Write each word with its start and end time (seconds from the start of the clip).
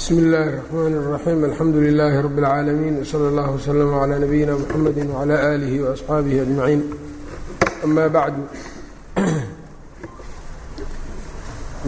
bsm 0.00 0.17
اllh 0.17 0.47
الرحmn 0.47 0.93
الرaحيم 0.93 1.45
alxamdu 1.45 1.79
لlh 1.81 2.13
رb 2.25 2.37
العاalمين 2.39 2.93
وslى 3.01 3.27
اllه 3.29 3.47
وslm 3.55 3.93
عlى 3.93 4.19
نbyina 4.19 4.53
mحamd 4.55 4.97
وعlى 5.11 5.35
آlih 5.55 5.73
وأصxaabih 5.83 6.35
أجمaعين 6.45 6.81
أma 7.83 8.07
bعd 8.07 8.33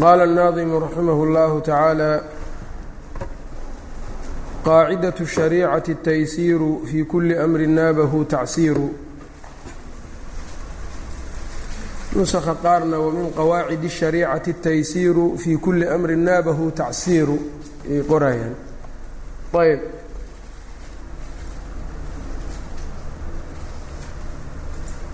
qala 0.01 0.23
الناظم 0.29 0.69
رaximh 0.85 1.19
الlه 1.27 1.59
taعaalى 1.59 2.21
qaacidaة 4.65 5.19
الشharيcaة 5.21 5.87
التaysiir 5.95 6.61
fي 6.85 7.05
kuli 7.05 7.39
أmri 7.45 7.67
naabh 7.67 8.27
tacsiir 8.27 8.77
nuska 12.15 12.55
qaarna 12.63 12.97
wmin 12.99 13.31
qawaacid 13.39 13.83
الشharيcaةi 13.91 14.47
التaysiiru 14.55 15.37
fii 15.37 15.57
kuli 15.57 15.85
أmri 15.87 16.15
naabahu 16.15 16.71
tacsiiru 16.71 17.51
ay 17.89 18.01
qorayaan. 18.09 18.55
Ayb. 19.53 19.81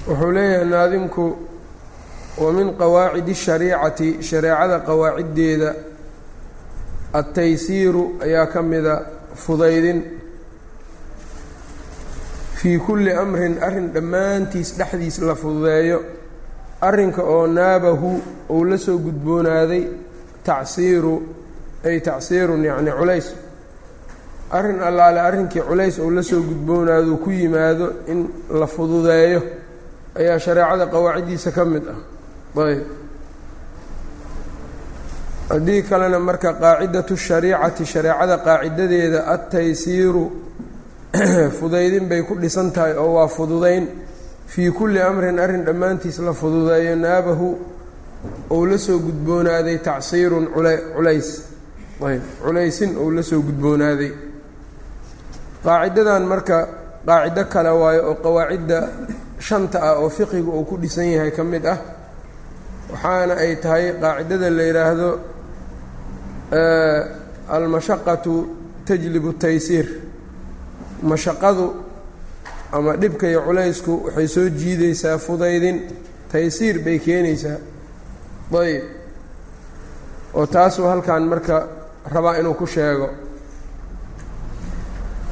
Wuxuu 0.07 0.31
leeyahay 0.31 0.65
naadimku 0.65 1.25
wa 2.37 2.53
min 2.53 2.73
qawaacidi 2.79 3.35
shariicati 3.35 4.23
shareecada 4.23 4.79
qawaaciddeeda 4.87 5.73
altaysiiru 7.13 8.03
ayaa 8.23 8.47
ka 8.47 8.61
mida 8.61 8.95
fudaydin. 9.35 9.99
Fii 12.59 12.77
kulli 12.79 13.11
amrin 13.11 13.59
arrin 13.63 13.91
dhammaantiis 13.93 14.77
dhexdiis 14.77 15.19
la 15.27 15.35
fududeeyo. 15.35 15.99
Arrinka 16.81 17.23
oo 17.23 17.47
naabahu 17.47 18.21
ou 18.49 18.63
la 18.65 18.77
soo 18.77 18.97
gudboonaaday 18.97 19.83
tacsiiru 20.43 21.15
ay 21.83 22.01
tacsiirun 22.01 22.63
yacni 22.63 22.91
culays. 22.91 23.33
Arrin 24.51 24.81
allaale 24.81 25.19
arrinkii 25.19 25.61
culays 25.61 25.99
uu 25.99 26.09
la 26.11 26.23
soo 26.23 26.41
gudboonaado 26.41 27.17
ku 27.17 27.31
yimaado 27.31 27.93
in 28.07 28.27
la 28.49 28.67
fududeeyo 28.67 29.43
ayaa 30.15 30.39
shareecada 30.39 30.87
qawaaciddiisa 30.87 31.51
ka 31.51 31.65
mid 31.65 31.83
ah. 31.87 31.99
Ayb. 32.61 32.83
Haddii 35.49 35.83
kalena 35.83 36.19
marka 36.19 36.53
qaacidatu 36.53 37.17
shariicati 37.17 37.85
shareecada 37.85 38.37
qaacidadeeda 38.37 39.25
adtaysiiru 39.27 40.31
fudaydin 41.59 42.09
bay 42.09 42.21
ku 42.23 42.35
dhisan 42.35 42.71
tahay 42.71 42.97
oo 42.97 43.13
waa 43.13 43.27
fududayn. 43.27 43.87
Fii 44.47 44.71
kulli 44.71 45.01
amrin 45.01 45.39
arrin 45.39 45.63
dhammaantiis 45.63 46.19
la 46.19 46.33
fududeeyo 46.33 46.95
naabahu 46.95 47.57
ou 48.49 48.65
la 48.65 48.77
soo 48.77 48.99
gudboonaaday 48.99 49.77
tacsiirun 49.77 50.47
culays 50.95 51.48
ayb. 52.07 52.21
Culaysin 52.43 52.95
ou 52.97 53.11
la 53.11 53.21
soo 53.23 53.41
gudboonaaday. 53.41 54.11
Qaacidadan 55.63 56.23
marka 56.31 56.57
qaacido 57.05 57.43
kale 57.53 57.69
waayo 57.81 58.01
oo 58.09 58.15
qawaacidda 58.23 58.79
shanta 59.39 59.79
ah 59.81 59.95
oo 60.01 60.09
fiqiga 60.09 60.51
uu 60.51 60.63
ku 60.65 60.77
dhisan 60.77 61.07
yahay 61.13 61.31
ka 61.31 61.43
mid 61.43 61.65
ah 61.65 61.79
waxaana 62.91 63.33
ay 63.43 63.55
tahay 63.63 63.93
qaacidada 64.01 64.49
la 64.49 64.63
yidhaahdo 64.63 65.09
almashaqatu 67.55 68.33
tajlibu 68.85 69.33
taysiir. 69.33 69.87
Mashaqadu 71.03 71.73
ama 72.71 72.95
dhibka 72.97 73.27
iyo 73.27 73.41
culaysku 73.47 73.93
waxay 74.05 74.27
soo 74.27 74.49
jiidaysaa 74.49 75.17
fudaydin. 75.17 75.77
Taysiir 76.31 76.79
bay 76.85 76.99
keenaysaa. 76.99 77.57
Ayb. 78.53 78.83
Oo 80.33 80.45
taasuu 80.45 80.85
halkan 80.85 81.23
marka 81.31 81.67
rabaa 82.14 82.38
inuu 82.40 82.54
ku 82.54 82.66
sheego 82.66 83.08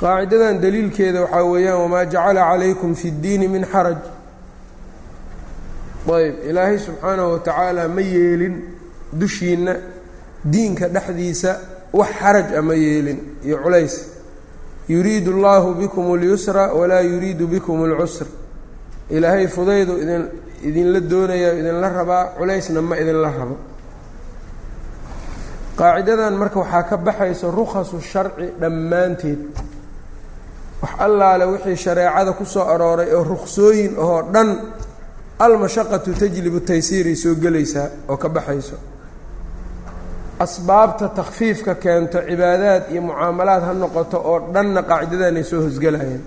qaacidadan 0.00 0.60
daliilkeeda 0.62 1.20
waxaa 1.22 1.44
weeyaan 1.52 1.80
wamaa 1.82 2.04
jacala 2.12 2.40
calaykum 2.50 2.94
fi 3.00 3.08
اddiini 3.08 3.48
min 3.48 3.64
xaraj 3.72 3.98
ayb 6.18 6.34
ilaahay 6.50 6.78
subxaanahu 6.78 7.30
wa 7.32 7.38
tacaala 7.38 7.88
ma 7.88 8.00
yeelin 8.00 8.54
dushiinna 9.20 9.74
diinka 10.52 10.86
dhexdiisa 10.94 11.50
wax 11.92 12.08
xaraj 12.20 12.48
a 12.58 12.62
ma 12.62 12.74
yeelin 12.74 13.18
iyo 13.46 13.56
culays 13.64 13.94
yuriidu 14.88 15.30
اllahu 15.36 15.68
bikum 15.80 16.04
اlyusra 16.16 16.64
walaa 16.78 17.00
yuriidu 17.10 17.46
bikum 17.46 17.78
اlcusr 17.86 18.26
ilaahay 19.10 19.46
fudaydu 19.48 19.92
idin 20.02 20.22
idinla 20.68 21.00
doonaya 21.10 21.50
idinla 21.60 21.88
rabaa 21.98 22.24
culaysna 22.38 22.80
ma 22.82 22.94
idinla 23.02 23.30
rabo 23.38 23.56
qaacidadan 25.79 26.33
marka 26.41 26.59
waxaa 26.63 26.83
ka 26.89 26.97
baxaysa 26.97 27.47
rukhasu 27.57 27.97
sharci 28.11 28.47
dhammaanteed. 28.61 29.39
Wax 30.81 30.91
allaale 31.05 31.45
wixii 31.53 31.75
shareecada 31.85 32.31
ku 32.37 32.45
soo 32.45 32.65
arooray 32.73 33.09
oo 33.15 33.23
ruksooyin 33.23 33.93
ahoo 34.01 34.21
dhan 34.33 34.49
almashaqatu 35.39 36.09
tajlibu 36.19 36.59
taysiiray 36.69 37.15
soo 37.15 37.35
gelaysaa 37.43 37.87
oo 38.09 38.17
ka 38.17 38.29
baxayso. 38.29 38.75
Asbaabta 40.39 41.09
takfiifka 41.17 41.75
keento 41.75 42.19
cibaadaad 42.29 42.83
iyo 42.91 43.01
mucaamalaad 43.01 43.63
ha 43.67 43.73
noqoto 43.73 44.17
oo 44.31 44.39
dhanna 44.53 44.81
qaacidadan 44.89 45.35
ay 45.39 45.43
soo 45.43 45.61
hosgelayaan 45.65 46.21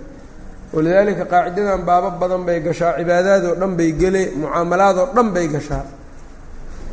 walidaalika 0.73 1.25
qaacidadan 1.33 1.81
baabo 1.87 2.09
badan 2.21 2.43
bay 2.47 2.59
gashaa 2.67 2.93
cibaadaad 2.99 3.43
oo 3.49 3.55
dhan 3.61 3.73
bay 3.79 3.91
gele 4.01 4.23
mucaamalaad 4.41 4.97
oo 4.97 5.07
dhan 5.15 5.29
bay 5.35 5.47
gashaa 5.47 5.83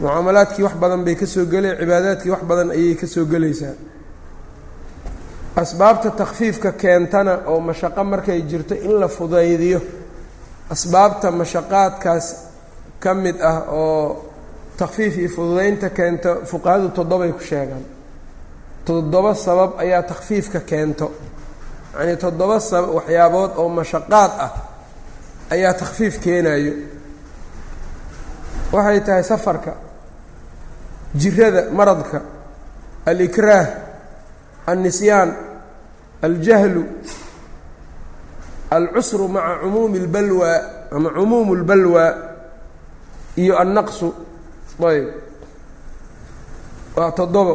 mucaamalaadkii 0.00 0.62
wax 0.66 0.74
badan 0.82 1.04
bay 1.04 1.14
ka 1.20 1.26
soo 1.26 1.44
geleen 1.52 1.76
cibaadaadkii 1.80 2.30
wax 2.34 2.42
badan 2.50 2.70
ayay 2.70 2.94
ka 3.00 3.06
soo 3.06 3.24
gelaysaa. 3.32 3.74
Asbaabta 5.56 6.10
takfiifka 6.10 6.72
keentana 6.72 7.32
oo 7.46 7.60
mashaqo 7.60 8.04
markay 8.04 8.40
jirto 8.50 8.74
in 8.74 8.92
la 9.00 9.08
fudaydiyo 9.08 9.80
asbaabta 10.70 11.30
mashaqaadkaas 11.30 12.26
ka 13.02 13.14
mid 13.14 13.36
ah 13.42 13.62
oo 13.72 14.24
takfiif 14.78 15.16
iyo 15.18 15.28
fududaynta 15.36 15.90
keento 15.90 16.30
fuqahadu 16.50 16.88
toddobay 16.96 17.32
ku 17.32 17.40
sheegaan. 17.40 17.84
Toddoba 18.86 19.34
sabab 19.34 19.70
ayaa 19.82 20.02
takfiifka 20.02 20.60
keento. 20.60 21.06
Yacnii 21.94 22.16
toddoba 22.16 22.60
sabab 22.60 22.90
waxyaabood 22.94 23.50
oo 23.56 23.68
mashaqaad 23.68 24.32
ah 24.46 24.52
ayaa 25.50 25.74
takfiif 25.74 26.14
keenayo 26.24 26.72
waxay 28.72 29.00
tahay 29.06 29.22
safarka 29.24 29.72
jirada 31.14 31.70
maradka 31.70 32.22
alikraah 33.06 33.66
alnisyaan 34.66 35.30
aljahlu 36.22 36.84
alcusru 38.70 39.28
maca 39.28 39.60
cumuumi 39.62 39.98
اlbalwaa 39.98 40.58
ama 40.92 41.08
cumuumu 41.10 41.52
اlbalwaa 41.54 42.12
iyo 43.36 43.58
annaqsu. 43.58 44.14
Ayb. 44.78 45.06
Waa 46.96 47.10
toddobo. 47.12 47.54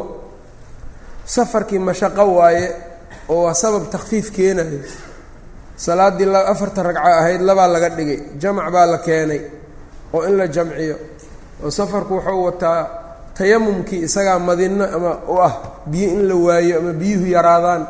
Safarkii 1.24 1.78
mashaqo 1.78 2.34
waaye 2.34 2.66
oo 3.28 3.44
waa 3.44 3.54
sabab 3.54 3.90
takfiif 3.90 4.30
keenayo 4.30 4.80
salaaddii 5.76 6.28
afarta 6.34 6.82
ragco 6.82 7.00
ahayd 7.00 7.40
labaa 7.40 7.68
laga 7.68 7.88
dhigay. 7.90 8.20
Jamac 8.38 8.72
baa 8.72 8.86
la 8.86 8.98
keenay 8.98 9.40
oo 10.12 10.22
in 10.28 10.36
la 10.36 10.46
jamciyo. 10.48 10.96
Oo 11.62 11.70
safarku 11.70 12.14
wuxuu 12.14 12.44
wataa 12.44 13.03
tayamumkii 13.36 14.00
isagaa 14.06 14.38
madinno 14.38 14.84
ama 14.96 15.12
u 15.28 15.36
ah 15.42 15.52
biyo 15.86 16.08
in 16.10 16.22
la 16.28 16.34
waayo 16.34 16.78
ama 16.78 16.92
biyuhu 16.92 17.26
yaraadaan. 17.26 17.86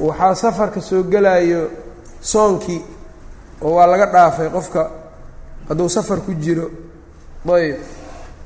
Waxaa 0.00 0.34
safarka 0.34 0.80
soo 0.80 1.02
gelayo 1.02 1.70
soonkii 2.20 2.82
oo 3.62 3.74
waa 3.74 3.86
laga 3.86 4.06
dhaafay 4.06 4.48
qofka 4.50 4.90
hadduu 5.68 5.88
safar 5.88 6.18
ku 6.20 6.32
jiro. 6.34 6.70
Ayb. 7.54 7.76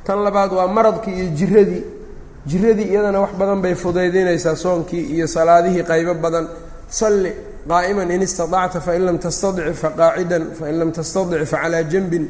Tan 0.05 0.19
labaad 0.25 0.53
waa 0.53 0.67
maradkii 0.69 1.13
iyo 1.15 1.31
jiradii 1.39 1.85
jiradii 2.47 2.89
iyadana 2.93 3.21
wax 3.21 3.33
badan 3.39 3.61
bay 3.63 3.75
fudaydinaysaa 3.75 4.57
soonkii 4.57 5.05
iyo 5.15 5.27
salaadihii 5.27 5.83
qaybo 5.83 6.15
badan. 6.15 6.49
Salli 6.89 7.33
qaa'iman 7.69 8.11
in 8.11 8.23
istaطacta 8.23 8.81
fain 8.81 9.03
lam 9.07 9.19
tastadic 9.19 9.75
faqaacidan 9.75 10.45
fain 10.59 10.79
lam 10.79 10.93
tastadic 10.93 11.45
facalaa 11.47 11.83
janbin 11.83 12.25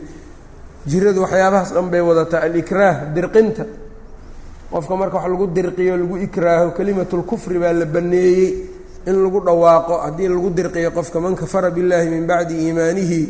jiradu 0.85 1.21
waxyaabahaas 1.25 1.73
dhan 1.73 1.87
bay 1.91 2.01
wadataa 2.01 2.41
alikraah 2.47 2.95
dirqinta 3.15 3.65
qofka 4.71 4.93
marka 4.95 5.17
wax 5.17 5.27
lagu 5.31 5.47
dirqiyo 5.47 5.97
lagu 5.97 6.15
ikraaho 6.17 6.71
kelimatulkufri 6.77 7.57
baa 7.59 7.73
la 7.73 7.85
baneeyey 7.85 8.49
in 9.07 9.15
lagu 9.23 9.39
dhawaaqo 9.47 9.93
haddii 10.05 10.27
lagu 10.27 10.49
dirqiyo 10.49 10.91
qofka 10.91 11.19
man 11.19 11.35
kafara 11.35 11.69
biاllahi 11.71 12.09
min 12.09 12.25
bacdi 12.27 12.53
iimaanihi 12.65 13.21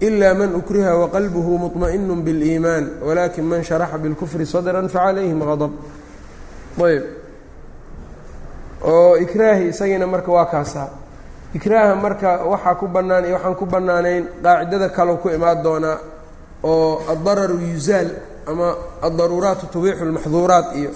ila 0.00 0.34
man 0.34 0.54
ukriha 0.56 0.92
waqalbuhu 0.96 1.58
muطma'inu 1.68 2.14
biاliimaan 2.24 2.84
walakin 3.06 3.44
man 3.44 3.62
sharaxa 3.62 3.98
bilkufri 3.98 4.46
sadra 4.46 4.80
facalayhim 4.88 5.38
gadb 5.50 5.72
ayb 6.80 7.02
oo 8.84 9.16
ikraahi 9.16 9.68
isagiina 9.68 10.06
marka 10.06 10.32
waa 10.32 10.46
kaasaa 10.46 10.88
ikraaha 11.54 11.94
marka 11.94 12.30
waxaa 12.48 12.74
ku 12.80 12.86
bannaan 12.88 13.24
iyo 13.24 13.34
waxaan 13.36 13.54
ku 13.60 13.66
bannaanayn 13.66 14.24
qaacidada 14.42 14.88
kaleu 14.88 15.16
ku 15.20 15.28
imaan 15.28 15.62
doonaa 15.62 15.98
oo 16.71 17.01
addararu 17.13 17.57
yuzaal 17.71 18.09
ama 18.51 18.67
addaruuraatu 19.07 19.65
tubiixu 19.73 20.03
lmaxduuraat 20.09 20.67
iyo 20.79 20.91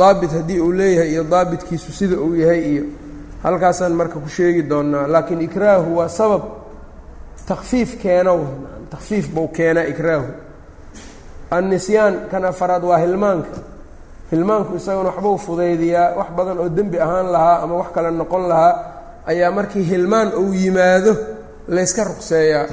daabit 0.00 0.30
haddii 0.36 0.60
uu 0.66 0.72
leeyahay 0.78 1.10
iyo 1.12 1.24
daabitkiisu 1.32 1.90
sida 1.98 2.16
uu 2.26 2.34
yahay 2.42 2.60
iyo 2.72 2.84
halkaasaan 3.44 3.92
marka 4.00 4.16
ku 4.24 4.28
sheegi 4.36 4.62
doonaa 4.70 5.06
laakiin 5.12 5.40
ikraahu 5.48 5.96
waa 5.98 6.08
sabab 6.18 6.42
takfiif 7.48 7.90
keena 8.02 8.32
takfiif 8.92 9.26
buu 9.34 9.48
keenaa 9.56 9.84
ikraahu. 9.92 10.26
Annisyaan 11.50 12.14
kan 12.30 12.44
afaraad 12.44 12.82
waa 12.84 12.98
hilmaanka. 12.98 13.58
Hilmaanku 14.32 14.76
isaguna 14.76 15.08
waxbuu 15.10 15.38
fudaydiyaa 15.46 16.14
wax 16.18 16.28
badan 16.36 16.58
oo 16.58 16.68
dembi 16.76 16.98
ahaan 17.00 17.28
lahaa 17.34 17.58
ama 17.62 17.74
wax 17.80 17.88
kale 17.94 18.10
noqon 18.10 18.44
lahaa 18.48 18.74
ayaa 19.30 19.50
markii 19.50 19.84
hilmaan 19.90 20.28
uu 20.40 20.52
yimaado 20.62 21.12
layska 21.68 22.04
ruqseeyaa. 22.04 22.66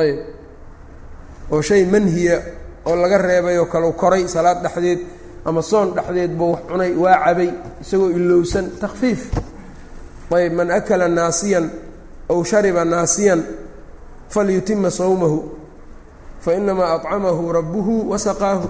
Ayb 0.00 0.18
oo 1.52 1.60
shay 1.62 1.84
manhiya 1.84 2.36
oo 2.86 2.96
laga 2.96 3.18
reebay 3.18 3.58
oo 3.58 3.66
kalau 3.66 3.92
koray 3.92 4.28
salaad 4.28 4.62
dhexdeed 4.62 5.00
ama 5.44 5.62
soon 5.62 5.94
dhexdeed 5.96 6.30
buu 6.38 6.52
wax 6.52 6.62
cunay 6.68 6.92
waa 7.02 7.16
cabay 7.24 7.50
isagoo 7.82 8.10
ilowsan 8.10 8.66
takfiif 8.80 9.20
ayb 10.36 10.52
man 10.52 10.70
akala 10.70 11.08
naasiyan 11.08 11.66
aw 12.32 12.38
shariba 12.44 12.84
naasiyan 12.84 13.40
falyutima 14.28 14.90
sawmahu 14.90 15.38
fainamaa 16.44 16.94
acamahu 17.00 17.52
rabbuhu 17.52 18.10
wasaqaahu. 18.10 18.68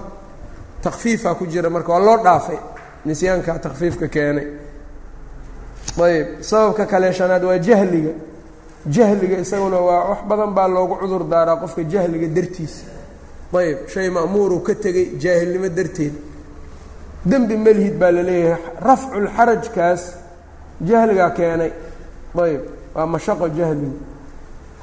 Takfiifaa 0.81 1.35
ku 1.35 1.45
jira 1.45 1.69
marka 1.69 1.91
waa 1.93 1.99
loo 1.99 2.17
dhaafay 2.23 2.57
nisyaankaa 3.05 3.59
takfiifka 3.59 4.07
keenay. 4.07 4.47
Ayb 5.99 6.27
sababka 6.41 6.85
kale 6.85 7.11
shanaad 7.13 7.43
waa 7.43 7.57
jahliga 7.59 8.13
jahliga 8.87 9.37
isaguna 9.37 9.77
waa 9.87 10.09
wax 10.09 10.19
badan 10.29 10.51
baa 10.53 10.67
loogu 10.67 10.95
cudur 11.01 11.23
daaraa 11.31 11.55
qofka 11.61 11.83
jahliga 11.83 12.27
dartiisa 12.27 12.85
ayb 13.59 13.87
shay 13.93 14.09
ma'muuruu 14.09 14.59
ka 14.67 14.73
tegey 14.75 15.17
jaahilnimo 15.19 15.69
darteed. 15.69 16.13
Dembi 17.25 17.55
melhid 17.57 17.95
baa 17.99 18.11
la 18.11 18.21
leeyahay 18.23 18.61
rafculxarajkaas 18.87 20.01
jahligaa 20.89 21.29
keenay. 21.37 21.71
Ayb 22.45 22.61
waa 22.95 23.05
mashaqo 23.05 23.47
jahligu 23.49 23.97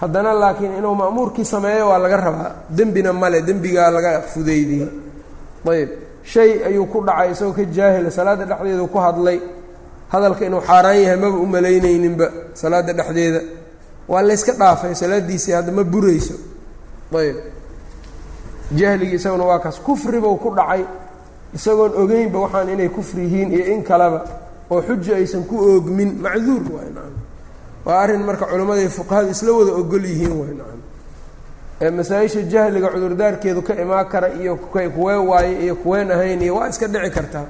haddana 0.01 0.33
laakiin 0.35 0.73
inuu 0.79 0.95
ma'muurkii 0.95 1.45
sameeyo 1.45 1.89
waa 1.89 1.99
laga 1.99 2.17
rabaa. 2.17 2.53
Dembina 2.69 3.13
male 3.13 3.41
dembigaa 3.43 3.91
laga 3.91 4.21
fudeydiyey 4.23 4.89
ayb 5.73 5.91
shay 6.25 6.51
ayuu 6.67 6.87
ku 6.87 7.01
dhacay 7.07 7.31
isagoo 7.33 7.53
ka 7.55 7.65
jaahila 7.65 8.11
salaadda 8.11 8.45
dhexdeedu 8.45 8.87
ku 8.89 8.99
hadlay. 8.99 9.41
Hadalka 10.13 10.45
inuu 10.47 10.61
xaaraan 10.61 10.99
yahay 11.03 11.17
maba 11.17 11.39
u 11.39 11.47
malaynayninba 11.47 12.27
salaadda 12.55 12.93
dhexdeeda 12.93 13.41
waa 14.09 14.23
layska 14.23 14.53
dhaafay 14.53 14.95
salaaddiisii 14.95 15.53
hadda 15.53 15.73
ma 15.73 15.85
burayso. 15.85 16.35
Ayb. 17.19 17.37
Jahligii 18.75 19.15
isaguna 19.15 19.45
waa 19.45 19.59
kaas. 19.59 19.81
Kufribau 19.81 20.37
ku 20.39 20.51
dhacay. 20.55 20.85
Isagoon 21.55 21.93
ogeynba 22.03 22.39
waxaan 22.39 22.69
inay 22.69 22.89
kufri 22.89 23.23
yihiin 23.23 23.53
iyo 23.53 23.65
in 23.75 23.83
kaleba 23.83 24.25
oo 24.71 24.83
xuja 24.83 25.17
aysan 25.17 25.45
ku 25.45 25.57
oogmin. 25.59 26.19
Macduur 26.21 26.63
nacam 26.63 27.13
waa 27.85 28.01
arrin 28.03 28.23
marka 28.27 28.47
culimmada 28.47 28.81
iyo 28.81 28.91
fuqahadu 28.91 29.31
isla 29.31 29.53
wada 29.53 29.73
ogol 29.73 30.05
yihiin 30.05 30.61
ee 31.81 31.91
masaa-isha 31.91 32.43
jahliga 32.43 32.89
cudurdaarkeedu 32.89 33.63
ka 33.63 33.75
imaan 33.75 34.09
kara 34.09 34.29
iyo 34.35 34.57
kuwee 34.57 35.17
waaye 35.17 35.63
iyo 35.65 35.77
kuween 35.77 36.11
ahayn 36.11 36.43
iyo 36.43 36.55
waa 36.57 36.69
iska 36.69 36.87
dhici 36.89 37.11
kartaa 37.11 37.45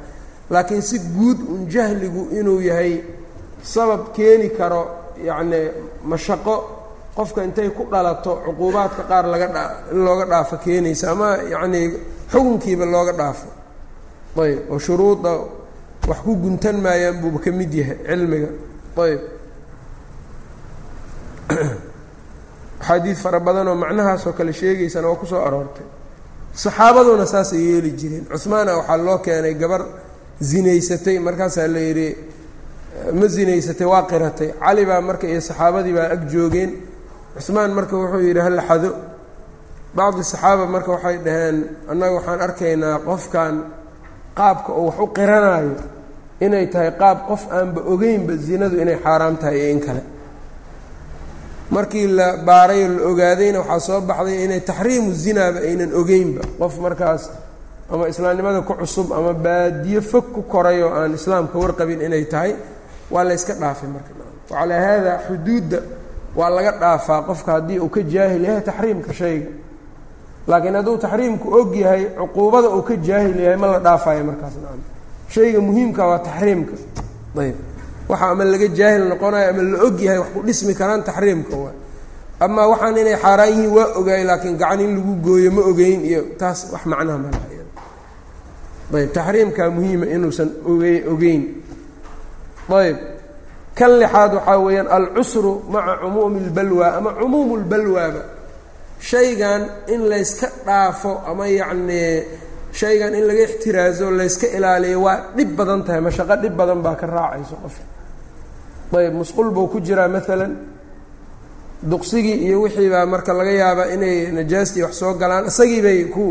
laakiin 0.51 0.83
si 0.83 0.99
guud 0.99 1.39
un 1.49 1.67
jahligu 1.71 2.29
inuu 2.39 2.61
yahay 2.61 3.01
sabab 3.63 4.13
keeni 4.13 4.51
karo 4.51 4.83
yacni 5.25 5.71
mashaqo 6.05 6.55
qofka 7.17 7.45
intay 7.45 7.71
ku 7.71 7.87
dhalato 7.91 8.43
cuquubaadka 8.45 9.03
qaar 9.09 9.27
laga 9.27 9.49
dha 9.49 9.65
in 9.93 10.05
looga 10.05 10.27
dhaafo 10.27 10.57
keenaysa 10.59 11.11
ama 11.13 11.37
yacnii 11.49 11.93
xukunkiiba 12.31 12.85
looga 12.85 13.13
dhaafo. 13.13 13.49
Ayb 14.37 14.71
oo 14.71 14.79
shuruuda 14.79 15.31
wax 16.07 16.19
ku 16.21 16.37
guntan 16.37 16.77
maayaan 16.81 17.21
buuba 17.21 17.41
ka 17.41 17.51
mid 17.51 17.73
yahay 17.73 17.99
cilmiga. 18.07 18.49
Ayb. 18.97 19.21
Axaadiid 22.81 23.17
fara 23.17 23.41
badan 23.41 23.69
oo 23.69 23.75
macnahaasoo 23.75 24.33
kale 24.33 24.53
sheegaysana 24.53 25.09
waa 25.09 25.17
ku 25.17 25.27
soo 25.27 25.41
aroortay. 25.41 25.87
Saxaabaduna 26.53 27.27
saasay 27.27 27.61
yeeli 27.61 27.91
jireen. 27.97 28.27
Cuhmaana 28.29 28.77
waxaa 28.77 28.97
loo 28.97 29.19
keenay 29.19 29.55
gabar 29.55 29.83
zinaysatay 30.41 31.19
markaasaa 31.19 31.69
la 31.69 31.81
yidhi 31.81 32.17
ma 33.13 33.27
zinaysatay 33.35 33.87
waa 33.93 34.03
qiratay. 34.11 34.51
Cali 34.61 34.83
baa 34.87 35.01
marka 35.01 35.27
iyo 35.27 35.41
saxaabadii 35.41 35.93
baa 35.99 36.09
ag 36.15 36.23
joogeen. 36.33 36.71
Cuhmaan 37.39 37.71
marka 37.77 37.95
wuxuu 38.01 38.21
yidhi 38.29 38.41
hala 38.47 38.63
xado 38.69 38.91
bacdi 39.97 40.23
saxaaba 40.33 40.65
marka 40.75 40.91
waxay 40.95 41.17
dhaheen 41.25 41.57
annaga 41.91 42.13
waxaan 42.19 42.41
arkaynaa 42.47 42.99
qofkan 43.09 43.55
qaabka 44.39 44.71
oo 44.73 44.85
wax 44.89 44.99
u 45.01 45.07
qiranaayo 45.17 45.73
inay 46.45 46.67
tahay 46.73 46.91
qaab 47.01 47.19
qof 47.29 47.43
aanba 47.57 47.81
ogeynba 47.93 48.33
zinadu 48.47 48.77
inay 48.83 48.99
xaaraam 49.05 49.35
tahay 49.41 49.57
iyo 49.61 49.71
in 49.75 49.81
kale. 49.87 50.03
Markii 51.71 52.07
la 52.19 52.29
baaray 52.49 52.83
oo 52.85 52.89
la 52.97 53.03
ogaadayna 53.11 53.59
waxaa 53.61 53.81
soo 53.89 54.01
baxday 54.09 54.45
inay 54.45 54.61
taxriimu 54.69 55.11
zinaaba 55.25 55.59
aynan 55.69 55.91
ogeynba. 56.01 56.41
Qof 56.61 56.75
markaas 56.85 57.23
ama 57.93 58.05
islaamnimada 58.09 58.61
ku 58.69 58.75
cusub 58.81 59.09
ama 59.19 59.33
baadiyo 59.35 60.01
fog 60.11 60.25
ku 60.35 60.43
koray 60.53 60.83
oo 60.83 60.93
aan 60.99 61.15
islaamka 61.19 61.57
warqabin 61.63 62.01
inay 62.07 62.25
tahay 62.33 62.53
waa 63.11 63.25
layska 63.29 63.53
dhaafay 63.61 63.89
marka. 63.95 64.11
Wacalaa 64.51 64.81
haadaa 64.87 65.19
xuduudda 65.29 65.79
waa 66.39 66.51
laga 66.57 66.73
dhaafaa 66.83 67.23
qofka 67.29 67.51
haddii 67.53 67.79
uu 67.85 67.89
ka 67.89 68.01
jaahil 68.03 68.45
yahay 68.45 68.63
taxriimka 68.69 69.13
shayga. 69.21 69.51
Laakiin 70.49 70.75
hadduu 70.79 70.97
taxriimku 71.05 71.47
og 71.59 71.75
yahay 71.83 72.03
cuquubada 72.19 72.69
uu 72.77 72.83
ka 72.89 72.95
jaahil 72.97 73.39
yahay 73.45 73.57
ma 73.63 73.67
la 73.73 73.79
dhaafayo 73.87 74.23
markaas. 74.29 74.55
Nacam 74.63 74.81
shayga 75.35 75.61
muhiimka 75.67 76.03
waa 76.11 76.19
taxriimka. 76.29 76.75
Ayb. 77.43 77.57
Waxa 78.09 78.27
ama 78.33 78.45
laga 78.45 78.69
jaahil 78.79 79.03
noqonayo 79.11 79.47
ama 79.51 79.63
la 79.63 79.79
og 79.87 79.97
yahay 80.07 80.19
wax 80.23 80.29
ku 80.35 80.41
dhismi 80.47 80.75
karaan 80.75 81.03
taxriimka 81.09 81.57
waa. 81.65 81.75
Amaa 82.45 82.67
waxaan 82.73 82.97
inay 83.03 83.17
xaaraan 83.23 83.49
yihiin 83.53 83.71
waa 83.77 83.89
ogaay 83.99 84.23
laakiin 84.29 84.57
gacan 84.61 84.81
in 84.85 84.91
lagu 84.97 85.13
gooyo 85.25 85.51
ma 85.57 85.63
ogeyn 85.71 86.01
iyo 86.11 86.21
taas 86.41 86.59
wax 86.73 86.83
macnaha 86.91 87.19
ma 87.19 87.29
laha. 87.35 87.49
Ayb. 88.95 89.11
Taxriimkaa 89.17 89.71
muhiima 89.77 90.07
inuusan 90.15 90.49
oge 90.71 90.93
ogeyn 91.13 91.43
ayb. 92.69 92.97
Kan 93.77 93.91
lixaad 94.01 94.33
waxaa 94.35 94.59
weeyaan 94.65 94.89
alcusru 94.89 95.53
maca 95.69 95.95
cumuumi 96.03 96.39
اlbalwa 96.47 96.87
ama 96.99 97.11
cumuumu 97.21 97.55
اlbalwaaba 97.61 98.23
shaygan 99.01 99.63
in 99.93 100.01
layska 100.11 100.49
dhaafo 100.67 101.21
ama 101.31 101.45
yacnii 101.47 102.25
shaygan 102.73 103.13
in 103.15 103.25
laga 103.29 103.43
ixtiraazo 103.49 104.11
layska 104.11 104.47
ilaaliyo 104.57 105.03
waa 105.03 105.19
dhib 105.37 105.51
badan 105.59 105.85
tahay. 105.85 106.01
Mashaqo 106.01 106.37
dhib 106.43 106.55
badan 106.57 106.81
baa 106.83 106.95
ka 107.01 107.07
raacayso 107.07 107.57
qofka. 107.63 107.85
Ayb 108.97 109.15
musqul 109.15 109.51
buu 109.51 109.69
ku 109.69 109.81
jiraa 109.81 110.09
maalan 110.09 110.53
duqsigii 111.83 112.39
iyo 112.49 112.63
wixii 112.65 112.89
baa 112.91 113.07
marka 113.07 113.33
laga 113.37 113.53
yaabaa 113.53 113.93
inay 113.95 114.33
najaastii 114.33 114.83
wax 114.83 114.95
soo 115.01 115.13
galaan. 115.21 115.45
Isagii 115.53 115.83
bay 115.83 116.05
ku 116.09 116.25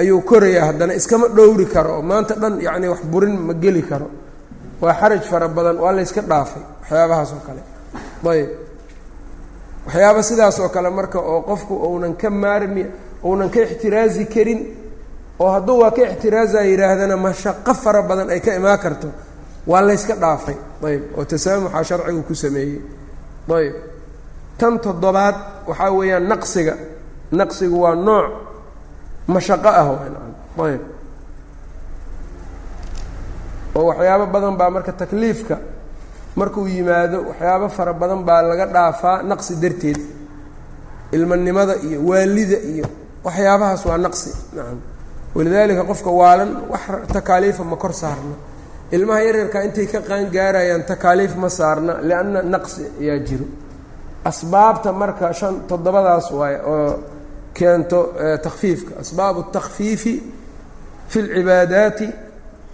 ayuu 0.00 0.20
korayaa 0.22 0.66
haddana 0.72 0.94
iskama 0.94 1.28
dhowri 1.28 1.66
karo. 1.66 1.98
Oo 2.00 2.02
maanta 2.02 2.34
dhan 2.40 2.60
yacni 2.60 2.88
wax 2.88 3.00
burin 3.04 3.36
ma 3.36 3.52
geli 3.54 3.82
karo 3.82 4.08
waa 4.82 4.94
xaraj 5.00 5.22
fara 5.30 5.48
badan 5.56 5.76
waa 5.84 5.92
layska 5.96 6.20
dhaafay 6.30 6.62
waxyaabahaas 6.80 7.30
oo 7.36 7.42
kale. 7.46 7.62
Ayb 8.32 8.48
waxyaaba 9.86 10.22
sidaas 10.28 10.56
oo 10.62 10.68
kale 10.74 10.90
marka 10.90 11.18
oo 11.32 11.40
qofku 11.48 11.74
uunan 11.88 12.14
ka 12.20 12.28
maarmi 12.30 12.84
uunan 13.24 13.48
ka 13.54 13.60
ixtiraazi 13.66 14.24
karin 14.34 14.60
oo 15.42 15.50
hadduu 15.54 15.78
waa 15.82 15.90
ka 15.96 16.02
ixtiraaza 16.12 16.60
yidhaahdana 16.70 17.16
mashaqo 17.26 17.72
fara 17.82 18.02
badan 18.08 18.28
ay 18.34 18.40
ka 18.40 18.50
imaan 18.58 18.78
karto 18.84 19.08
waa 19.70 19.82
layska 19.88 20.14
dhaafay. 20.22 20.56
Ayb 20.88 21.02
oo 21.18 21.24
tasaamuxa 21.24 21.84
sharcigu 21.88 22.22
ku 22.28 22.34
sameeyey. 22.34 22.80
Ayb 23.56 23.74
tan 24.58 24.74
toddobaad 24.84 25.36
waxaa 25.68 25.90
weeyaan 25.98 26.24
naqsiga. 26.32 26.74
Naqsigu 27.38 27.76
waa 27.84 27.94
nooc 27.94 28.26
mashaqo 29.34 29.68
ah 29.68 29.88
ayb 30.66 30.80
oo 33.76 33.84
waxyaabo 33.90 34.26
badan 34.34 34.54
baa 34.60 34.70
marka 34.74 34.92
takliifka 35.00 35.56
markuu 36.38 36.66
yimaado 36.74 37.18
waxyaabo 37.28 37.66
fara 37.76 37.92
badan 38.00 38.20
baa 38.28 38.42
laga 38.48 38.66
dhaafaa 38.74 39.16
naqsi 39.30 39.52
darteed. 39.62 40.00
Ilmanimada 41.16 41.74
iyo 41.86 41.98
waalida 42.08 42.56
iyo 42.72 42.86
waxyaabahaas 43.26 43.82
waa 43.88 43.98
naqsi. 44.06 44.30
Nacam 44.56 44.78
walidaalika 45.34 45.82
qofka 45.90 46.10
waalan 46.20 46.50
wax 46.72 46.80
takaaliifa 47.14 47.64
ma 47.70 47.76
kor 47.82 47.92
saarna 48.02 48.34
ilmaha 48.96 49.20
yaryarka 49.26 49.58
intay 49.66 49.86
ka 49.92 49.98
qaangaarayaan 50.08 50.82
takaaliif 50.90 51.32
ma 51.42 51.48
saarna 51.58 51.92
lianna 52.08 52.40
naqsi 52.54 52.82
ayaa 53.02 53.18
jiro. 53.28 53.44
Asbaabta 54.30 54.90
marka 55.00 55.26
shan 55.38 55.54
toddobadaas 55.68 56.26
waaye 56.38 56.58
oo 56.74 56.92
keento 57.56 58.00
takfiifka 58.44 58.92
asbaabu 59.02 59.38
اtakfiifi 59.46 60.14
fi 61.10 61.18
اlcibaadaati 61.24 62.06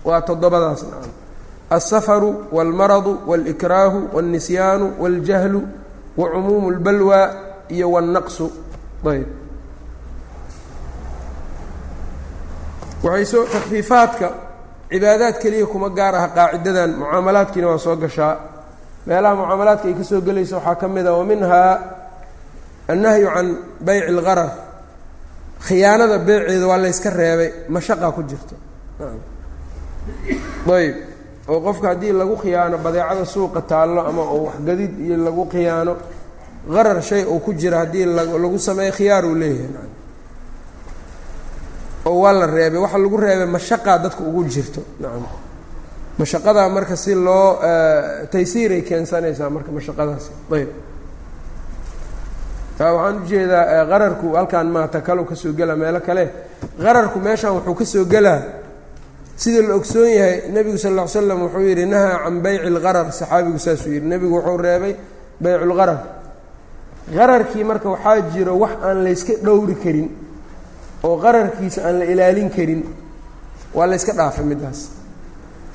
waa 0.08 0.22
toddobadaas 0.27 0.82
nacam 0.84 1.12
alsafaru 1.75 2.30
wاlmaradu 2.56 3.12
wاlإkraahu 3.30 4.00
wاlnisyaanu 4.15 4.86
wاljahlu 5.03 5.62
wacumuumu 6.18 6.68
اlbalwa 6.74 7.20
iyo 7.75 7.88
wاlnaqsu 7.96 8.46
ayb 9.12 9.27
waxay 13.03 13.25
soo 13.32 13.44
takfiifaadka 13.53 14.27
cibaadaad 14.91 15.36
keliya 15.41 15.65
kuma 15.72 15.89
gaar 15.98 16.15
aha 16.15 16.27
qaacidadan 16.38 16.91
mucaamalaadkiina 17.00 17.68
waa 17.72 17.77
soo 17.86 17.96
gashaa 18.03 18.34
meelaha 19.08 19.36
mucaamalaadka 19.39 19.86
ay 19.89 19.94
ka 20.00 20.03
soo 20.10 20.22
gelaysa 20.27 20.56
waxaa 20.58 20.75
ka 20.82 20.88
mid 20.96 21.08
a 21.08 21.13
wa 21.20 21.24
minhaa 21.32 21.72
annahyu 22.91 23.27
can 23.36 23.48
bayci 23.86 24.06
اlgarar 24.13 24.50
khiyaanada 25.68 26.18
beeceeda 26.27 26.65
waa 26.72 26.77
layska 26.84 27.10
reebay 27.20 27.50
mashaqaa 27.75 28.12
ku 28.15 28.22
jirto 28.30 28.56
ayb 30.79 30.95
oo 31.49 31.61
qofka 31.67 31.89
haddii 31.89 32.13
lagu 32.13 32.37
khiyaano 32.43 32.79
badeecada 32.79 33.25
suuqa 33.25 33.61
taallo 33.71 34.01
ama 34.11 34.23
oo 34.23 34.41
waxgadid 34.49 34.93
iyo 35.07 35.17
lagu 35.27 35.45
khiyaano 35.53 35.93
qarar 36.75 37.03
shay 37.03 37.23
uu 37.25 37.39
ku 37.41 37.53
jira 37.55 37.79
haddii 37.83 38.05
lagu 38.45 38.59
sameeyo 38.59 38.93
khiyaar 38.93 39.25
uu 39.25 39.35
leeyahay. 39.35 39.89
Oo 42.07 42.21
waa 42.23 42.33
la 42.33 42.47
reebay. 42.47 42.79
Waxa 42.81 42.99
lagu 42.99 43.17
reebay 43.17 43.47
mashaqaa 43.47 43.99
dadka 43.99 44.23
ugu 44.23 44.45
jirto. 44.45 44.81
Nacam 45.01 45.27
mashaqadaa 46.19 46.69
marka 46.69 46.97
si 46.97 47.15
loo 47.15 47.59
taysiiray 48.33 48.83
keensanaysaa 48.83 49.51
marka 49.51 49.71
mashaqadaasi. 49.71 50.31
Ayb 50.53 50.69
waxaan 52.79 53.17
u 53.23 53.27
jeedaa 53.31 53.87
qararku 53.91 54.35
halkaan 54.37 54.67
maata 54.75 55.01
kalau 55.01 55.25
ka 55.25 55.35
soo 55.35 55.53
gela 55.53 55.77
meelo 55.77 56.01
kale. 56.01 56.25
Qararku 56.83 57.19
meeshaan 57.19 57.55
wuxuu 57.57 57.75
ka 57.75 57.85
soo 57.85 58.05
gelaa 58.05 58.41
sida 59.37 59.61
la 59.69 59.75
ogsoon 59.75 60.09
yahay 60.19 60.37
nebigu 60.55 60.78
sal 60.78 60.93
ll 60.97 61.00
ly 61.02 61.09
slam 61.09 61.40
wuxuu 61.45 61.61
yidhi 61.69 61.85
nahaa 61.87 62.19
can 62.25 62.37
bayci 62.45 62.66
اlqarar 62.73 63.07
saxaabigu 63.12 63.59
saasuu 63.66 63.93
yidhi. 63.95 64.07
Nebigu 64.12 64.35
wuxuu 64.38 64.57
reebay 64.66 64.95
baycu 65.43 65.64
lqarar 65.71 65.99
qararkii 67.16 67.64
marka 67.71 67.88
waxaa 67.95 68.21
jiro 68.33 68.55
wax 68.62 68.73
aan 68.88 68.99
layska 69.05 69.33
dhowri 69.45 69.75
karin 69.85 70.09
oo 71.07 71.16
qararkiisa 71.25 71.81
aan 71.87 71.99
la 72.00 72.05
ilaalin 72.12 72.50
karin 72.57 72.83
waa 73.76 73.87
layska 73.90 74.12
dhaafay 74.19 74.45
middaas 74.50 74.78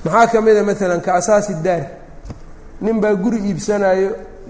maxaa 0.05 0.27
ka 0.31 0.41
mid 0.41 0.57
a 0.57 0.63
maalan 0.63 1.01
ka 1.05 1.11
asaasi 1.19 1.53
daar. 1.65 1.83
Nin 2.81 2.99
baa 2.99 3.13
guri 3.23 3.37
iibsanayo 3.49 4.09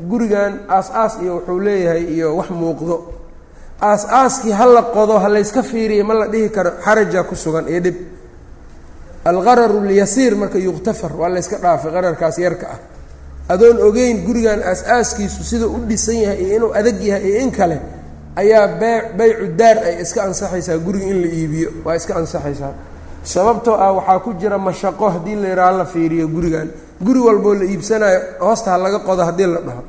gurigan 0.10 0.54
aas-aas 0.70 1.14
iyo 1.22 1.34
wuxuu 1.36 1.60
leeyahay 1.66 2.04
iyo 2.16 2.28
wax 2.38 2.50
muuqdo. 2.50 2.96
Aas-aaskii 3.82 4.52
ha 4.60 4.66
la 4.66 4.82
qodo 4.96 5.20
ha 5.20 5.28
layska 5.30 5.62
fiiriya 5.64 6.04
ma 6.04 6.14
la 6.14 6.28
dhihi 6.28 6.50
karo 6.50 6.72
xaraja 6.86 7.24
ku 7.24 7.36
sugan 7.36 7.68
iyo 7.68 7.80
dhib 7.86 7.96
alqararu 9.26 9.82
lyasiir 9.86 10.36
marka 10.36 10.58
yuktafar 10.58 11.12
waa 11.16 11.30
layska 11.30 11.58
dhaafay 11.58 11.92
qararkaas 11.92 12.38
yarka 12.38 12.68
ah. 12.76 12.80
Adoon 13.50 13.78
ogeyn 13.88 14.24
gurigan 14.26 14.62
aas-aaskiisu 14.64 15.44
sidau 15.44 15.70
u 15.76 15.80
dhisan 15.90 16.16
yahay 16.24 16.38
iyo 16.44 16.56
inuu 16.56 16.72
adag 16.74 17.02
yahay 17.04 17.24
iyo 17.30 17.40
in 17.42 17.52
kale 17.52 17.78
ayaa 18.36 18.68
bee 18.80 19.02
baycu 19.18 19.48
daar 19.60 19.78
ay 19.78 20.02
iska 20.02 20.24
ansaxaysaa 20.24 20.78
guriga 20.78 21.06
in 21.06 21.22
la 21.22 21.28
iibiyo. 21.28 21.70
Waa 21.86 21.96
iska 21.96 22.16
ansaxaysaa. 22.16 22.74
Sababtoo 23.24 23.76
ah 23.76 23.92
waxaa 23.94 24.20
ku 24.20 24.34
jira 24.40 24.58
mashaqo 24.58 25.10
haddii 25.10 25.36
la 25.36 25.48
yidhaha 25.50 25.72
la 25.78 25.86
fiiriyo 25.86 26.28
gurigan 26.28 26.70
guri 27.02 27.20
walboo 27.20 27.54
la 27.54 27.66
iibsanayo 27.66 28.20
hoosta 28.40 28.72
ha 28.72 28.78
laga 28.78 29.00
qodo 29.00 29.24
haddii 29.24 29.48
la 29.48 29.60
dhaho. 29.62 29.84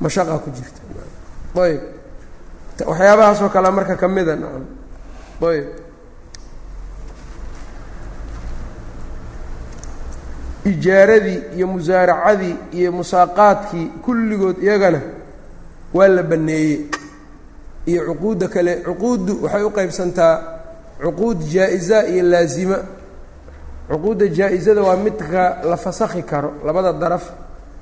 Mashaqaa 0.00 0.38
ku 0.38 0.50
jirta. 0.50 0.80
Ayb. 1.62 1.80
Waxyaabahaasoo 2.86 3.48
kale 3.48 3.70
marka 3.70 3.96
ka 3.96 4.08
mida 4.08 4.36
nacam. 4.36 4.64
Ayb 5.42 5.66
ijaaradii 10.64 11.42
iyo 11.56 11.66
musaaracadii 11.66 12.56
iyo 12.72 12.92
musaaqaadkii 12.92 13.86
kulligood 14.04 14.56
iyagana 14.62 15.00
waa 15.94 16.08
la 16.08 16.22
banneeyey. 16.22 16.80
Iyo 17.86 18.04
cuquudda 18.06 18.48
kale 18.48 18.76
cuquuddu 18.86 19.32
waxay 19.42 19.62
u 19.62 19.70
qaybsantaa 19.70 20.34
cuquud 21.02 21.38
jaa-isa 21.54 22.06
iyo 22.08 22.22
laasima 22.22 22.78
cuquudda 23.90 24.26
jaa-isada 24.28 24.82
waa 24.82 24.96
midka 24.96 25.58
la 25.70 25.76
fasakhi 25.76 26.22
karo 26.22 26.52
labada 26.66 26.92
daraf 26.92 27.24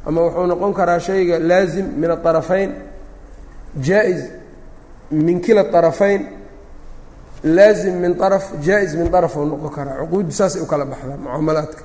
ama 0.07 0.21
wuxuu 0.21 0.47
noqon 0.47 0.75
karaa 0.75 0.99
shayga 1.01 1.39
laasim 1.39 1.87
min 2.01 2.11
aarafayn 2.11 2.71
jaa-is 3.87 4.23
min 5.11 5.41
kila 5.41 5.62
arafayn 5.73 6.23
laasim 7.45 7.95
min 8.03 8.12
araf 8.23 8.45
jaa-is 8.67 8.95
min 8.95 9.15
araf 9.15 9.37
uu 9.37 9.45
noqon 9.47 9.71
karaa. 9.71 9.97
Cuquuddu 10.01 10.33
saasay 10.33 10.62
u 10.62 10.67
kala 10.67 10.85
baxdaa 10.85 11.17
mucaamalaadka 11.17 11.83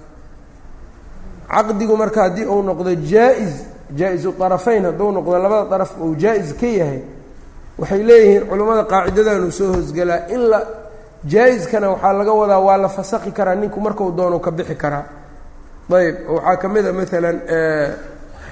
caqdigu 1.53 1.95
marka 2.01 2.21
haddii 2.23 2.45
uu 2.45 2.61
noqdo 2.69 2.91
jaa-is 3.11 3.55
jaa-isu 3.99 4.31
طarafayn 4.39 4.83
hadduu 4.85 5.11
noqdo 5.11 5.37
labada 5.43 5.69
daraf 5.71 5.91
uu 6.01 6.15
jaa-is 6.23 6.53
ka 6.59 6.67
yahay 6.79 7.01
waxay 7.79 8.01
leeyihiin 8.09 8.43
culimmada 8.49 8.83
qaacidadanuu 8.91 9.51
soo 9.51 9.69
hoosgelaa 9.73 10.19
in 10.35 10.41
la 10.51 10.59
jaa-iskana 11.33 11.87
waxaa 11.93 12.13
laga 12.19 12.33
wadaa 12.41 12.59
waa 12.67 12.77
la 12.77 12.89
fasakhi 12.89 13.31
karaa 13.37 13.55
ninku 13.55 13.79
markau 13.85 14.11
doono 14.17 14.39
ka 14.39 14.51
bixi 14.51 14.75
karaa. 14.75 15.03
Ayb 15.97 16.15
waxaa 16.35 16.55
ka 16.61 16.67
mid 16.73 16.85
a 16.87 16.93
maalan 16.93 17.37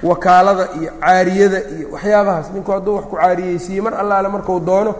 wakaalada 0.02 0.64
iyo 0.80 0.90
caariyada 1.00 1.58
iyo 1.76 1.86
waxyaabahaas. 1.92 2.46
Ninku 2.54 2.70
hadduu 2.72 2.94
wax 2.96 3.04
ku 3.10 3.16
caariyeysiiye 3.16 3.80
mar 3.82 3.94
allaale 3.94 4.28
marku 4.28 4.60
doono 4.60 4.92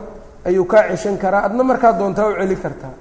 ayuu 0.44 0.64
kaa 0.64 0.82
ceshan 0.90 1.16
karaa 1.18 1.42
adna 1.46 1.64
markaa 1.64 1.92
doontaa 1.92 2.26
u 2.28 2.34
celi 2.40 2.56
kartaa. 2.56 2.94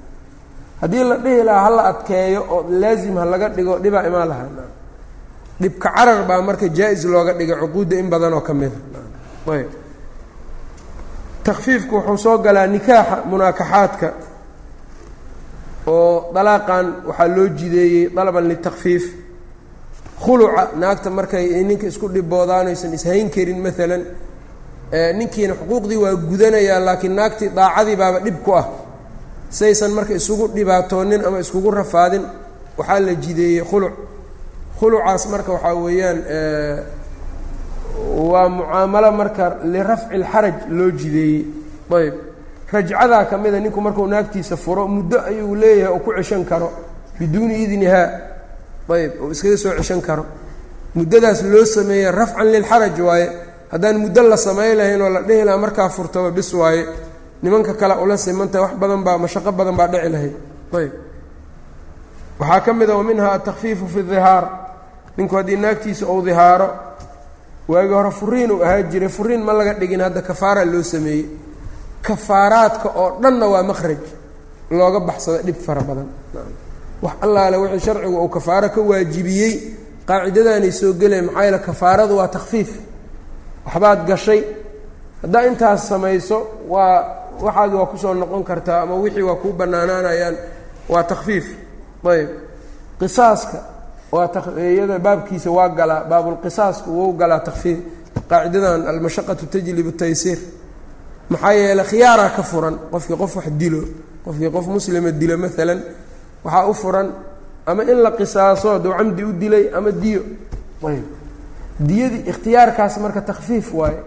Haddii 0.82 1.04
la 1.04 1.16
dhihi 1.18 1.44
lahaa 1.44 1.64
hala 1.64 1.84
adkeeyo 1.92 2.42
oo 2.52 2.66
laazim 2.70 3.16
ha 3.18 3.25
laga 3.25 3.50
dhigo 3.50 3.78
dhibaa 3.84 4.04
imaan 4.08 4.28
lahaa 4.30 4.50
dhibka 5.62 5.89
carar 5.95 6.24
baa 6.29 6.41
marka 6.47 6.67
jaa-is 6.77 7.03
looga 7.05 7.33
dhigay 7.33 7.57
cuquudda 7.62 7.95
in 8.01 8.09
badan 8.09 8.33
oo 8.33 8.41
ka 8.41 8.53
mida 8.53 8.75
ayb. 9.53 9.69
Takfiifku 11.43 11.95
wuxuu 11.95 12.17
soo 12.17 12.38
galaa 12.45 12.67
nikaaxa 12.67 13.15
munaakaxaadka 13.29 14.07
oo 15.88 16.31
dalaaqan 16.35 16.85
waxaa 17.07 17.27
loo 17.35 17.47
jideeyey 17.59 18.09
dalaban 18.15 18.45
litakfiif 18.51 19.03
khuluca 20.24 20.63
naagta 20.81 21.09
markay 21.17 21.45
ninka 21.69 21.88
isku 21.91 22.07
dhiboodaan 22.15 22.67
aysan 22.71 22.93
ishayn 22.97 23.29
karin 23.35 23.59
maalan 23.65 24.03
ninkiina 25.19 25.53
xuquuqdii 25.59 26.00
waa 26.03 26.15
gudanayaa 26.29 26.79
laakiin 26.88 27.15
naagtii 27.19 27.50
daacadii 27.57 27.95
baaba 28.01 28.19
dhib 28.25 28.38
ku 28.45 28.51
ah. 28.62 28.65
Saysan 29.50 29.91
marka 29.97 30.13
isugu 30.19 30.45
dhibaatoonin 30.55 31.21
ama 31.27 31.39
iskugu 31.39 31.71
rafaadin 31.71 32.24
waxaa 32.77 33.00
la 33.00 33.13
jideeyey 33.24 33.63
khuluc 33.69 33.93
khulucaas 34.79 35.24
marka 35.32 35.51
waxaa 35.55 35.75
weeyaan 35.84 36.20
waa 38.32 38.50
mucaamalo 38.50 39.12
marka 39.20 39.46
lirafci 39.63 40.08
اlxaraj 40.17 40.55
loo 40.77 40.91
jideeyey. 41.00 41.46
Ayb. 41.98 42.13
Rajcadaa 42.72 43.25
ka 43.29 43.38
mida 43.38 43.60
ninku 43.60 43.79
markuu 43.82 44.08
naagtiisa 44.08 44.58
furo 44.58 44.88
muddo 44.88 45.17
ayuu 45.29 45.55
leeyahay 45.55 45.94
oo 45.94 46.00
ku 46.00 46.12
ceshan 46.17 46.44
karo 46.46 46.70
biduuni 47.20 47.55
idnihaa 47.63 48.08
ayb 48.89 49.12
oo 49.22 49.32
iskaga 49.32 49.58
soo 49.58 49.74
ceshan 49.79 50.01
karo. 50.01 50.25
Muddadaas 50.96 51.44
loo 51.44 51.65
sameeyey 51.65 52.12
rafcan 52.12 52.48
lilxaraj 52.51 53.00
waaye. 53.08 53.27
Haddaan 53.72 53.98
muddo 54.03 54.22
la 54.24 54.38
samay 54.38 54.75
lahayn 54.75 55.01
oo 55.01 55.10
la 55.10 55.22
dhihi 55.22 55.44
lahaa 55.46 55.58
markaa 55.65 55.89
furtaba 55.89 56.32
bis 56.32 56.53
waaye 56.53 56.86
nimanka 57.44 57.74
kale 57.74 57.96
ula 58.03 58.17
simanta 58.17 58.62
wax 58.62 58.74
badan 58.82 59.03
baa 59.03 59.17
mashaqo 59.17 59.51
badan 59.51 59.75
baa 59.79 59.88
dhici 59.88 60.10
lahayd. 60.10 60.36
Ayb. 60.74 60.91
Waxaa 62.39 62.60
ka 62.65 62.74
mid 62.74 62.89
a 62.89 62.96
wa 62.98 63.03
minha 63.03 63.32
atakfiifu 63.32 63.88
fi 63.88 64.01
dihaar 64.03 64.44
ninku 65.17 65.36
haddii 65.36 65.55
naagtiisa 65.57 66.05
uu 66.07 66.22
dihaaro 66.22 66.69
waagi 67.67 67.93
hore 67.93 68.12
furiin 68.12 68.51
uu 68.51 68.63
ahaa 68.63 68.81
jiray 68.91 69.10
furiin 69.10 69.41
ma 69.43 69.53
laga 69.53 69.74
dhigin 69.74 70.01
hadda 70.01 70.22
kafaara 70.22 70.65
loo 70.65 70.84
sameeyey. 70.84 71.25
Kafaaraadka 72.01 72.89
oo 72.95 73.17
dhanna 73.22 73.48
waa 73.48 73.63
makhraj 73.63 73.98
looga 74.72 75.00
baxsado 75.00 75.38
dhib 75.45 75.55
fara 75.65 75.81
badan. 75.81 76.07
Wax 77.01 77.13
allaale 77.22 77.57
wixii 77.57 77.79
sharcigu 77.86 78.17
uu 78.24 78.29
kafaaro 78.29 78.69
ka 78.69 78.81
waajibiyey 78.81 79.53
qaacidadaanay 80.07 80.72
soo 80.72 80.93
geleen 80.93 81.25
maxaa 81.25 81.43
yaele 81.43 81.60
kafaaradu 81.60 82.17
waa 82.17 82.27
takfiif 82.27 82.69
waxbaad 83.65 84.05
gashay. 84.07 84.41
Haddaa 85.22 85.43
intaas 85.50 85.88
samayso 85.89 86.38
waa 86.69 86.98
waxaagi 87.41 87.75
waa 87.75 87.86
ku 87.86 87.98
soo 87.98 88.13
noqon 88.13 88.43
kartaa 88.43 88.81
ama 88.81 88.95
wixii 88.95 89.22
waa 89.29 89.36
kuu 89.36 89.53
bannaanaanayaan 89.53 90.36
waa 90.89 91.03
takfiif 91.03 91.45
ayb 92.12 92.29
qisaaska 93.00 93.57
iyada 94.57 95.00
baabkiisa 95.00 95.51
waa 95.51 95.69
galaa 95.69 96.03
baabulqisaasku 96.10 96.89
wou 97.00 97.13
galaa 97.13 97.39
takfiif 97.39 97.79
qaacidadan 98.29 98.88
almashaqatu 98.88 99.45
tajlib 99.53 99.88
taysiir 99.98 100.39
maxaa 101.29 101.53
yeeley 101.53 101.86
khiyaaraa 101.86 102.29
ka 102.38 102.43
furan 102.43 102.75
qofkii 102.91 103.17
qof 103.22 103.36
wax 103.36 103.48
dilo 103.62 103.81
qofkii 104.25 104.51
qof 104.55 104.67
muslima 104.67 105.12
dilo 105.12 105.38
maalan 105.38 105.79
waxaa 106.43 106.67
u 106.69 106.74
furan 106.74 107.07
ama 107.65 107.84
in 107.84 107.98
la 108.03 108.12
qisaaso 108.12 108.69
hadduu 108.74 108.93
camdi 108.98 109.24
u 109.24 109.31
dilay 109.34 109.69
ama 109.74 109.91
diyo. 109.91 110.22
Ayb 110.86 111.05
diyadii 111.79 112.24
ikhtiyaarkaas 112.29 112.98
marka 113.00 113.22
takfiif 113.22 113.74
waaye 113.74 114.00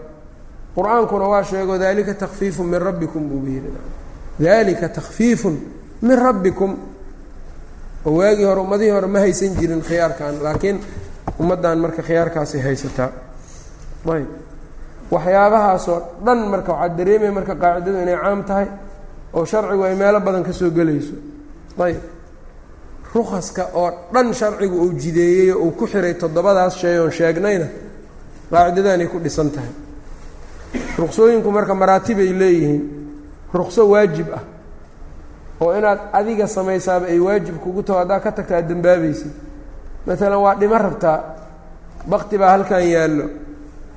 qur'aankuna 0.75 1.25
waa 1.27 1.43
sheego 1.43 1.77
dalika 1.77 2.13
takfiifun 2.13 2.65
min 2.67 2.79
rabbikum 2.79 3.27
buu 3.29 3.45
yidhi. 3.45 3.69
Dalika 4.39 4.89
takfiifun 4.89 5.55
min 6.01 6.15
rabbikum 6.15 6.77
oo 8.05 8.13
waagii 8.19 8.43
hore 8.49 8.61
ummadihii 8.61 8.91
hore 8.95 9.07
ma 9.07 9.19
haysan 9.19 9.55
jirin 9.59 9.81
khiyaarkan 9.81 10.33
laakiin 10.43 10.77
ummaddan 11.39 11.77
marka 11.79 12.01
khiyaarkaasay 12.07 12.61
haysataa 12.61 13.09
ayb. 14.15 14.27
Waxyaabahaasoo 15.11 15.99
dhan 16.25 16.39
marka 16.53 16.71
waxaa 16.73 16.95
dareemaya 16.97 17.31
marka 17.31 17.55
qaacidadu 17.55 17.97
inay 18.03 18.17
caam 18.23 18.43
tahay 18.43 18.67
oo 19.33 19.45
sharcigu 19.45 19.83
ay 19.83 19.95
meelo 19.95 20.19
badan 20.19 20.43
ka 20.43 20.53
soo 20.53 20.69
gelayso. 20.71 21.13
Ayb. 21.85 21.97
Rukaska 23.13 23.63
oo 23.73 23.89
dhan 24.13 24.33
sharcigu 24.33 24.75
uu 24.85 24.93
jideeyey 24.93 25.51
oo 25.51 25.63
uu 25.65 25.71
ku 25.71 25.87
xiray 25.87 26.13
toddobadaas 26.13 26.75
shay 26.81 26.97
oon 26.99 27.11
sheegnayna 27.11 27.67
qaacidadanay 28.51 29.07
ku 29.07 29.17
dhisan 29.19 29.49
tahay. 29.51 29.73
Ruksooyinku 30.97 31.49
marka 31.51 31.73
maraatibay 31.75 32.29
leeyihiin 32.33 32.81
rukso 33.53 33.89
waajib 33.89 34.27
ah 34.37 34.43
oo 35.61 35.71
inaad 35.77 35.99
adiga 36.13 36.47
samaysaaba 36.47 37.05
ay 37.07 37.19
waajib 37.19 37.57
kugu 37.63 37.83
taho 37.83 37.99
haddaa 37.99 38.19
ka 38.19 38.31
tagta 38.31 38.55
aad 38.57 38.67
dembaabaysid 38.67 39.31
maalan 40.07 40.39
waa 40.45 40.55
dhimo 40.55 40.77
rabtaa 40.77 41.17
bakti 42.07 42.37
baa 42.37 42.51
halkan 42.55 42.83
yaallo. 42.87 43.25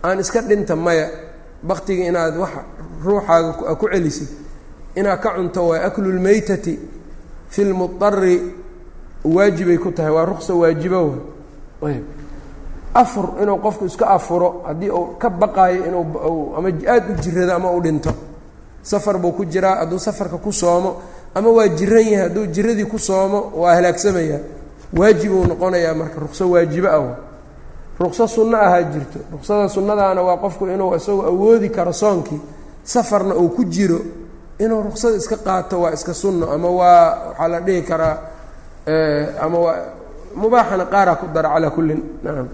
Aan 0.03 0.19
iska 0.21 0.41
dhinta 0.43 0.75
maya 0.77 1.07
baktiga 1.63 2.05
inaad 2.11 2.35
wax 2.37 2.51
ruuxaaga 3.05 3.75
ku 3.79 3.87
celisid. 3.89 4.29
Inaad 4.99 5.21
ka 5.23 5.31
cunto 5.39 5.69
waa 5.71 5.87
aklulmaytati 5.87 6.75
fi 7.49 7.65
lmudari 7.65 8.35
waajibay 9.25 9.79
ku 9.79 9.91
tahay 9.95 10.11
waa 10.11 10.25
ruksa 10.27 10.55
waajibo 10.55 10.99
ayb 11.87 12.05
afur 12.95 13.39
inuu 13.43 13.59
qofku 13.63 13.85
iska 13.87 14.07
afuro 14.11 14.63
haddii 14.67 14.91
uu 14.91 15.17
ka 15.19 15.31
baqaayo 15.31 15.87
inuu 15.87 16.55
ama 16.59 16.69
aada 16.69 17.09
u 17.09 17.17
jirado 17.23 17.53
ama 17.55 17.71
u 17.71 17.81
dhinto. 17.81 18.13
Safar 18.83 19.19
buu 19.19 19.33
ku 19.33 19.45
jiraa 19.47 19.77
hadduu 19.87 19.99
safarka 19.99 20.37
ku 20.43 20.53
soomo 20.53 20.91
ama 21.35 21.49
waa 21.51 21.69
jiran 21.69 22.05
yahay 22.07 22.17
hadduu 22.29 22.47
jiradii 22.47 22.85
ku 22.85 22.99
soomo 22.99 23.53
waa 23.57 23.75
halaagsamaya 23.75 24.39
waajibuu 24.97 25.45
noqonayaa 25.47 25.95
marka 25.95 26.21
rukso 26.21 26.51
waajibo 26.51 26.89
ah. 26.89 27.17
Rukso 28.01 28.27
sunno 28.29 28.57
ahaa 28.59 28.83
jirto. 28.83 29.19
Ruksada 29.33 29.69
sunnadaana 29.69 30.23
waa 30.23 30.37
qofku 30.37 30.67
inuu 30.67 30.95
isagoo 30.97 31.23
awoodi 31.27 31.69
karo 31.71 31.93
soonkii 31.93 32.41
safarna 32.83 33.35
uu 33.35 33.49
ku 33.49 33.65
jiro 33.65 34.01
inuu 34.59 34.83
ruksada 34.83 35.17
iska 35.17 35.37
qaato 35.37 35.81
waa 35.81 35.93
iska 35.93 36.15
sunno 36.15 36.51
ama 36.53 36.69
waa 36.69 37.19
waxaa 37.29 37.49
la 37.49 37.61
dhihi 37.61 37.83
karaa 37.83 38.17
ama 39.41 39.59
waa 39.59 39.77
mubaaxana 40.35 40.85
qaaraa 40.87 41.15
ku 41.17 41.27
dara 41.35 41.49
calaa 41.55 41.71
kullin. 41.71 42.03
Nacam 42.25 42.49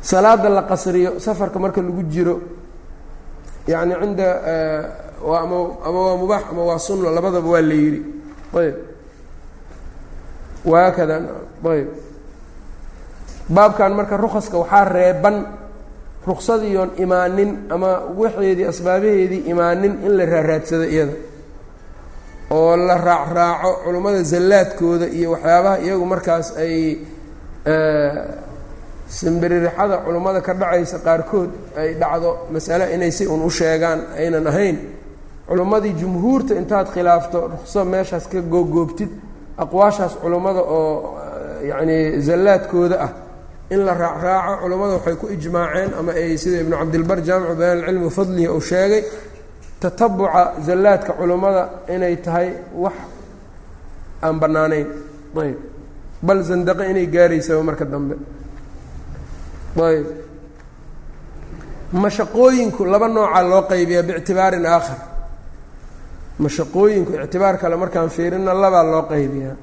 salaada 0.00 0.48
la 0.48 0.62
qasriyo 0.62 1.18
safarka 1.20 1.58
marka 1.58 1.80
lagu 1.82 2.02
jiro 2.02 2.40
yacni 3.66 3.94
cinda 4.00 4.24
waa 4.24 4.84
ama 5.24 5.56
ama 5.86 5.98
waa 6.06 6.16
mubaax 6.20 6.42
ama 6.50 6.62
waa 6.64 6.78
sunno 6.78 7.10
labadaba 7.10 7.48
waa 7.48 7.62
la 7.62 7.74
yidhi. 7.74 8.00
Ayb. 8.60 8.74
Waakada 10.64 11.16
ayb. 11.72 11.88
Baabkan 13.48 13.92
marka 13.94 14.16
rukaska 14.16 14.58
waxaa 14.58 14.84
reeban 14.84 15.36
ruksadiiyoon 16.26 16.90
imaanin 16.98 17.50
ama 17.70 17.90
waxeedii 18.18 18.64
asbaabaheedii 18.66 19.42
imaanin 19.52 19.92
in 20.06 20.12
la 20.18 20.24
raaraadsado 20.26 20.84
iyada. 20.84 21.12
Oo 22.50 22.76
la 22.76 22.96
raacraaco 22.98 23.70
culummada 23.84 24.22
zallaadkooda 24.22 25.06
iyo 25.18 25.30
waxyaabaha 25.34 25.78
iyagu 25.84 26.04
markaas 26.06 26.56
ay 26.58 26.98
simbiririxada 29.08 29.96
culummada 30.04 30.40
ka 30.42 30.52
dhacaysa 30.54 30.98
qaarkood 30.98 31.50
ay 31.78 31.94
dhacdo 31.94 32.30
masale 32.50 32.90
inay 32.94 33.10
si 33.12 33.26
un 33.26 33.42
u 33.42 33.50
sheegaan 33.50 34.00
aynan 34.18 34.46
ahayn 34.46 34.76
culummadii 35.48 35.94
jumhuurta 36.00 36.54
intaad 36.60 36.86
khilaafto 36.94 37.38
rukso 37.52 37.84
meeshaas 37.84 38.26
ka 38.32 38.40
googoobtid 38.40 39.10
aqwaashaas 39.62 40.12
culummada 40.22 40.60
oo 40.60 41.18
yacni 41.70 42.20
zallaadkooda 42.26 42.96
ah. 43.06 43.12
In 43.70 43.80
la 43.84 43.94
raacraaco 43.94 44.62
culummada 44.62 44.92
waxay 44.94 45.16
ku 45.20 45.26
ijmaaceen 45.36 45.90
ama 45.98 46.12
ay 46.12 46.36
sida 46.38 46.60
ibnu 46.60 46.76
cabdilbar 46.80 47.18
jaamicu 47.26 47.54
bayaan 47.60 47.78
alcilmi 47.78 48.04
wafadlihi 48.04 48.48
uu 48.48 48.60
sheegay 48.60 49.02
tatabuca 49.80 50.42
zallaadka 50.66 51.12
culummada 51.18 51.62
inay 51.94 52.16
tahay 52.24 52.48
wax 52.74 52.94
aan 54.22 54.38
bannaanayn. 54.40 54.86
Ayb. 55.42 55.58
Bal 56.22 56.42
zandaqe 56.48 56.84
inay 56.90 57.06
gaaraysaba 57.06 57.62
marka 57.62 57.84
dambe. 57.84 58.14
Ayb. 59.88 60.06
Mashaqooyinku 61.92 62.84
laba 62.92 63.08
noocaa 63.08 63.42
loo 63.50 63.62
qaybiyaa 63.70 64.02
biictibaarin 64.08 64.66
aakhar 64.66 64.98
mashaqooyinku 66.38 67.12
ictibaar 67.12 67.58
kale 67.58 67.76
markaan 67.76 68.10
fiirina 68.10 68.54
labaa 68.54 68.82
loo 68.82 69.02
qaybiyaa. 69.02 69.56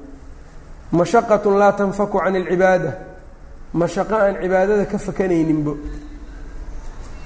Mashaqatun 0.92 1.58
laa 1.58 1.72
tanfaku 1.72 2.18
can 2.18 2.36
alcibaada 2.36 2.92
mashaqo 3.74 4.14
aan 4.14 4.36
cibaadada 4.42 4.84
ka 4.86 4.98
fakanayninbo. 4.98 5.76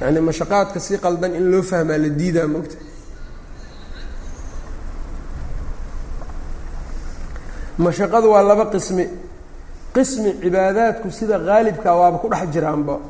Yacni 0.01 0.21
mashaqaadka 0.21 0.81
si 0.81 0.99
qaldan 0.99 1.35
in 1.35 1.51
loo 1.51 1.63
fahmaa 1.63 1.99
la 1.99 2.09
diidaa 2.09 2.47
mogta 2.47 2.77
mashaqadu 7.79 8.29
waa 8.31 8.43
laba 8.43 8.67
qismi. 8.67 9.05
Qismi 9.95 10.31
cibaadaadku 10.43 11.11
sida 11.11 11.39
haalibkaa 11.39 11.95
waaba 11.97 12.19
ku 12.19 12.29
dhex 12.29 12.49
jiraanba. 12.53 13.01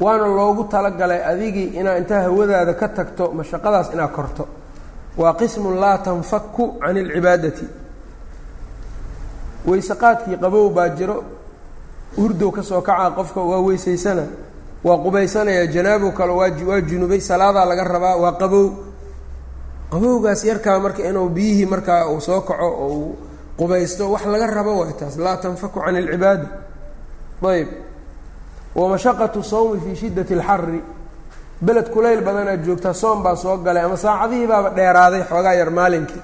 Waana 0.00 0.26
loogu 0.26 0.64
talagalay 0.64 1.22
adigii 1.22 1.78
inaa 1.78 1.96
intaa 1.98 2.22
hawadaada 2.22 2.74
ka 2.74 2.88
tagto 2.88 3.30
mashaqadaas 3.30 3.94
inaad 3.94 4.12
korto 4.12 4.48
waa 5.16 5.34
qismun 5.34 5.76
laa 5.80 5.98
tanfaku 5.98 6.64
can 6.80 6.96
alcibaadati 6.96 7.66
weyseqaadkii 9.66 10.36
qabow 10.42 10.68
baa 10.70 10.88
jiro. 10.88 11.24
Hurdow 12.16 12.50
ka 12.52 12.62
soo 12.62 12.80
kacaa 12.82 13.10
qofka 13.10 13.40
waa 13.40 13.60
weysaysana 13.66 14.24
waa 14.84 14.98
qubaysanaya 14.98 15.66
janaabo 15.66 16.12
kale 16.12 16.32
waa 16.32 16.80
junubay 16.80 17.20
salaadaa 17.20 17.64
laga 17.64 17.84
rabaa 17.84 18.16
waa 18.16 18.32
qabow. 18.32 18.70
Qabowgaas 19.90 20.44
yarkaa 20.44 20.78
marka 20.80 21.02
inuu 21.08 21.28
biyihii 21.28 21.66
markaa 21.66 22.06
uu 22.08 22.20
soo 22.20 22.40
kaco 22.40 22.66
oo 22.66 22.88
uu 22.88 23.16
qubaysto 23.58 24.10
wax 24.10 24.26
laga 24.26 24.46
rabo 24.46 24.78
waay 24.80 24.92
taas. 24.98 25.16
Laa 25.16 25.36
tanfaku 25.36 25.80
can 25.80 25.96
alcibaada 25.96 26.48
ayb 27.44 27.68
wamashaqatu 28.74 29.42
sawmi 29.42 29.80
fii 29.80 29.96
shiddati 29.96 30.34
alxari 30.34 30.82
beled 31.66 31.88
kulayl 31.94 32.20
badanaad 32.26 32.60
joogtaa 32.66 32.94
soom 33.02 33.18
baa 33.24 33.36
soo 33.42 33.56
galay 33.64 33.82
ama 33.86 33.96
saacadihii 34.04 34.46
baaba 34.52 34.70
dheeraaday 34.76 35.22
xoogaa 35.30 35.54
yar 35.60 35.70
maalinkii. 35.78 36.22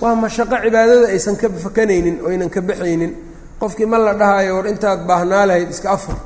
Waa 0.00 0.14
mashaqo 0.22 0.56
cibaadada 0.64 1.06
aysan 1.14 1.36
ka 1.40 1.46
fakanaynin 1.64 2.16
oo 2.24 2.28
aynan 2.32 2.50
ka 2.54 2.60
baxaynin 2.68 3.12
qofkii 3.60 3.86
ma 3.92 3.98
la 4.06 4.12
dhahayo 4.20 4.52
war 4.56 4.66
intaad 4.72 5.00
baahnaa 5.08 5.46
lahayd 5.48 5.70
iska 5.74 5.88
afar. 5.96 6.16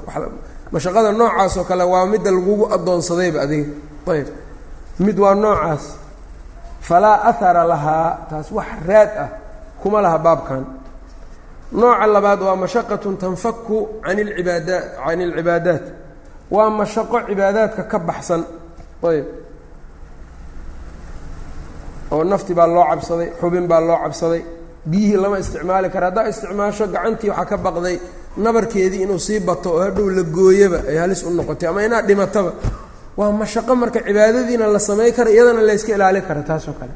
Mashaqada 0.73 1.11
noocaas 1.19 1.55
oo 1.61 1.65
kale 1.71 1.85
waa 1.93 2.07
midda 2.13 2.31
lagugu 2.37 2.65
addoonsadayba 2.75 3.39
adiga. 3.47 3.73
Ayb. 4.13 4.29
Mid 5.05 5.17
waa 5.25 5.35
noocaas. 5.35 5.85
Falaa 6.89 7.17
ahara 7.31 7.63
lahaa 7.73 8.09
taas 8.31 8.49
wax 8.57 8.67
raad 8.89 9.11
ah 9.25 9.29
kuma 9.83 9.99
laha 10.05 10.19
baabkan. 10.27 10.65
Nooca 11.73 12.07
labaad 12.15 12.41
waa 12.47 12.57
mashaqatun 12.65 13.15
tanfaku 13.23 13.77
can 14.05 14.19
alcibaada 14.19 14.77
can 15.05 15.21
alcibaadaat 15.27 15.85
waa 16.51 16.71
mashaqo 16.79 17.17
cibaadaadka 17.29 17.83
ka 17.91 17.99
baxsan. 18.09 18.43
Ayb. 19.09 19.27
Oo 22.13 22.25
nafti 22.25 22.53
baa 22.59 22.67
loo 22.75 22.85
cabsaday 22.91 23.29
xubin 23.41 23.67
baa 23.71 23.81
loo 23.89 23.99
cabsaday. 24.05 24.43
Biyihii 24.91 25.17
lama 25.23 25.37
isticmaali 25.43 25.89
kara. 25.95 26.07
Haddaa 26.09 26.29
isticmaasho 26.33 26.85
gacantii 26.95 27.31
waxaa 27.31 27.45
ka 27.51 27.57
baqday 27.65 27.97
nabarkeedii 28.45 29.03
inuu 29.05 29.19
sii 29.27 29.41
bato 29.41 29.69
oo 29.77 29.81
hadhow 29.85 30.09
la 30.17 30.23
gooyaba 30.37 30.79
ay 30.91 30.97
halis 31.03 31.23
u 31.23 31.31
noqotay 31.31 31.69
ama 31.69 31.81
inaad 31.87 32.07
dhimataba. 32.09 32.53
Waa 33.19 33.33
mashaqo 33.41 33.73
marka 33.77 34.01
cibaadadiina 34.07 34.67
la 34.75 34.79
samay 34.79 35.11
kara 35.17 35.31
iyadana 35.31 35.63
layska 35.69 35.93
ilaali 35.97 36.21
kara 36.29 36.43
taasoo 36.49 36.73
kale. 36.81 36.93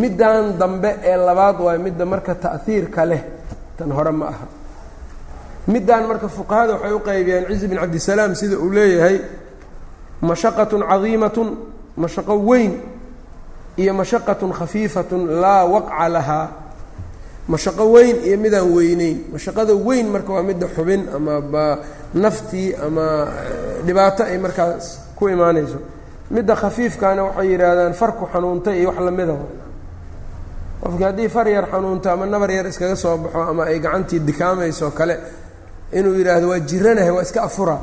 Middan 0.00 0.58
dambe 0.60 0.90
ee 1.10 1.16
labaad 1.16 1.56
waay 1.60 1.78
midda 1.78 2.04
marka 2.12 2.34
ta'hiirka 2.34 3.02
leh. 3.10 3.22
Tan 3.76 3.90
hore 3.96 4.10
ma 4.12 4.26
aha 4.32 4.46
middan 5.72 6.02
marka 6.08 6.28
fuqahada 6.36 6.72
waxay 6.74 6.92
u 6.92 7.00
qaybiyaan 7.08 7.44
cizi 7.50 7.66
bin 7.70 7.78
cabdisalaam 7.82 8.32
sida 8.40 8.56
uu 8.64 8.70
leeyahay 8.76 9.16
mashaqatun 10.28 10.82
cadiimatun 10.90 11.48
mashaqo 12.02 12.34
weyn 12.48 12.72
iyo 13.82 13.92
mashaqatun 14.00 14.50
khafiifatun 14.58 15.22
laa 15.42 15.64
waqca 15.74 16.08
lahaa 16.16 16.46
mashaqo 17.52 17.84
weyn 17.94 18.16
iyo 18.28 18.36
midaan 18.44 18.68
weyneyn. 18.76 19.16
Mashaqada 19.32 19.72
weyn 19.86 20.06
marka 20.14 20.32
waa 20.36 20.42
midda 20.48 20.66
xubin 20.76 21.02
ama 21.16 21.40
ba 21.52 21.64
naftii 22.14 22.74
ama 22.86 23.06
dhibaato 23.86 24.22
ay 24.24 24.38
markaas 24.38 24.84
ku 25.16 25.28
imaanayso. 25.28 25.78
Midda 26.30 26.54
khafiifkaana 26.62 27.22
waxay 27.28 27.46
yidhaahdaan 27.52 27.94
farku 28.00 28.24
xanuuntay 28.32 28.76
iyo 28.80 28.88
wax 28.90 29.00
lamida 29.06 29.34
qofkii 30.82 31.04
haddii 31.04 31.28
far 31.28 31.46
yar 31.48 31.66
xanuunto 31.72 32.10
ama 32.10 32.26
nabar 32.26 32.50
yar 32.50 32.66
iskaga 32.66 32.96
soo 32.96 33.16
baxo 33.16 33.40
ama 33.50 33.64
ay 33.64 33.78
gacantii 33.80 34.20
dikaamayso 34.28 34.90
kale 34.98 35.14
inuu 35.92 36.14
yidhaahdo 36.18 36.48
waa 36.48 36.58
jiranahay 36.60 37.10
waa 37.10 37.22
iska 37.22 37.42
afura 37.42 37.76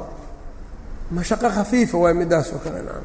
mashaqo 1.12 1.50
khafiifa 1.50 1.98
waa 1.98 2.14
middaas 2.14 2.48
oo 2.54 2.60
kale 2.64 2.80
nacam 2.88 3.04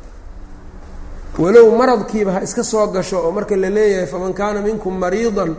walow 1.39 1.67
maradkiiba 1.81 2.33
ha 2.33 2.41
iska 2.43 2.63
soo 2.65 2.87
gasho 2.95 3.17
oo 3.27 3.31
marka 3.37 3.57
la 3.57 3.71
leeyahay 3.71 4.07
faman 4.07 4.33
kaana 4.33 4.61
minkum 4.61 4.95
mariidan 5.03 5.51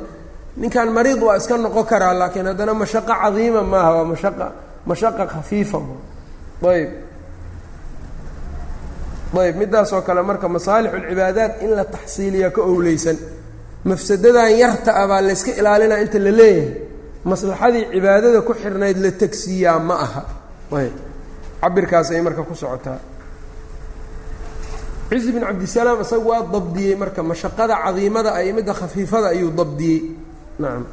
ninkan 0.57 0.89
mariid 0.97 1.19
waa 1.27 1.37
iska 1.37 1.57
noqon 1.57 1.85
karaa 1.91 2.13
laakiin 2.19 2.45
haddana 2.49 2.73
mashaqo 2.81 3.13
cadiima 3.21 3.61
maaha 3.73 3.91
waa 3.97 4.05
mashaqa 4.13 4.45
mashaqa 4.89 5.23
khafiifa 5.33 5.79
ayb 6.73 6.89
ayb 9.43 9.55
middaas 9.61 9.89
oo 9.93 10.01
kale 10.07 10.21
marka 10.29 10.47
masaalix 10.55 10.91
ulcibaadaat 10.93 11.53
in 11.63 11.71
la 11.77 11.85
taxsiiliya 11.85 12.49
ka 12.55 12.61
owleysan. 12.61 13.17
Mafsadadan 13.85 14.51
yarta 14.61 14.91
ah 15.01 15.21
layska 15.27 15.51
ilaalinaa 15.59 15.97
inta 16.03 16.19
la 16.19 16.31
leeyahay 16.31 16.90
maslaxadii 17.25 17.85
cibaadada 17.91 18.41
ku 18.41 18.53
xirnayd 18.53 18.97
la 18.97 19.11
tegsiiyaa 19.11 19.79
ma 19.79 19.95
aha. 19.95 20.23
Cabirkaas 21.61 22.11
ay 22.11 22.21
marka 22.21 22.43
ku 22.43 22.55
socotaa. 22.55 22.99
Cizi 25.09 25.31
bin 25.31 25.43
cabdisalaam 25.43 26.01
isaga 26.01 26.25
waa 26.25 26.41
dabdiyey 26.41 26.95
marka 26.95 27.21
mashaqada 27.23 27.75
cadiimada 27.83 28.31
midda 28.53 28.73
khafiifada 28.73 29.27
ayuu 29.35 29.51
dabdiyey. 29.51 30.01
Nacam 30.59 30.85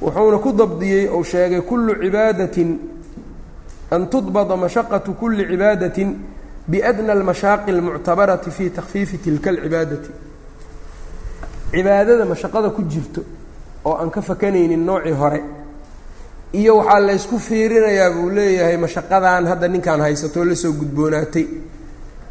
wuxuuna 0.00 0.38
ku 0.38 0.52
dabdiyey 0.52 1.08
ou 1.08 1.24
sheegay 1.24 1.62
kullu 1.62 1.94
cibaadatin 2.02 2.78
an 3.90 4.06
tudbada 4.08 4.56
mashaqatu 4.56 5.14
kuli 5.18 5.44
cibaadatin 5.50 6.18
biadna 6.68 7.12
almashaaqi 7.12 7.70
almuctabarati 7.70 8.50
fi 8.50 8.70
takfiifi 8.70 9.18
tilka 9.18 9.50
alcibaadati. 9.50 10.10
Cibaadada 11.72 12.24
mashaqada 12.24 12.70
ku 12.70 12.82
jirto 12.84 13.24
oo 13.84 13.94
aan 14.00 14.10
ka 14.10 14.20
fakanaynin 14.22 14.82
noocii 14.86 15.12
hore. 15.20 15.40
Iyo 16.52 16.72
waxaa 16.78 17.00
laysku 17.06 17.38
fiirinayaa 17.38 18.10
buu 18.16 18.28
leeyahay 18.36 18.76
mashaqadan 18.76 19.46
hadda 19.50 19.68
ninkaan 19.68 20.00
haysatoo 20.00 20.44
la 20.44 20.54
soo 20.62 20.72
gudboonaatay. 20.80 21.46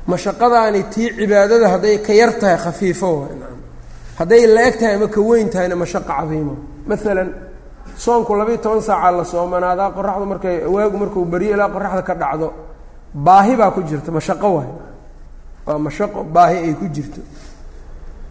Mashaqadaani 0.08 0.84
tii 0.94 1.10
cibaadada 1.18 1.68
hadday 1.74 1.98
ka 2.06 2.14
yar 2.14 2.32
tahay 2.40 2.58
khafiifo 2.58 3.10
hadday 4.20 4.44
la 4.56 4.62
eg 4.68 4.76
tahay 4.80 4.96
ama 4.96 5.08
ka 5.08 5.22
weyn 5.22 5.50
tahayna 5.54 5.76
mashaqa 5.76 6.14
cadiimo 6.20 6.56
maalan 6.88 7.30
soonku 8.04 8.32
labayo 8.40 8.58
toban 8.64 8.82
saacaa 8.82 9.12
la 9.18 9.24
soomanaadaa 9.24 9.92
qoraxdu 9.98 10.26
markay 10.32 10.56
waagu 10.76 10.98
markuu 11.02 11.26
baryo 11.32 11.52
ilaa 11.56 11.70
qoraxda 11.76 12.02
ka 12.10 12.14
dhacdo 12.22 12.48
baahi 13.14 13.54
baa 13.60 13.72
ku 13.76 13.82
jirta 13.90 14.12
mashaqo 14.18 14.48
waay. 14.56 14.70
Waa 15.68 15.78
mashaqo 15.86 16.20
baahi 16.36 16.58
ay 16.66 16.74
ku 16.80 16.86
jirto 16.96 17.22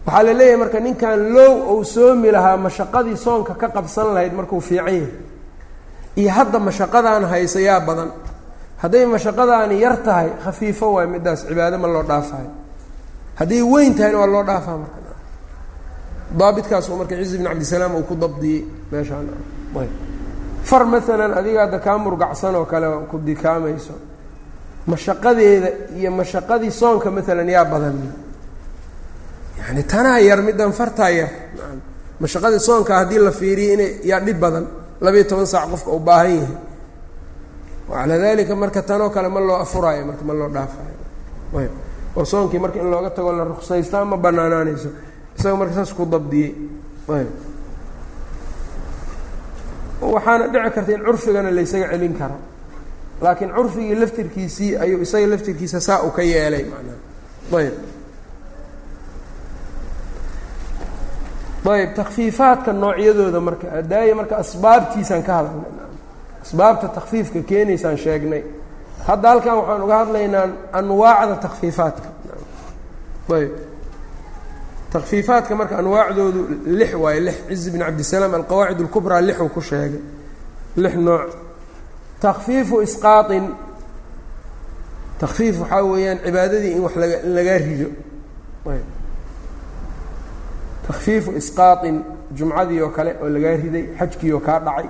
waxaa 0.09 0.23
la 0.27 0.33
leeyahay 0.33 0.57
marka 0.57 0.79
ninkan 0.79 1.19
low 1.35 1.53
ou 1.71 1.83
soomi 1.85 2.31
lahaa 2.31 2.57
mashaqadii 2.57 3.17
soonka 3.25 3.53
ka 3.61 3.67
qabsan 3.69 4.07
lahayd 4.15 4.33
markuu 4.33 4.59
fiican 4.59 4.87
yahay 4.89 5.07
iyo 6.17 6.31
hadda 6.37 6.59
mashaqadaan 6.59 7.23
haysayaa 7.31 7.79
badan. 7.87 8.09
Hadday 8.81 9.05
mashaqadaani 9.05 9.75
yar 9.83 9.97
tahay 10.03 10.29
khafiifo 10.43 10.93
waay 10.95 11.07
middaas 11.07 11.45
cibaado 11.47 11.77
ma 11.77 11.87
loo 11.87 12.03
dhaafayo 12.03 12.51
hadday 13.39 13.61
weyn 13.61 13.93
tahayna 13.97 14.17
waa 14.19 14.27
loo 14.33 14.43
dhaafaa 14.49 14.77
marka. 14.77 14.99
Daabitkaasuu 16.39 16.95
marka 16.97 17.15
cizi 17.15 17.37
bin 17.37 17.47
cabdisalaam 17.47 17.95
uu 17.95 18.03
ku 18.03 18.15
dabdiyey 18.15 18.65
meeshaan. 18.91 19.27
Ayb. 19.81 19.91
Far 20.63 20.83
maalan 20.85 21.33
adiga 21.39 21.59
hadda 21.65 21.79
kaa 21.79 21.97
murgacsan 21.97 22.55
oo 22.55 22.65
kale 22.65 22.87
ku 23.11 23.17
dikaamayso. 23.19 23.93
Mashaqadeeda 24.87 25.69
iyo 25.99 26.11
mashaqadii 26.11 26.71
soonka 26.71 27.11
maalan 27.11 27.49
yaa 27.49 27.65
badan 27.65 27.97
yani 29.59 29.83
tanaa 29.83 30.19
yar 30.19 30.41
middan 30.41 30.71
fartaa 30.79 31.09
yar. 31.09 31.29
Mashaqadii 32.21 32.59
soonka 32.59 32.93
haddii 32.99 33.19
la 33.19 33.31
fiiriyo 33.31 33.73
inay 33.73 33.91
yaa 34.03 34.19
dhib 34.19 34.39
badan. 34.39 34.65
Labayo 35.01 35.23
toban 35.29 35.45
saac 35.47 35.69
qofka 35.71 35.89
uu 35.91 35.99
baahan 35.99 36.31
yahay. 36.35 36.55
Wacalaa 37.89 38.17
dalika 38.23 38.55
marka 38.55 38.81
tanoo 38.81 39.09
kale 39.09 39.29
ma 39.29 39.39
loo 39.39 39.57
afuraayo 39.65 40.05
marka 40.05 40.23
ma 40.23 40.33
loo 40.33 40.49
dhaafayo 40.55 41.69
oo 42.15 42.25
soonkii 42.25 42.59
marka 42.59 42.79
in 42.79 42.89
looga 42.91 43.09
tago 43.09 43.31
la 43.31 43.43
ruqsaystaa 43.43 44.05
ma 44.05 44.17
banaanaanayso. 44.17 44.89
Isaga 45.37 45.55
marka 45.55 45.73
saas 45.73 45.93
ku 45.93 46.05
dabdiyey. 46.05 46.51
Waxaana 50.01 50.47
dhici 50.47 50.69
karta 50.75 50.91
in 50.91 51.01
curfigana 51.05 51.51
laysaga 51.51 51.87
celin 51.91 52.13
karo. 52.19 52.35
Laakiin 53.21 53.51
curfigii 53.55 53.95
laftirkiisii 53.95 54.77
ayuu 54.77 55.01
isaga 55.01 55.27
laftirkiisa 55.27 55.79
saa 55.81 56.01
u 56.03 56.11
ka 56.11 56.21
yeelay 56.21 56.63
macnaha 56.71 56.97
ayb 57.61 57.73
ayb 61.65 61.93
takfiifaadka 61.95 62.73
noocyadooda 62.73 63.39
marka 63.39 63.67
adaaya 63.79 64.15
marka 64.15 64.35
asbaabtiisaan 64.37 65.23
ka 65.23 65.33
hadalnay. 65.37 65.71
Asbaabta 66.43 66.87
takfiifka 66.87 67.39
keenaysaan 67.49 67.97
sheegnay. 67.97 68.43
Hadda 69.07 69.29
halkan 69.29 69.55
waxaan 69.57 69.81
uga 69.85 69.97
hadlaynaa 70.01 70.47
anwaacda 70.79 71.35
takfiifaadka 71.45 72.09
ayb 73.37 73.51
takfiifaadka 74.93 75.55
marka 75.55 75.77
anwaacdoodu 75.77 76.41
lix 76.65 76.93
waaye 76.93 77.19
lix. 77.19 77.35
Cizi 77.49 77.71
bn 77.71 77.79
cabdisalaam 77.79 78.33
alqawaacid 78.39 78.79
اlkubraa 78.81 79.21
lixuu 79.21 79.49
ku 79.49 79.61
sheegay. 79.61 80.01
Lix 80.77 80.95
nooc. 80.95 81.29
Takfiifu 82.21 82.81
isqaaطin 82.81 83.45
takfiif 85.19 85.59
waxaa 85.61 85.83
weeyaan 85.83 86.19
cibaadadii 86.25 86.71
in 86.75 86.81
wax 86.85 86.95
laga 86.95 87.17
in 87.25 87.31
lagaa 87.35 87.57
rido 87.57 87.89
takfiifu 90.89 91.31
isqaaطin 91.41 91.97
jumcadii 92.37 92.81
oo 92.85 92.89
kale 92.97 93.11
oo 93.21 93.29
lagaa 93.35 93.55
riday 93.63 93.85
xajkii 93.99 94.31
oo 94.35 94.39
kaa 94.47 94.59
dhacay. 94.65 94.87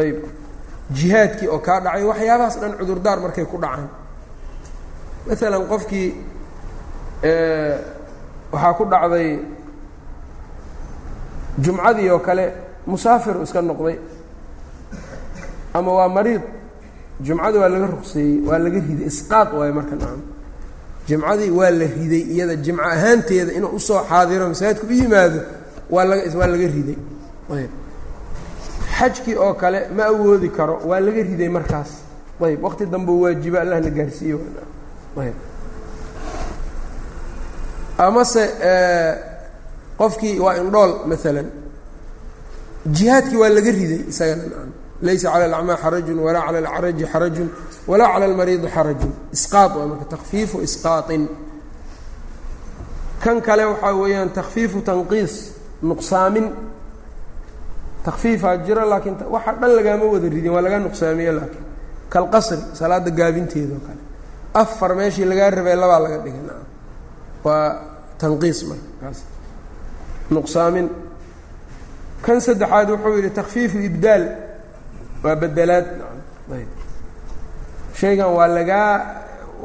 Ayb. 0.00 0.18
Jihaadkii 0.96 1.48
oo 1.54 1.58
kaa 1.66 1.78
dhacay 1.84 2.04
waxyaabahaas 2.10 2.56
dhan 2.60 2.72
cudurdaar 2.78 3.18
markay 3.24 3.44
ku 3.52 3.56
dhacaan. 3.64 3.88
Maalan 5.26 5.64
qofkii 5.72 6.08
waxaa 8.52 8.72
ku 8.78 8.84
dhacday 8.92 9.28
jumcadii 11.64 12.10
oo 12.14 12.18
kale 12.26 12.44
musaafiru 12.86 13.42
iska 13.46 13.60
noqday. 13.62 13.96
Ama 15.74 15.90
waa 15.98 16.08
mariid 16.16 16.42
jumcadii 17.26 17.58
waa 17.62 17.68
laga 17.74 17.86
ruqseeyey 17.94 18.34
waa 18.48 18.58
laga 18.64 18.78
riday 18.88 19.06
isqaad 19.12 19.48
waayo 19.58 19.72
marka 19.78 19.94
nacam 20.00 20.20
jimcadii 21.08 21.50
waa 21.50 21.70
la 21.70 21.86
riday 21.86 22.22
iyada 22.34 22.56
jimco 22.56 22.82
ahaanteeda 22.82 23.52
inuu 23.52 23.72
u 23.76 23.80
soo 23.80 24.00
xaadiro 24.08 24.48
masaajidka 24.48 24.86
u 24.86 24.92
yimaado 24.92 25.40
waa 25.90 26.04
laga 26.04 26.38
waa 26.38 26.46
laga 26.46 26.66
riday. 26.76 26.96
Xajkii 28.98 29.34
oo 29.36 29.54
kale 29.54 29.80
ma 29.96 30.04
awoodi 30.04 30.48
karo 30.48 30.80
waa 30.88 31.00
laga 31.00 31.22
riday 31.22 31.48
markaas. 31.48 31.90
Ayb. 32.44 32.62
Waqti 32.64 32.86
dambe 32.86 33.12
waajibo 33.12 33.58
allah 33.60 33.80
na 33.80 33.90
gaarsiiyo. 33.90 34.40
Ayb. 35.20 35.34
Amase 37.98 38.42
qofkii 39.98 40.38
waa 40.38 40.56
indhool 40.56 40.92
maalan 41.06 41.46
jihaadkii 42.86 43.36
waa 43.36 43.48
laga 43.48 43.70
riday 43.70 44.00
isagana 44.08 44.42
laysa 45.02 45.30
cala 45.32 45.44
alacmaa 45.44 45.76
xarajun 45.76 46.18
walaa 46.18 46.46
cala 46.46 46.58
alcaraji 46.58 47.04
xarajun 47.12 47.48
walaa 47.86 48.12
cala 48.12 48.24
almariidi 48.24 48.68
xarajun. 48.68 49.12
Isqaad 49.36 49.76
waa 49.76 49.86
marka 49.86 50.04
takfiifu 50.04 50.56
isqaaطin 50.66 51.28
kan 53.22 53.40
kale 53.46 53.64
waxaa 53.64 53.94
weeyaan 54.00 54.30
takfiifu 54.38 54.80
tanqiis 54.80 55.34
nuqsaamin. 55.82 56.46
Takfiifaa 58.04 58.56
jiro 58.66 58.84
laakiin 58.90 59.16
waxa 59.34 59.52
dhan 59.60 59.70
lagaama 59.76 60.04
wada 60.12 60.28
ridin 60.28 60.52
waa 60.54 60.62
laga 60.66 60.78
nuqsaamiye 60.78 61.32
laakiin. 61.38 61.64
Kalqasri 62.12 62.58
salaada 62.78 63.10
gaabinteeda 63.10 63.74
oo 63.74 63.82
kale. 63.86 64.02
Afar 64.54 64.94
meeshii 64.94 65.24
lagaa 65.30 65.50
rabay 65.50 65.76
labaa 65.82 66.00
laga 66.04 66.18
dhigay 66.24 66.42
nacam 66.48 66.66
waa 67.44 67.82
tanqiis 68.20 68.58
marka 68.68 69.10
nuqsaamin. 70.30 70.88
Kan 72.24 72.40
saddexaad 72.40 72.88
wuxuu 72.90 73.16
yidhi 73.18 73.30
takfiifu 73.30 73.78
ibdaal 73.78 74.24
waa 75.26 75.34
bedelaad. 75.36 75.86
Shaygan 77.98 78.30
waa 78.36 78.46
lagaa 78.46 78.92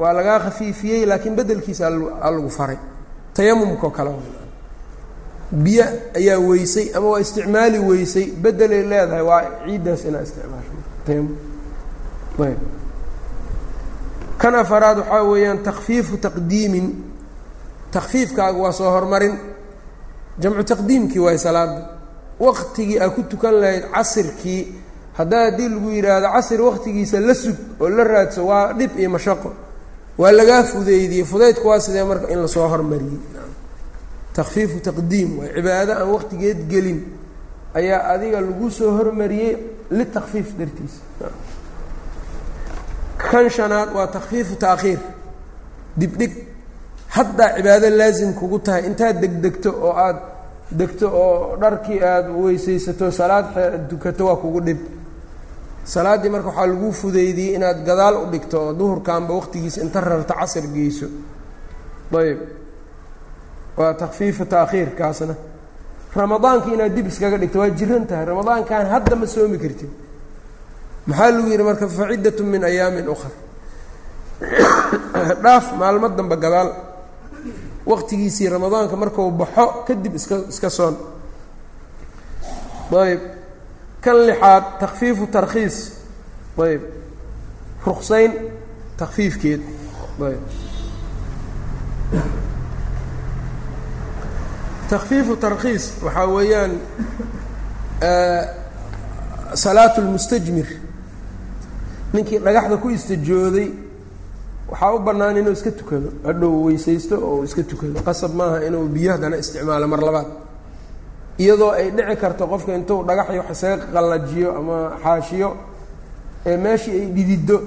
waa 0.01 0.13
lagaa 0.13 0.39
khafiifiyey 0.39 1.05
laakiin 1.05 1.35
bedelkiisa 1.35 1.85
aa 2.21 2.31
lagu 2.31 2.49
faray. 2.49 2.77
Tayamumkao 3.33 3.89
kale. 3.91 4.11
Biyo 5.51 5.85
ayaa 6.15 6.39
weysay 6.39 6.89
ama 6.95 7.07
waa 7.09 7.19
isticmaali 7.19 7.79
weysay. 7.79 8.25
Bedelay 8.43 8.83
leedahay 8.83 9.21
waa 9.21 9.41
ciiddaas 9.65 10.05
inaa 10.05 10.21
isticmaasho. 10.27 10.73
Tayamum 11.05 11.35
ayb. 12.45 12.59
Kan 14.41 14.55
afaraad 14.55 14.97
waxaa 14.97 15.23
weeyaan 15.23 15.59
takfiifu 15.63 16.17
taqdiimin. 16.17 16.87
Takfiifkaaga 17.91 18.57
waa 18.57 18.71
soo 18.71 18.91
hormarin. 18.91 19.35
Jamcu 20.39 20.63
taqdiimkii 20.63 21.19
waay 21.19 21.37
salaada 21.37 21.81
waqtigii 22.39 22.99
aa 23.03 23.09
ku 23.09 23.23
tukan 23.23 23.53
lahayd 23.61 23.83
casirkii 23.93 24.80
haddaa 25.21 25.43
haddii 25.47 25.69
lagu 25.73 25.89
yidhaahdo 25.97 26.27
casir 26.35 26.61
waqtigiisa 26.67 27.19
la 27.27 27.33
sug 27.33 27.57
oo 27.79 27.89
la 27.89 28.03
raadso 28.03 28.41
waa 28.49 28.73
dhib 28.79 28.91
iyo 28.99 29.09
mashaqo. 29.09 29.49
Waa 30.17 30.31
lagaa 30.31 30.63
fudeydiyey. 30.63 31.23
Fudaydku 31.31 31.67
waa 31.67 31.79
sidee 31.79 32.03
marka 32.03 32.27
in 32.33 32.39
la 32.41 32.47
soo 32.47 32.67
hormariyey? 32.67 33.19
Takfiifu 34.33 34.77
taqdiim. 34.87 35.29
Waay 35.39 35.49
cibaado 35.55 35.91
aan 35.93 36.09
waqtigeed 36.15 36.59
gelin. 36.71 36.99
Ayaa 37.73 38.01
adiga 38.13 38.41
lagu 38.41 38.69
soo 38.71 38.91
hormariyey 38.97 39.57
litakfiif 39.97 40.47
dartiisa 40.59 41.01
kan 43.31 43.49
shanaad 43.49 43.89
waa 43.95 44.07
takfiifu 44.07 44.55
taakhiir 44.55 44.99
dibdhig. 45.99 46.33
Haddaa 47.15 47.55
cibaado 47.57 47.89
laasim 47.89 48.33
kugu 48.33 48.59
tahay. 48.59 48.85
Intaad 48.89 49.15
degdegto 49.21 49.69
oo 49.85 49.93
aada 50.05 50.21
degto 50.79 51.07
oo 51.23 51.57
dharkii 51.61 51.99
aada 52.03 52.29
weysaysato 52.31 53.11
salaad 53.11 53.45
dukato 53.89 54.25
waa 54.25 54.35
kugu 54.35 54.61
dhib 54.67 54.79
salaaddii 55.83 56.29
marka 56.29 56.47
waxaa 56.47 56.67
lagu 56.67 56.91
fudeydiyey 56.91 57.55
inaad 57.55 57.85
gadaal 57.85 58.15
u 58.23 58.25
dhigto 58.31 58.57
oo 58.61 58.73
duhurkaanba 58.73 59.33
waqtigiisa 59.33 59.81
inta 59.81 60.01
rarto 60.01 60.33
casar 60.33 60.63
geyso. 60.73 61.07
Ayb 62.13 62.39
waa 63.77 63.93
takfiifu 63.93 64.45
taakhiir 64.45 64.95
kaasna. 64.95 65.35
Ramadaanka 66.15 66.67
inaad 66.73 66.93
dib 66.95 67.07
iskaga 67.07 67.37
dhigto 67.37 67.59
waa 67.59 67.69
jiran 67.69 68.05
tahay. 68.07 68.25
Ramadaankan 68.25 68.85
hadda 68.93 69.15
ma 69.15 69.25
soomi 69.25 69.57
kartid. 69.57 69.89
Maxaa 71.07 71.31
lagu 71.31 71.47
yidhi 71.49 71.63
marka 71.63 71.87
faciddatun 71.87 72.45
min 72.45 72.63
ayaamin 72.63 73.07
ukhar 73.07 73.31
dhaaf 75.43 75.73
maalmo 75.77 76.09
dambe 76.09 76.35
gadaal. 76.35 76.69
Waqtigiisii 77.85 78.49
ramadaanka 78.49 78.95
markuu 78.95 79.31
baxo 79.31 79.83
kadib 79.87 80.15
iska 80.15 80.35
iska 80.49 80.69
soon. 80.69 80.95
Ayb 82.91 83.40
kan 84.03 84.17
lixaad 84.27 84.63
takfiifu 84.81 85.23
tarkhiis 85.35 85.77
ayb 86.65 86.81
ruksayn 87.85 88.31
takfiifkeed 88.99 89.61
ayb 90.27 90.41
takfiifu 94.89 95.35
tarkhiis 95.43 95.85
waxaa 96.05 96.27
weeyaan 96.35 96.71
salaatu 99.63 100.01
lmustajmir 100.01 100.67
ninkii 102.13 102.39
dhagaxda 102.45 102.77
ku 102.77 102.89
istajooday 102.89 103.69
waxaa 104.71 104.93
u 104.95 104.99
bannaan 104.99 105.37
inuu 105.37 105.53
iska 105.57 105.71
tukado 105.71 106.09
hadhow 106.25 106.53
weysaysto 106.65 107.15
oo 107.29 107.43
iska 107.43 107.63
tukado 107.63 107.99
qasab 108.07 108.33
maaha 108.39 108.57
inuu 108.67 108.85
biyo 108.95 109.11
haddana 109.11 109.37
isticmaalo 109.37 109.87
mar 109.87 110.01
labaad 110.07 110.27
iyadoo 111.41 111.71
ay 111.79 111.87
dhici 111.97 112.15
karto 112.21 112.43
qofka 112.51 112.71
intuu 112.79 112.99
dhagaxi 113.07 113.37
wax 113.41 113.49
isaga 113.57 113.85
qallajiyo 113.93 114.49
ama 114.59 114.77
xaashiyo 115.03 115.49
ee 116.49 116.57
meeshii 116.63 116.95
ay 117.01 117.05
dhididdo 117.15 117.57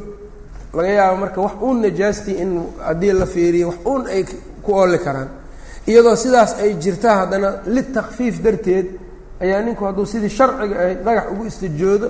laga 0.77 0.89
yaabo 0.99 1.17
marka 1.23 1.41
wax 1.47 1.53
uun 1.65 1.77
najaastii 1.85 2.37
in 2.43 2.51
haddii 2.87 3.13
la 3.21 3.27
fiiriyo 3.35 3.67
wax 3.71 3.79
uun 3.91 4.03
ay 4.15 4.23
ku 4.65 4.71
ooli 4.81 4.99
karaan. 4.99 5.29
Iyadoo 5.87 6.17
sidaas 6.17 6.51
ay 6.63 6.71
jirta 6.83 7.11
haddana 7.21 7.49
litakfiif 7.75 8.35
darteed 8.45 8.87
ayaa 9.45 9.61
ninku 9.67 9.85
hadduu 9.85 10.07
sidii 10.13 10.29
sharciga 10.39 10.77
ahayd 10.83 11.01
dhagax 11.07 11.25
ugu 11.33 11.45
istajoodo 11.51 12.09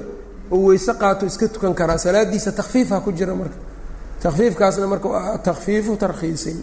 oo 0.55 0.59
weyse 0.69 0.93
qaato 1.01 1.27
iska 1.27 1.49
tukan 1.49 1.75
karaa. 1.75 1.99
Salaadiisa 1.99 2.53
takfiifha 2.53 3.01
ku 3.05 3.11
jira 3.13 3.35
marka. 3.35 3.57
Takfiifkaasna 4.23 4.87
marka 4.87 5.09
waa 5.09 5.39
takfiifu 5.39 5.97
tarkhiisin 5.97 6.59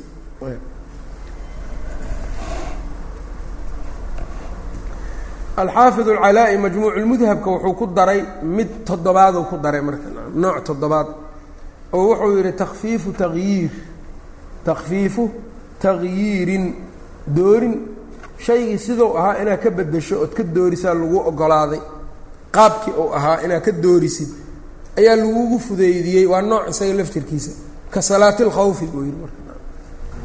alxaafid 5.62 6.08
alcalaa-i 6.10 6.58
majmuuc 6.58 6.96
lmudhabka 7.04 7.50
wuxuu 7.52 7.74
ku 7.80 7.86
daray 7.98 8.22
mid 8.58 8.70
toddobaaduu 8.86 9.44
ku 9.50 9.58
daray 9.58 9.82
marka 9.82 10.08
nooc 10.36 10.64
toddobaad. 10.68 11.08
Oo 11.94 12.04
wuxuu 12.10 12.38
yihi 12.38 12.54
takfiifu 12.64 13.10
tagyiir 13.22 13.72
takfiifu 14.66 15.24
tagyiirin 15.82 16.66
doorin. 17.36 17.76
Shaygii 18.46 18.78
siduu 18.86 19.18
ahaa 19.18 19.42
inaad 19.42 19.60
ka 19.64 19.70
bedesho 19.70 20.16
ood 20.24 20.34
ka 20.38 20.44
doorisaa 20.44 20.94
lagu 20.94 21.18
ogolaaday. 21.30 21.82
Qaabkii 22.56 22.94
uu 23.02 23.10
ahaa 23.18 23.38
inaad 23.46 23.62
ka 23.66 23.72
doorisid 23.72 24.30
ayaa 24.98 25.16
lagugu 25.16 25.60
fudeydiyey. 25.60 26.26
Waa 26.32 26.42
nooc 26.42 26.70
isaga 26.70 26.94
laftirkiisa. 26.94 27.52
Ka 27.92 28.02
salaati 28.02 28.44
buu 28.94 29.04
yihi 29.04 29.18
marka. 29.22 29.42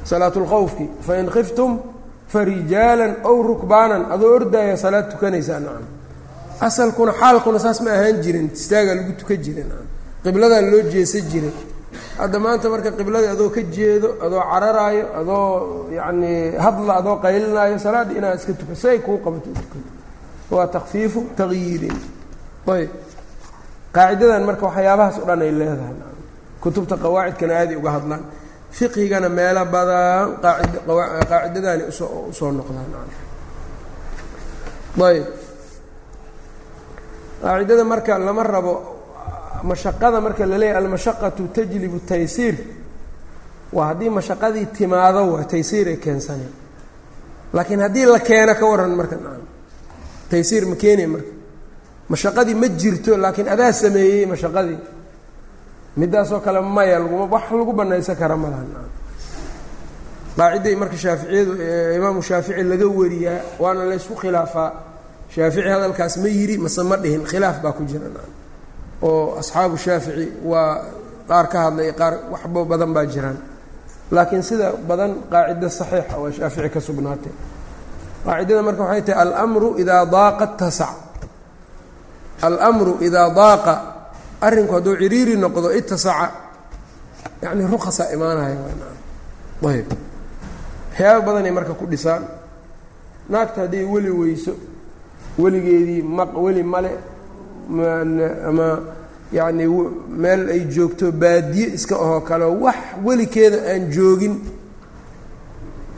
Salaat 0.05 0.37
lkhawfki 0.37 0.87
fain 1.07 1.27
khiftum 1.27 1.96
farijaalan 2.33 3.13
ow 3.31 3.37
rukbaanan 3.51 4.03
adoo 4.15 4.33
ordaaya 4.39 4.77
salaad 4.85 5.07
tukanaysaa 5.13 5.61
nacam 5.67 5.87
asalkuna 6.67 7.13
xaalkuna 7.21 7.59
saas 7.65 7.79
ma 7.85 7.91
ahaan 7.99 8.17
jirin 8.25 8.47
istaagaa 8.59 8.95
lagu 8.99 9.13
tukan 9.21 9.39
jira 9.45 9.63
nacam 9.71 9.87
qibladaa 10.25 10.63
loo 10.73 10.83
jeesa 10.93 11.19
jiray 11.31 11.55
hadda 12.21 12.39
maanta 12.45 12.67
marka 12.73 12.91
qibladii 12.99 13.31
adoo 13.37 13.51
ka 13.57 13.63
jeedo 13.77 14.09
adoo 14.25 14.43
cararaayo 14.53 15.05
adoo 15.21 15.47
yacni 15.99 16.33
hadla 16.65 16.93
adoo 17.01 17.17
qaylinaayo 17.25 17.79
salaadda 17.87 18.13
inaad 18.19 18.37
iska 18.41 18.53
tukan 18.61 18.77
si 18.83 18.87
ay 18.93 18.99
kuu 19.07 19.19
qabato 19.25 19.49
tukato 19.59 19.79
waa 20.55 20.67
takfiifu 20.77 21.21
tagyiirin. 21.39 21.97
Ayb. 22.75 22.91
Qaacidadan 23.95 24.43
marka 24.49 24.63
waxyaabahaas 24.69 25.17
o 25.23 25.25
dhan 25.29 25.41
ay 25.47 25.53
leedahay 25.61 25.97
kutubta 26.63 26.95
qawaacidkana 27.05 27.53
aaday 27.61 27.77
uga 27.81 27.91
hadlaan 27.97 28.23
fiqhigana 28.79 29.29
meelo 29.39 29.65
badan 29.75 30.37
qaacid 30.43 30.75
qaacidadaani 31.31 31.83
u 31.89 32.33
soo 32.39 32.51
noqdaan. 32.59 33.09
Ayb. 35.09 35.25
Qaacidada 37.43 37.85
marka 37.85 38.19
lama 38.19 38.43
rabo 38.43 38.75
mashaqada 39.63 40.21
marka 40.21 40.47
la 40.47 40.57
leeyahy 40.59 40.77
almashaqatu 40.81 41.43
tajlibu 41.57 41.99
taysiir 42.11 42.57
waa 43.73 43.87
haddii 43.91 44.11
mashaqadii 44.19 44.67
timaado 44.77 45.21
waa 45.33 45.45
taysiir 45.53 45.87
ay 45.89 45.97
keensaneen 46.05 46.53
laakiin 47.53 47.81
haddii 47.81 48.07
la 48.07 48.19
keeno 48.21 48.55
ka 48.55 48.67
waran 48.71 48.95
marka 49.01 49.17
taysiir 50.31 50.65
ma 50.67 50.77
keenay 50.77 51.07
marka. 51.07 51.31
Mashaqadii 52.09 52.55
ma 52.55 52.69
jirto 52.81 53.17
laakiin 53.17 53.49
adaa 53.49 53.73
sameeyey 53.73 54.27
mashaqadii 54.27 54.79
midaasoo 55.97 56.41
kale 56.41 56.61
maya 56.61 57.01
wax 57.01 57.51
lagu 57.51 57.73
banaysan 57.73 58.17
kara 58.17 58.37
ma 58.37 58.49
laha. 58.51 58.65
Qaaciday 60.37 60.75
marka 60.77 60.97
shaaficiyadu 60.97 61.53
imaamu 61.97 62.23
shaafici 62.23 62.63
laga 62.63 62.87
wariyaa 62.99 63.41
waana 63.59 63.85
laysku 63.91 64.15
khilaafaa 64.15 64.73
shaafici 65.35 65.69
hadalkaas 65.69 66.17
ma 66.23 66.29
yiri 66.29 66.59
mase 66.59 66.83
ma 66.83 66.97
dhihin 66.97 67.25
khilaaf 67.25 67.63
baa 67.63 67.73
ku 67.73 67.83
jira. 67.85 68.07
Oo 69.03 69.37
asxaabu 69.41 69.77
shaafici 69.79 70.33
waa 70.45 70.85
qaar 71.29 71.47
ka 71.49 71.59
hadlay 71.65 71.93
qaar 71.93 72.15
waxba 72.33 72.65
badan 72.65 72.93
baa 72.93 73.07
jiraan. 73.07 73.39
Laakiin 74.11 74.43
sida 74.43 74.73
badan 74.89 75.13
qaacida 75.33 75.69
saxiixa 75.71 76.17
waa 76.23 76.33
shaafici 76.39 76.69
ka 76.75 76.81
sugnaatay. 76.81 77.33
Qaacidada 78.25 78.63
marka 78.63 78.83
waxay 78.85 79.03
tahay 79.03 79.33
almru 79.43 79.69
idaa 79.81 80.05
daaqa 80.05 80.47
tasac 80.61 80.95
almru 82.43 83.01
idaa 83.01 83.31
daaqa 83.33 83.75
arrinku 84.41 84.73
hadduu 84.75 84.97
ciriiri 85.01 85.37
noqdo 85.37 85.69
itasaca 85.79 86.31
yacni 87.43 87.65
rukasaa 87.73 88.13
imaanaya 88.15 88.57
waxyaaba 89.63 91.21
badanay 91.27 91.51
marka 91.51 91.75
ku 91.75 91.87
dhisaan. 91.87 92.23
Naagta 93.29 93.61
hadday 93.63 93.85
weli 93.85 94.11
weyso 94.11 94.53
weligeedii 95.39 96.03
maq 96.03 96.31
weli 96.45 96.63
male 96.63 96.91
ama 98.49 98.69
yacni 99.33 99.67
meel 100.23 100.49
ay 100.55 100.61
joogto 100.75 101.13
baadiye 101.13 101.67
iska 101.75 101.95
ahoo 101.97 102.21
kale 102.21 102.45
wax 102.45 102.77
welikeeda 103.05 103.59
aan 103.73 103.91
joogin 103.91 104.35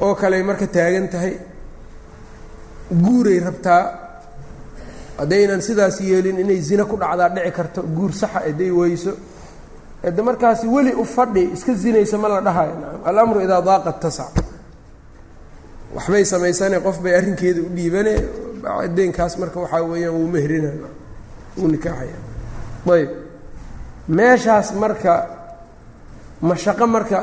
oo 0.00 0.14
kale 0.14 0.42
marka 0.42 0.66
taagan 0.66 1.08
tahay 1.08 1.34
guuray 3.02 3.40
rabtaa 3.40 3.82
haddaynan 5.18 5.60
sidaas 5.66 5.96
yeelin 6.00 6.38
inay 6.42 6.60
zina 6.68 6.84
ku 6.90 6.96
dhacdaa 6.96 7.28
dhici 7.34 7.52
karto 7.58 7.80
guur 7.96 8.12
saxa 8.20 8.40
hadday 8.46 8.70
weyso 8.70 9.12
ede 10.08 10.20
markaasi 10.28 10.66
weli 10.74 10.92
u 10.94 11.04
fadhi 11.04 11.42
iska 11.54 11.72
zinaysa 11.74 12.16
ma 12.22 12.28
la 12.28 12.40
dhahayo. 12.40 12.74
Alamru 13.04 13.40
idaa 13.46 13.60
daaqa 13.68 13.92
tasac 14.02 14.34
waxbay 15.94 16.24
samaysane 16.32 16.78
qof 16.86 16.96
bay 17.02 17.14
arrinkeeda 17.18 17.60
u 17.66 17.68
dhiibane 17.76 18.14
deenkaas 18.96 19.34
marka 19.40 19.58
waxaa 19.64 19.82
weeyaan 19.90 20.14
wuu 20.18 20.28
mehrina. 20.34 20.70
Wuu 21.58 21.68
nikaaxaya 21.74 22.18
ayb 22.94 23.10
meeshaas 24.16 24.68
marka 24.82 25.12
mashaqo 26.48 26.86
marka 26.94 27.18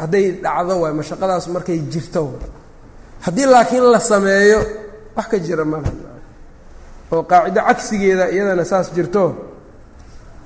hadday 0.00 0.26
dhacdo 0.44 0.74
waay 0.82 0.94
mashaqadaas 1.00 1.46
markay 1.54 1.78
jirto 1.92 2.22
haddii 3.24 3.46
laakiin 3.54 3.86
la 3.94 4.00
sameeyo 4.00 4.60
wax 5.16 5.26
ka 5.30 5.38
jira 5.46 5.64
mala 5.72 5.90
oo 7.12 7.22
qaacido 7.30 7.60
cagsigeeda 7.68 8.24
iyadana 8.34 8.64
saas 8.64 8.86
jirto 8.94 9.24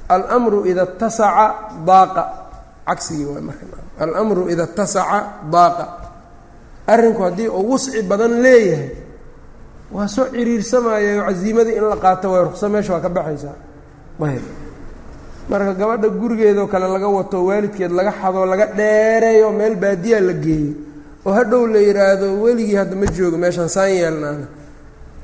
almru 0.08 0.66
ida 0.66 0.86
tasaca 0.86 1.46
daaqa. 1.86 2.22
Cagsigii 2.88 3.24
waay 3.30 3.42
marka 3.48 3.64
almru 4.18 4.42
ida 4.52 4.66
tasaca 4.66 5.18
daaqa. 5.52 5.84
Arrinku 6.92 7.22
haddii 7.22 7.48
uu 7.48 7.64
wusci 7.70 8.02
badan 8.10 8.34
leeyahay 8.44 8.90
waa 9.94 10.08
soo 10.14 10.26
ciriirsamaayo 10.34 11.22
casiimadii 11.26 11.76
in 11.78 11.84
la 11.90 11.96
qaato 11.96 12.26
way 12.32 12.42
rukso 12.44 12.66
meesha 12.68 12.92
waa 12.94 13.00
ka 13.04 13.08
baxaysaa. 13.08 13.56
Ayb 14.26 14.42
marka 15.50 15.72
gabadha 15.74 16.08
gurigeedoo 16.08 16.66
kale 16.72 16.86
laga 16.94 17.08
wato 17.08 17.38
waalidkeed 17.48 17.90
laga 17.98 18.12
xado 18.20 18.46
laga 18.46 18.66
dheereeyo 18.78 19.50
meel 19.58 19.74
baadiyaa 19.82 20.20
la 20.28 20.32
geeyo 20.44 20.72
oo 21.26 21.32
hadhow 21.38 21.66
la 21.66 21.78
yidhaahdo 21.78 22.26
weligii 22.42 22.74
hadda 22.80 22.96
ma 22.96 23.06
joogo 23.16 23.36
meeshaan 23.38 23.68
saan 23.68 23.90
yeelnaana 23.90 24.46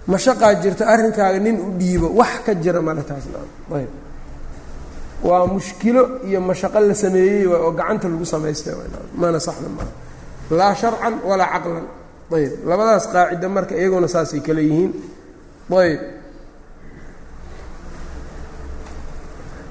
mashaqaa 0.07 0.55
jirta 0.63 0.87
arrinkaaga 0.93 1.39
nin 1.39 1.57
u 1.61 1.71
dhiibo 1.79 2.09
wax 2.21 2.33
ka 2.47 2.55
jira 2.55 2.81
male 2.83 3.03
taasna. 3.03 3.39
Ayb. 3.75 3.91
Waa 5.23 5.47
mushkilo 5.47 6.03
iyo 6.29 6.41
mashaqo 6.41 6.81
la 6.81 6.95
sameeyey 6.95 7.47
oo 7.47 7.71
gacanta 7.73 8.09
lagu 8.09 8.25
samaystay 8.25 8.75
mana 9.21 9.41
saxda 9.41 9.69
maaha 9.77 9.93
laa 10.51 10.75
sharcan 10.75 11.15
walaa 11.29 11.51
caqlan. 11.55 11.87
Ayb. 12.37 12.53
Labadaas 12.69 13.07
qaacida 13.13 13.49
marka 13.49 13.75
iyaguna 13.75 14.09
saasay 14.09 14.41
kale 14.47 14.63
yihiin. 14.69 14.93
Ayb. 15.71 16.01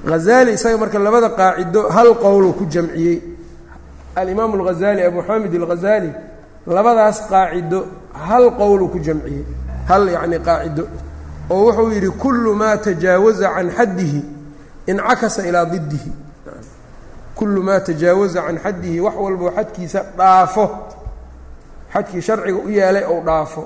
Hazali 0.09 0.51
isaga 0.53 0.77
marka 0.77 0.99
labada 0.99 1.29
qaacido 1.29 1.89
hal 1.89 2.09
qowlu 2.23 2.53
ku 2.53 2.65
jamciyey. 2.65 3.17
Alimaam 4.15 4.51
اlghazali 4.57 5.01
abu 5.03 5.19
xamid 5.27 5.53
اlghazali 5.59 6.11
labadaas 6.67 7.17
qaacido 7.31 7.79
hal 8.27 8.45
qowlu 8.59 8.85
ku 8.93 8.99
jamciyey 8.99 9.45
hal 9.87 10.03
yacni 10.15 10.39
qaacido 10.39 10.83
oo 11.49 11.65
wuxuu 11.65 11.91
yidhi 11.93 12.09
kullu 12.21 12.55
maa 12.55 12.77
tajaawaza 12.77 13.47
can 13.55 13.69
xaddihi 13.77 14.21
incakasa 14.87 15.47
ilaa 15.47 15.65
diddihi. 15.65 16.11
Kullu 17.35 17.63
maa 17.63 17.79
tajaawaza 17.79 18.41
can 18.41 18.57
xaddihi 18.63 18.99
wax 18.99 19.15
walboo 19.23 19.51
xadkiisa 19.57 19.99
dhaafo 20.17 20.65
xadkii 21.93 22.21
sharciga 22.21 22.59
u 22.65 22.69
yeelay 22.69 23.03
ou 23.03 23.21
dhaafo. 23.25 23.63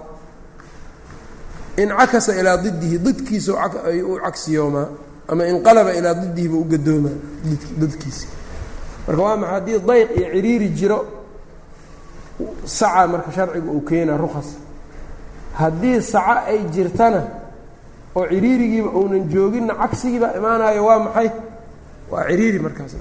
Incakasa 1.78 2.36
ilaa 2.40 2.58
diddihi 2.58 2.98
didkiisa 2.98 3.52
u 3.54 4.20
cagsiyoomaa 4.24 4.88
ama 5.28 5.48
inqalaba 5.48 5.94
ilaa 5.94 6.14
diddihi 6.14 6.48
buu 6.50 6.62
u 6.62 6.64
gadoomaa 6.64 7.18
didkiisa. 7.80 8.28
Marka 9.08 9.22
waa 9.22 9.38
maxa 9.38 9.54
haddii 9.54 9.80
dayq 9.80 10.10
iyo 10.18 10.28
ciriiri 10.34 10.70
jiro 10.70 11.00
saca 12.66 13.08
marka 13.08 13.32
sharciga 13.32 13.72
uu 13.72 13.82
keenaa 13.82 14.18
rukas 14.18 14.48
haddii 15.54 16.02
saca 16.02 16.46
ay 16.52 16.60
jirtana 16.74 17.22
oo 18.16 18.26
ciriirigiiba 18.32 18.90
uunan 19.00 19.24
jooginna 19.34 19.74
cagsigiibaa 19.82 20.34
imaanayo 20.40 20.82
waa 20.86 21.00
maxay? 21.06 21.30
Waa 22.12 22.24
ciriiri 22.30 22.60
markaas. 22.60 22.92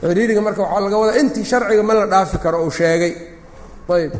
Ciriiriga 0.00 0.40
marka 0.46 0.62
waxaa 0.62 0.80
laga 0.84 0.96
wadaa 1.02 1.18
intii 1.20 1.44
sharciga 1.50 1.82
ma 1.82 1.94
la 1.94 2.06
dhaafi 2.06 2.38
karo 2.38 2.58
uu 2.64 2.70
sheegay. 2.70 3.12
Ayb 3.94 4.12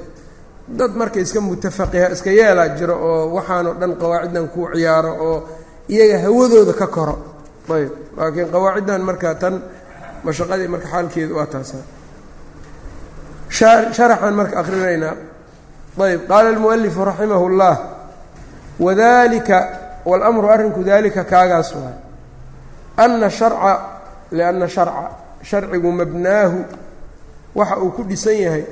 dad 0.78 0.92
marka 1.00 1.18
iska 1.20 1.40
mutafaqiha 1.40 2.08
iska 2.14 2.30
yeelaa 2.30 2.68
jiro 2.78 2.94
oo 3.08 3.34
waxaanoo 3.36 3.74
dhan 3.80 3.92
qawaaciddan 4.00 4.46
ku 4.54 4.60
ciyaaro 4.74 5.12
oo 5.28 5.36
iyaga 5.88 6.16
hawadooda 6.24 6.72
ka 6.80 6.86
koro. 6.86 7.14
Ayb 7.74 7.90
laakiin 8.18 8.48
qawaaciddan 8.54 9.02
marka 9.08 9.34
tan 9.42 9.54
mashaqadii 10.24 10.68
marka 10.72 10.88
xaalkeedu 10.92 11.32
waa 11.38 11.46
taasa. 11.52 11.76
Sharaxaan 13.56 14.34
marka 14.38 14.54
akrinaynaa 14.60 15.14
ayb 16.01 16.21
qaala 16.27 16.49
almualifu 16.49 17.05
raximah 17.05 17.41
اllah 17.49 17.75
wadalika 18.79 19.57
wاlmru 20.05 20.47
arrinku 20.49 20.83
dalika 20.83 21.23
kaagaas 21.23 21.69
waay 21.75 21.95
ana 22.97 23.29
sharca 23.29 23.73
lianna 24.31 24.67
sharca 24.67 25.09
sharcigu 25.43 25.91
mabnaahu 25.91 26.59
waxa 27.55 27.77
uu 27.77 27.91
ku 27.91 28.03
dhisan 28.03 28.37
yahay 28.45 28.65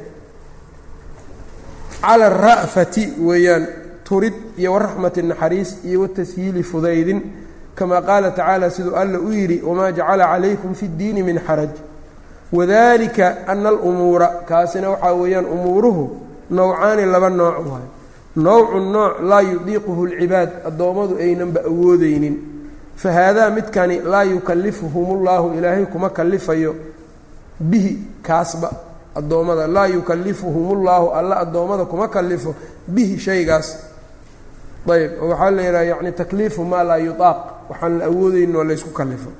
cala 2.02 2.25
ara'fati 2.32 3.13
weeyaan 3.28 3.67
turid 4.04 4.34
iyo 4.58 4.73
waraxmati 4.73 5.21
naxariis 5.23 5.78
iyo 5.86 6.02
watashiili 6.02 6.63
fudaydin 6.63 7.21
kama 7.75 8.02
qaala 8.02 8.32
tacaala 8.32 8.69
siduu 8.71 8.95
alla 8.95 9.19
u 9.19 9.32
yidhi 9.32 9.62
wamaa 9.62 9.91
jacala 9.91 10.25
calaykum 10.32 10.73
fi 10.73 10.86
اddiini 10.86 11.23
min 11.23 11.39
xaraj 11.47 11.69
wadalika 12.54 13.28
ana 13.47 13.69
alumuura 13.69 14.28
kaasina 14.49 14.89
waxaa 14.89 15.13
weeyaan 15.13 15.45
umuuruhu 15.45 16.04
nowcaani 16.57 17.05
laba 17.12 17.29
nooc 17.40 17.57
waayo 17.71 17.88
nowcu 18.45 18.79
nooc 18.95 19.12
laa 19.31 19.43
yudiiquhu 19.51 20.07
lcibaad 20.11 20.51
addoommadu 20.69 21.14
aynanba 21.25 21.61
awoodeynin 21.71 22.37
fa 22.97 23.09
haadaa 23.12 23.51
midkani 23.57 23.97
laa 24.12 24.23
yukallifhumullaahu 24.33 25.47
ilaahay 25.59 25.87
kuma 25.87 26.09
kalifayo 26.11 26.75
bihi 27.61 27.93
kaasba. 28.23 28.71
Addoommada 29.14 29.67
laa 29.67 29.87
yukalifuhumullaahu 29.87 31.11
alla 31.19 31.37
addoommada 31.45 31.85
kuma 31.85 32.09
kalifo 32.09 32.55
bihi 32.88 33.19
shaygaas. 33.19 33.69
Ayb 34.90 35.11
oo 35.23 35.29
waxaa 35.29 35.51
la 35.51 35.62
yidhaha 35.62 35.85
yani 35.85 36.12
takliifu 36.12 36.64
maa 36.64 36.83
laa 36.88 36.97
yuaaq 36.99 37.38
waxaan 37.71 37.99
la 37.99 38.05
awoodaynin 38.05 38.57
oo 38.57 38.64
laysku 38.64 38.90
kalifo 38.90 39.31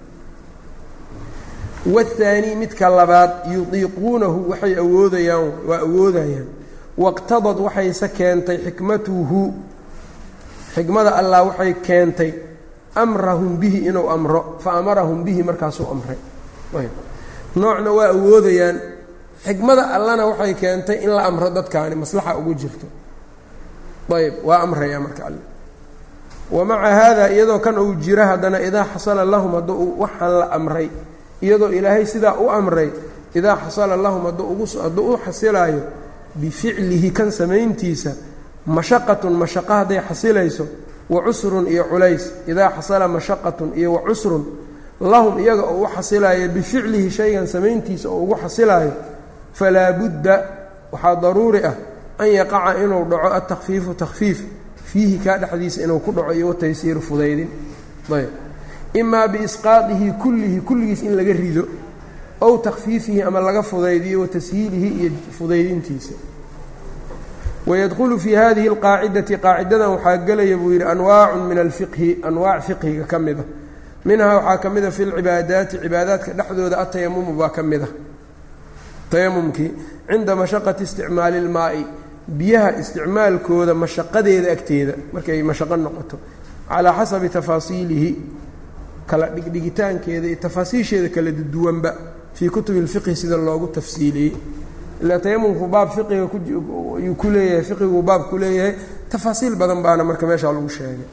wahaani 1.94 2.55
midka 2.57 2.88
labaad 2.88 3.31
yudiiquunahu 3.55 4.50
waxay 4.50 4.74
awoodayaan 4.79 5.53
waa 5.68 5.79
awoodayaan 5.87 6.46
waqtadad 6.98 7.59
waxayse 7.59 8.09
keentay 8.09 8.59
xikmatuhu. 8.64 9.54
Xikmada 10.74 11.14
allah 11.20 11.46
waxay 11.46 11.74
keentay 11.83 12.30
amrahum 12.94 13.59
bihi 13.59 13.87
inuu 13.90 14.11
amro 14.11 14.59
fa 14.59 14.78
amarahum 14.78 15.24
bihi 15.24 15.42
markaasuu 15.42 15.87
amray. 15.90 16.18
Noocna 17.57 17.90
waa 17.92 18.11
awoodayaan. 18.14 18.76
Xikmada 19.44 19.90
allana 19.94 20.26
waxay 20.26 20.54
keentay 20.54 21.02
in 21.04 21.11
la 21.11 21.26
amro 21.26 21.50
dadkaani 21.50 21.94
maslaxa 21.94 22.38
ugu 22.38 22.54
jirto. 22.54 22.87
Ayb 24.14 24.44
waa 24.44 24.62
amraya 24.62 25.00
marka 25.00 25.26
alle 25.26 25.42
wa 26.50 26.64
maca 26.64 26.90
haada 26.92 27.33
iyadoo 27.33 27.59
kan 27.59 27.78
uu 27.78 27.94
jiro 27.96 28.22
haddana 28.22 28.61
idaa 28.61 28.85
xasala 28.94 29.24
lahum 29.24 29.54
hadduu 29.57 29.96
waxaan 29.98 30.33
la 30.38 30.46
amray. 30.52 30.90
Iyadoo 31.42 31.72
ilaahay 31.72 32.07
sidaa 32.07 32.37
u 32.37 32.50
amray 32.50 32.90
idaa 33.35 33.57
xasala 33.64 33.96
lahum 33.96 34.28
hadduu 34.28 35.12
u 35.12 35.18
xasilaayo 35.24 35.83
bificlihi 36.34 37.10
kan 37.12 37.30
samayntiisa 37.30 38.12
mashaqatun 38.66 39.32
mashaqo 39.32 39.72
hadday 39.72 40.00
xasilayso 40.08 40.66
wa 41.08 41.22
cusrun 41.22 41.66
iyo 41.66 41.84
culays. 41.84 42.32
Idaa 42.46 42.70
xasala 42.76 43.08
mashaqatun 43.08 43.72
iyo 43.76 43.92
wa 43.92 44.02
cusrun 44.08 44.44
lahum 45.00 45.38
iyaga 45.38 45.62
oo 45.62 45.84
u 45.84 45.86
xasilaayo 45.86 46.48
bificlihi 46.48 47.10
shaygan 47.10 47.46
samayntiisa 47.46 48.08
oo 48.08 48.22
ugu 48.22 48.36
xasilaayo 48.42 48.92
falaa 49.52 49.92
budda 49.92 50.34
waxaa 50.92 51.16
daruuri 51.16 51.60
ah 51.64 51.74
an 52.18 52.28
yaqaca 52.28 52.78
inuu 52.84 53.04
dhaco 53.10 53.28
atakfiifu 53.34 53.94
takfiif 53.94 54.38
fiihi 54.84 55.18
kaa 55.18 55.38
dhexdiisa 55.38 55.82
inuu 55.82 55.98
ku 55.98 56.12
dhaco 56.12 56.32
iyo 56.32 56.48
wataysiiru 56.48 57.00
fudaydin. 57.00 57.48
Ayb. 58.12 58.28
Imaa 58.94 59.28
biisqaadihi 59.28 60.12
kullihi 60.22 60.60
kulligiis 60.60 61.02
in 61.02 61.16
laga 61.16 61.32
rido 61.32 61.68
ow 62.46 62.54
takfiifihi 62.66 63.22
ama 63.22 63.40
laga 63.40 63.62
fudaydiyo 63.62 64.20
wa 64.20 64.28
iyo 64.28 65.11
fudaydintiisa. 65.38 66.14
Wayadkhulu 67.66 68.18
fii 68.20 68.35
hadihi 68.35 68.68
alqaacidati 68.68 69.37
qaacidadan 69.44 69.90
waxaa 69.94 70.16
gelaya 70.26 70.57
buu 70.57 70.72
yidhi 70.72 70.85
anwaacun 70.85 71.42
min 71.48 71.59
alfiqhi 71.59 72.18
anwaac 72.22 72.62
fiqhiga 72.66 73.04
ka 73.12 73.18
mid 73.18 73.38
a 73.38 73.44
minhaa 74.04 74.37
waxaa 74.37 74.59
ka 74.62 74.68
mid 74.70 74.85
a 74.85 74.90
fi 74.90 75.04
lcibaadaati 75.04 75.76
cibaadaadka 75.83 76.33
dhexdooda 76.38 76.76
atayamumu 76.78 77.33
baa 77.38 77.48
ka 77.48 77.62
mid 77.62 77.83
tayamumkii 79.11 79.70
cinda 80.11 80.37
mashaqati 80.37 80.83
isticmaali 80.85 81.37
ilmaa'i 81.38 81.83
biyaha 82.28 82.70
isticmaalkooda 82.80 83.74
mashaqadeeda 83.74 84.52
agteeda 84.52 84.94
markay 85.12 85.42
mashaqo 85.42 85.76
noqoto. 85.76 86.16
Calaa 86.68 86.92
xasabi 86.98 87.28
tafaasiilihi 87.28 88.11
kala 89.07 89.26
dhigdhigitaankeeda 89.35 90.26
iyo 90.26 90.37
tafaasiisheeda 90.37 91.09
kala 91.14 91.30
duwanba 91.33 91.90
fii 92.33 92.49
kutubi 92.49 92.79
اlfiqhi 92.79 93.15
sida 93.15 93.38
loogu 93.38 93.67
tafsiiliyey 93.67 94.33
ilaa 95.03 95.19
tayamumku 95.19 95.67
baab 95.67 95.89
fiqiga 95.95 96.15
ayuu 96.15 97.15
ku 97.21 97.27
leeyahay 97.29 97.63
fiqiguu 97.69 98.01
baab 98.09 98.29
ku 98.29 98.38
leeyahay 98.38 98.73
tafaasiil 99.12 99.55
badan 99.55 99.81
baana 99.85 100.03
marka 100.03 100.25
meeshaa 100.27 100.51
lagu 100.53 100.69
sheegay 100.69 101.07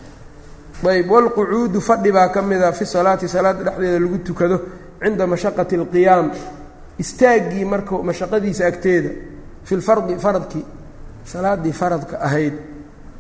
ayb 0.93 1.11
wاlqucuudu 1.11 1.81
fadhi 1.81 2.11
baa 2.13 2.29
ka 2.29 2.43
mida 2.43 2.73
fi 2.73 2.85
salaati 2.87 3.29
salaada 3.29 3.63
dhexdeeda 3.65 3.99
lagu 4.05 4.19
tukado 4.27 4.57
cinda 5.03 5.25
mashaqati 5.27 5.75
اlqiyaam 5.81 6.27
istaaggii 7.03 7.65
marka 7.65 7.95
mashaqadiisa 8.09 8.63
agteeda 8.71 9.11
fi 9.65 9.73
lfardi 9.81 10.15
faradkii 10.25 10.65
salaaddii 11.33 11.73
faradka 11.73 12.17
ahayd 12.27 12.55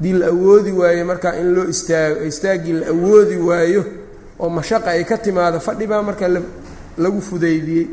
dii 0.00 0.12
la 0.20 0.26
awoodi 0.34 0.72
waayo 0.80 1.04
markaa 1.10 1.32
in 1.40 1.48
loo 1.54 1.64
istaago 1.74 2.20
istaaggii 2.30 2.72
la 2.80 2.86
awoodi 2.94 3.36
waayo 3.48 3.82
oo 4.42 4.48
mashaqa 4.58 4.90
ay 4.90 5.04
ka 5.04 5.16
timaado 5.18 5.58
fadhi 5.60 5.86
baa 5.86 6.02
marka 6.02 6.28
lagu 6.97 7.21
fudaydiyey. 7.21 7.87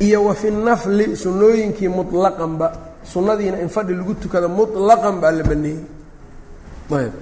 Iyo 0.00 0.24
wa 0.24 0.34
fi 0.34 0.50
nafli 0.50 1.16
sunnooyinkii 1.16 1.88
muطlaqanba 1.88 2.72
sunnadiina 3.04 3.58
in 3.60 3.68
fadhi 3.68 3.94
lagu 3.94 4.14
tukado 4.14 4.48
muطlaqan 4.48 5.20
baa 5.22 5.30
la 5.38 5.44
baneeyey 5.50 5.84
ayb. 6.98 7.12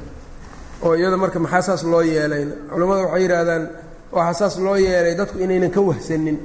Oo 0.84 0.94
iyada 0.96 1.16
marka 1.16 1.38
maxaa 1.44 1.62
saas 1.62 1.82
loo 1.84 2.02
yeelayna 2.02 2.54
culammada 2.72 3.02
waxay 3.04 3.22
yidhaahdaan 3.24 3.64
waxaa 4.12 4.34
saas 4.40 4.54
loo 4.64 4.76
yeelay 4.76 5.14
dadku 5.18 5.38
inaynan 5.44 5.70
ka 5.70 5.80
wahsanin 5.80 6.38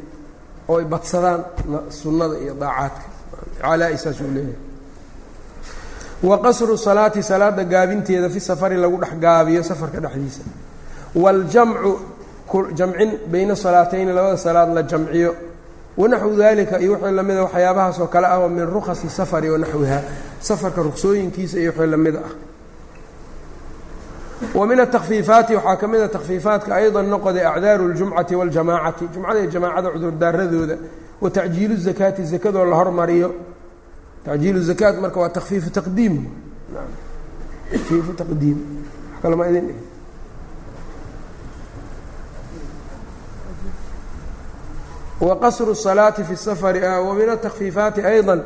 oo 0.70 0.78
ay 0.80 0.86
badsadaan 0.86 1.42
sunnada 2.00 2.36
iyo 2.44 2.54
daacaadka. 2.62 3.06
Calaa-i 3.62 3.98
saas 3.98 4.20
uu 4.22 4.32
leeyahay 4.36 4.58
wa 6.24 6.38
qasru 6.40 6.78
salaati 6.78 7.24
salaada 7.24 7.64
gaabinteeda 7.64 8.30
fi 8.30 8.40
safari 8.40 8.76
lagu 8.78 8.98
dhex 8.98 9.14
gaabiyo 9.20 9.64
safarka 9.64 10.00
dhexdiisa. 10.00 10.42
Waaljamcu 11.16 12.00
jamcin 12.76 13.12
bayna 13.32 13.56
salaatayni 13.56 14.14
labada 14.14 14.38
salaad 14.38 14.74
la 14.74 14.84
jamciyo. 14.84 15.36
Wanaxwu 15.98 16.36
dalika 16.38 16.80
iyo 16.80 16.92
wixii 16.94 17.12
lamida 17.16 17.44
waxyaabahaas 17.44 18.00
oo 18.00 18.08
kale 18.08 18.28
ah 18.28 18.40
oo 18.40 18.50
min 18.50 18.66
rukhasi 18.66 19.10
safari 19.10 19.50
wanaxwiha 19.50 20.02
safarka 20.40 20.82
ruksooyinkiisa 20.84 21.60
iyo 21.60 21.72
wixii 21.72 21.88
la 21.92 21.98
mid 21.98 22.16
ah. 22.16 22.30
Wa 24.56 24.68
min 24.68 24.80
atakfiifaati 24.80 25.56
waxaa 25.56 25.76
ka 25.76 25.88
mid 25.88 26.02
a 26.02 26.08
takfiifaatka 26.08 26.76
ayda 26.76 27.02
noqoday 27.02 27.46
acdaaru 27.46 27.84
اljumcati 27.92 28.36
waاljamaacati 28.36 29.08
jumcada 29.14 29.40
iyo 29.40 29.50
jamaacada 29.52 29.90
cudurdaaradooda 29.90 30.78
wa 31.22 31.30
tacjiilu 31.30 31.76
zakaati 31.78 32.24
zakadoo 32.26 32.66
la 32.66 32.76
hormariyo 32.76 33.34
tacjiilu 34.25 34.61
zakaat 34.63 34.97
marka 35.01 35.21
waa 35.21 35.29
takfiifu 35.29 35.71
taqdiim 35.71 36.17
takfiifu 37.73 38.13
taqdiim 38.21 38.59
wax 39.13 39.23
kale 39.23 39.37
ma 39.37 39.49
idin 39.51 39.67
dhihi 39.69 39.79
wa 45.21 45.37
qasru 45.37 45.71
الsalaati 45.73 46.25
fi 46.25 46.33
الsafari 46.33 46.81
wa 46.81 47.15
min 47.15 47.29
atakfiifaati 47.29 48.01
ayضa 48.03 48.43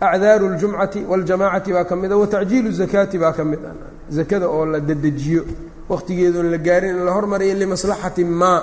acdaaru 0.00 0.46
اljumcati 0.52 1.04
waاljamacati 1.08 1.72
baa 1.72 1.84
ka 1.84 1.96
mida 1.96 2.16
watacjiilu 2.16 2.70
zakaati 2.72 3.18
baa 3.18 3.32
ka 3.32 3.44
mid 3.44 3.58
ah 3.64 3.72
zakada 4.10 4.48
oo 4.48 4.66
la 4.66 4.80
dedejiyo 4.80 5.44
waqtigeedoon 5.88 6.50
la 6.50 6.58
gaarin 6.58 6.96
in 6.96 7.04
la 7.04 7.12
hormariyo 7.12 7.54
limaslaxati 7.54 8.24
maa 8.24 8.62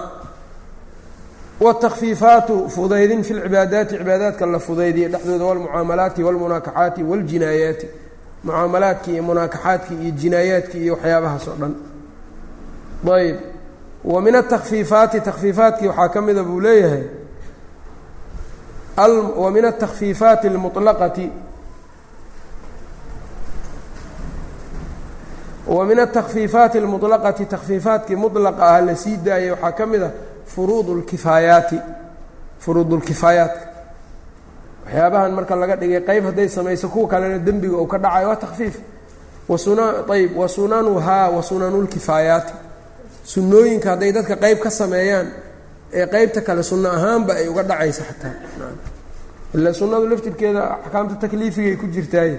wاtakfiifaatu 1.60 2.70
fudaydin 2.70 3.24
fi 3.24 3.34
lcibaadaati 3.34 3.98
cibaadaadka 3.98 4.46
la 4.46 4.60
fudaydiya 4.60 5.10
dhexdooda 5.10 5.46
wاlmucaamalaati 5.46 6.24
wاlmunaakaxaati 6.24 7.04
wاljinaayaati 7.04 7.88
mucaamalaadkii 8.44 9.14
iyo 9.14 9.24
munaakaxaadkii 9.24 9.96
iyo 10.02 10.12
jinaayaadkii 10.12 10.82
iyo 10.84 10.94
waxyaabahaas 10.94 11.48
oo 11.48 11.56
dhan 11.60 11.74
ayb 13.16 13.36
wa 14.04 14.22
min 14.22 14.36
atakfiifaati 14.36 15.22
takfiifaadkii 15.22 15.88
waxaa 15.88 16.10
ka 16.10 16.22
mida 16.22 16.44
buu 16.44 16.60
leeyahay 16.60 17.04
wa 19.38 19.52
min 19.52 19.66
atakfiifaati 19.66 20.48
اlmuطlaqati 20.48 21.32
wa 25.68 25.86
min 25.86 26.00
atakfiifaati 26.00 26.78
اlmuطlaqati 26.80 27.46
takfiifaadkii 27.46 28.16
muطlaqa 28.16 28.68
ah 28.76 28.82
la 28.82 28.96
sii 28.96 29.18
daayay 29.18 29.50
waxaa 29.52 29.72
ka 29.72 29.86
mid 29.86 30.02
a 30.04 30.12
furuud 30.55 30.87
اlkifaayaati 30.97 31.79
furuud 32.65 32.91
اlkifaayaadka 32.99 33.63
waxyaabahan 34.85 35.33
marka 35.37 35.55
laga 35.63 35.77
dhigay 35.81 36.01
qeyb 36.09 36.25
hadday 36.29 36.49
samayso 36.49 36.89
kuwa 36.89 37.09
kalena 37.13 37.39
dembiga 37.39 37.77
uu 37.77 37.87
ka 37.93 37.99
dhacayo 37.99 38.29
waa 38.29 38.37
takfiif 38.37 38.77
wasuna 39.49 39.85
ayb 40.15 40.37
wa 40.37 40.49
sunanuhaa 40.49 41.29
wa 41.31 41.43
sunanu 41.43 41.83
lkifaayaati 41.83 42.53
sunnooyinka 43.25 43.89
hadday 43.91 44.13
dadka 44.13 44.37
qeyb 44.37 44.59
ka 44.65 44.71
sameeyaan 44.71 45.29
ee 45.93 46.07
qeybta 46.07 46.41
kale 46.47 46.63
sunno 46.63 46.89
ahaanba 46.97 47.33
ay 47.35 47.49
uga 47.49 47.63
dhacaysa 47.63 48.03
xataa. 48.09 48.35
Ila 49.55 49.71
sunnadu 49.75 50.07
laftirkeeda 50.11 50.63
axkaamta 50.85 51.15
takliifigay 51.23 51.77
ku 51.77 51.87
jirtaaye 51.95 52.37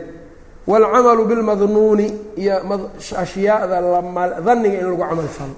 waalcamalu 0.68 1.26
bilmadnuuni 1.30 2.08
iyo 2.42 2.56
ashyaada 3.24 3.78
daniga 4.46 4.78
in 4.80 4.86
lagu 4.86 5.04
camal 5.10 5.28
falo 5.38 5.56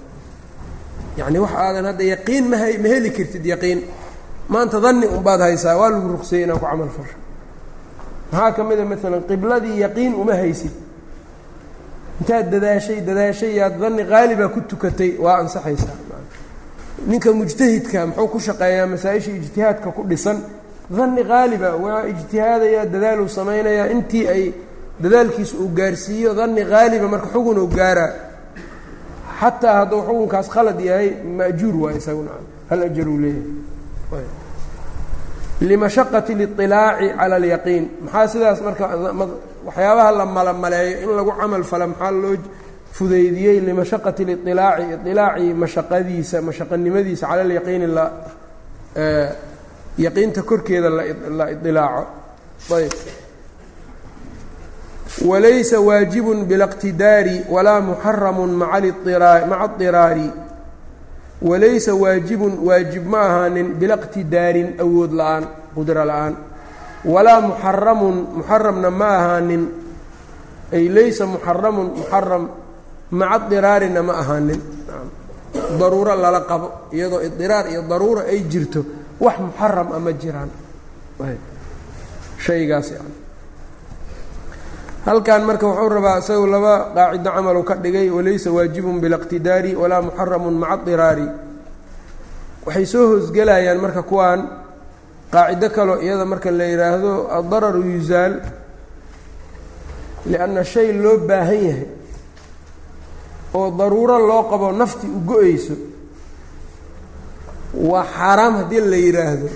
yacni 1.18 1.38
wax 1.44 1.52
aadan 1.64 1.84
hadda 1.90 2.04
yaqiin 2.14 2.44
ma 2.50 2.56
ma 2.82 2.88
heli 2.94 3.10
kartid 3.16 3.44
yaqiin. 3.52 3.80
Maanta 4.48 4.78
danni 4.84 5.06
unbaad 5.16 5.40
haysaa 5.40 5.76
waa 5.80 5.90
lagu 5.90 6.08
ruqseeyey 6.14 6.44
inaan 6.44 6.58
ku 6.60 6.66
camal 6.66 6.88
fasho. 6.96 7.16
Maxaa 8.32 8.52
ka 8.56 8.62
mid 8.68 8.78
maalan 8.90 9.22
qibladii 9.28 9.76
yaqiin 9.84 10.12
uma 10.22 10.34
haysid. 10.40 10.74
Intaad 12.20 12.46
dadaashay 12.52 12.98
dadaashay 13.08 13.52
yaad 13.60 13.74
danni 13.82 14.02
qaalibaa 14.12 14.48
ku 14.54 14.60
tukatay 14.70 15.10
waa 15.24 15.38
ansaxaysaa. 15.42 15.96
Ninka 17.06 17.30
mujtahidka 17.32 18.06
muxuu 18.06 18.28
ku 18.32 18.38
shaqeeyaa 18.46 18.86
masaa-isha 18.92 19.30
ijtihaadka 19.40 19.88
ku 19.96 20.02
dhisan. 20.10 20.38
Danni 20.96 21.22
qaaliba 21.30 21.70
waa 21.84 22.02
ijtihaadayaa 22.12 22.86
dadaaluu 22.92 23.28
samaynayaa. 23.28 23.86
Intii 23.94 24.26
ay 24.34 24.44
dadaalkiisa 25.02 25.56
uu 25.62 25.68
gaarsiiyo 25.78 26.34
danni 26.38 26.62
qaaliba 26.72 27.06
marka 27.08 27.28
xugun 27.34 27.58
uu 27.58 27.66
gaaraa 27.78 28.10
xataa 29.40 29.74
hadduu 29.80 30.00
xukunkaas 30.06 30.48
khalad 30.54 30.80
yahay 30.88 31.08
majuur 31.38 31.74
waay 31.82 31.96
isaguna 32.00 32.30
hal 32.70 32.80
ajaruu 32.88 33.18
leeyahay. 33.24 34.26
Limashaqati 35.60 36.32
liilaaci 36.40 37.06
cala 37.18 37.36
alyaqiin. 37.40 37.84
Maxaa 38.04 38.26
sidaas 38.32 38.60
marka 38.66 38.84
waxyaabaha 39.66 40.10
la 40.18 40.26
malomaleeyo 40.26 40.96
in 41.04 41.10
lagu 41.18 41.32
camal 41.40 41.64
fala 41.70 41.86
maxaa 41.86 42.10
loo 42.22 42.36
fudeydiyey 42.96 43.60
limashaqati 43.68 44.22
liilaaci 44.28 44.84
iilaaci 45.08 45.46
mashaqadiisa 45.62 46.36
mashaqanimadiisa 46.48 47.26
cala 47.30 47.42
alyaqiini 47.46 47.86
la 47.96 48.04
yaqiinta 50.04 50.42
korkeeda 50.42 50.90
la 50.90 51.50
ilaaco 51.68 52.04
ayb 52.76 52.92
walaysa 55.29 55.77
waajibun 55.81 56.45
bilاqtidaari 56.49 57.37
walaa 57.49 57.81
muxaramu 57.81 58.43
maca 58.47 58.87
اطiraari 59.65 60.27
walaysa 61.41 61.91
waajibun 61.95 62.53
waajib 62.67 63.03
ma 63.11 63.19
ahaanin 63.27 63.67
bilaqtidaarin 63.79 64.69
awood 64.83 65.11
la-aan 65.19 65.45
qudro 65.75 66.03
la-aan 66.05 66.35
walaa 67.13 67.41
muxaramun 67.47 68.15
muxaramna 68.37 68.89
ma 68.91 69.07
ahaanin 69.19 69.63
ay 70.75 70.85
laysa 70.95 71.23
muxaramun 71.33 71.87
muxaram 71.97 72.43
maca 73.19 73.39
diraarina 73.49 74.01
ma 74.03 74.13
ahaanin 74.21 74.61
daruuro 75.79 76.13
lala 76.23 76.41
qabo 76.49 76.67
iyadoo 76.95 77.21
idiraar 77.27 77.65
iyo 77.71 77.81
daruura 77.91 78.21
ay 78.31 78.39
jirto 78.51 78.81
wax 79.19 79.35
muxaram 79.45 79.87
a 79.95 79.99
ma 80.05 80.11
jiraan 80.21 80.49
shaygaas 82.45 82.87
yani 82.95 83.13
halkan 85.04 85.42
marka 85.44 85.66
wuxuu 85.68 85.88
rabaa 85.96 86.18
isagu 86.22 86.46
laba 86.46 86.74
qaacido 86.96 87.30
camalu 87.34 87.62
ka 87.68 87.74
dhigay 87.82 88.08
walaysa 88.10 88.48
waajibun 88.56 88.96
bilاqtidaari 89.02 89.72
walaa 89.76 90.02
muxaramun 90.06 90.54
maca 90.62 90.84
diraari. 90.86 91.26
Waxay 92.66 92.86
soo 92.92 93.06
hoosgelayaan 93.10 93.78
marka 93.84 94.02
kuwaan 94.02 94.40
qaacido 95.32 95.68
kaloo 95.76 95.98
iyada 96.04 96.24
marka 96.24 96.50
la 96.50 96.64
yidhaahdo 96.64 97.12
addararu 97.38 97.80
yuzaal 97.94 98.34
lianna 100.30 100.64
shay 100.64 100.88
loo 101.02 101.16
baahan 101.28 101.60
yahay 101.68 101.88
oo 103.54 103.70
daruuro 103.78 104.18
loo 104.28 104.42
qabo 104.50 104.72
nafti 104.72 105.06
u 105.06 105.20
go-eyso 105.28 105.74
waa 107.90 108.04
xaaraam 108.16 108.54
haddii 108.64 108.80
la 108.92 108.96
yidhaahdo 108.96 109.48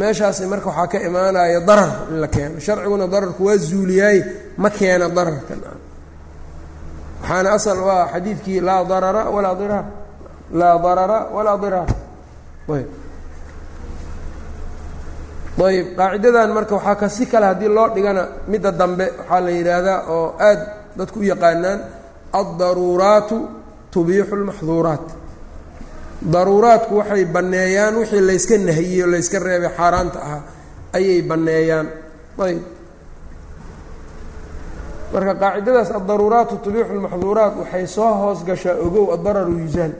meeshaasi 0.00 0.42
marka 0.52 0.68
waxaa 0.70 0.86
ka 0.92 0.98
imaanaya 1.08 1.60
darar 1.68 1.90
in 2.10 2.16
la 2.22 2.28
keeno. 2.34 2.56
Sharciguna 2.66 3.06
dararku 3.14 3.42
waa 3.48 3.56
zuuliyaay 3.68 4.18
ma 4.62 4.68
keena 4.78 5.06
dararkan 5.16 5.60
waxaana 7.22 7.48
asal 7.56 7.78
u 7.84 7.88
ah 7.96 8.04
xadiidkii 8.12 8.60
laa 8.68 8.82
darara 8.90 9.22
walaa 9.34 9.54
diraar 9.60 9.86
laa 10.60 10.76
darara 10.84 11.18
walaa 11.36 11.58
diraar 11.64 11.88
ayb. 12.74 12.88
Ayb. 15.66 15.86
Qaacidadan 15.98 16.50
marka 16.56 16.74
waxaa 16.78 16.96
ka 17.00 17.08
si 17.16 17.24
kale 17.30 17.46
haddii 17.50 17.68
loo 17.76 17.88
dhigana 17.94 18.22
midda 18.50 18.70
dambe 18.80 19.06
waxaa 19.18 19.40
la 19.46 19.50
yidhaahdaa 19.58 19.98
oo 20.16 20.26
aad 20.48 20.60
dadku 20.98 21.18
u 21.20 21.22
yaqaanaan 21.32 21.78
addaruuraatu 22.40 23.36
tubiixu 23.92 24.34
اlmaxduuraat 24.38 25.06
daruuraadku 26.22 26.96
waxay 27.00 27.24
banneeyaan 27.24 27.94
wixii 28.00 28.20
layska 28.28 28.58
nahiyey 28.58 29.02
o 29.04 29.06
layska 29.12 29.38
reebay 29.38 29.70
xaaraanta 29.78 30.18
ahaa 30.26 30.42
ayay 30.96 31.22
banneeyaan. 31.22 31.86
Ayb. 32.38 32.62
Marka 35.12 35.34
qaacidadaas 35.42 35.90
addaruuraatu 35.98 36.54
tubiixu 36.64 36.92
lmaxduuraat 36.98 37.54
waxay 37.60 37.86
soo 37.86 38.12
hoos 38.20 38.40
gashaa 38.48 38.74
ogow 38.86 39.06
addararu 39.14 39.52
yuzaal. 39.64 39.92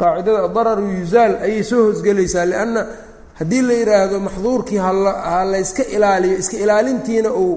Qaacidada 0.00 0.40
addararu 0.48 0.84
yuzaal 1.00 1.32
ayay 1.46 1.62
soo 1.70 1.82
hoosgelaysaa 1.86 2.46
lianna 2.50 2.82
haddii 3.38 3.62
la 3.68 3.72
yidhaahdo 3.80 4.16
maxduurkii 4.26 4.78
hala 4.86 5.12
ha 5.30 5.44
layska 5.52 5.82
ilaaliyo 5.96 6.36
iska 6.42 6.56
ilaalintiina 6.64 7.30
uu 7.42 7.54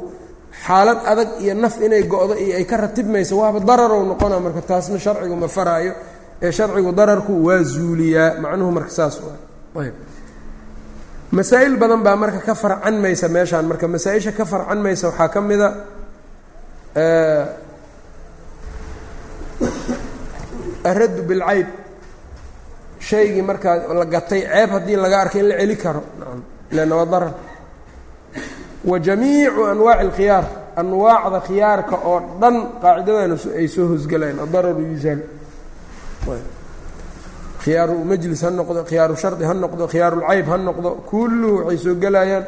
xaalad 0.65 0.99
adag 1.11 1.29
iyo 1.43 1.53
naf 1.63 1.75
inay 1.85 2.03
go-do 2.03 2.33
iyo 2.43 2.53
ay 2.59 2.65
ka 2.65 2.77
ratibmayso 2.77 3.33
waaba 3.41 3.59
dararow 3.69 4.01
noqona 4.11 4.39
marka 4.45 4.61
taasna 4.69 4.99
sharcigu 4.99 5.35
ma 5.35 5.47
faraayo 5.47 5.93
ee 6.45 6.51
sharcigu 6.57 6.91
dararku 6.99 7.33
waa 7.47 7.61
zuuliyaa 7.73 8.29
macnuhu 8.43 8.71
marka 8.77 8.89
saas 8.97 9.15
waa 9.25 9.37
ayb 9.85 9.95
masaa'il 11.37 11.75
badan 11.81 12.01
baa 12.05 12.15
marka 12.23 12.39
ka 12.47 12.53
farcan 12.55 12.95
maysa 13.03 13.27
meeshaan. 13.35 13.65
Marka 13.69 13.85
masaa-isha 13.93 14.31
ka 14.37 14.45
farcan 14.51 14.79
maysa 14.85 15.05
waxaa 15.11 15.27
ka 15.33 15.39
mida 15.49 15.69
araddu 20.89 21.21
bilcayb. 21.29 21.67
Shaygii 22.99 23.41
markaa 23.41 23.75
la 23.99 24.05
gatay 24.05 24.41
ceeb 24.41 24.69
haddii 24.75 24.95
laga 25.03 25.17
arkay 25.23 25.39
in 25.41 25.47
la 25.49 25.55
celi 25.59 25.75
karo. 25.77 26.03
Leanna 26.71 26.95
waa 26.95 27.05
darar. 27.05 27.33
Wa 28.89 28.99
jamiicu 28.99 29.61
anwaaci 29.71 30.01
alkhiyaar. 30.05 30.45
Anwaacda 30.81 31.39
khiyaarka 31.47 31.95
oo 32.09 32.19
dhan 32.41 32.55
qaacidadan 32.81 33.31
ay 33.59 33.67
soo 33.67 33.87
hosgelayaan 33.91 34.39
adararu 34.45 34.81
yuzaal 34.91 35.19
khiyaaru 37.63 37.95
majlis 38.11 38.41
ha 38.45 38.49
noqdo 38.59 38.81
khiyaaru 38.89 39.15
shardi 39.23 39.43
ha 39.49 39.53
noqdo 39.63 39.83
khiyaarulcayb 39.93 40.45
ha 40.51 40.57
noqdo 40.67 40.89
kulluhu 41.09 41.57
waxay 41.67 41.77
soo 41.83 41.95
gelayaan. 42.03 42.45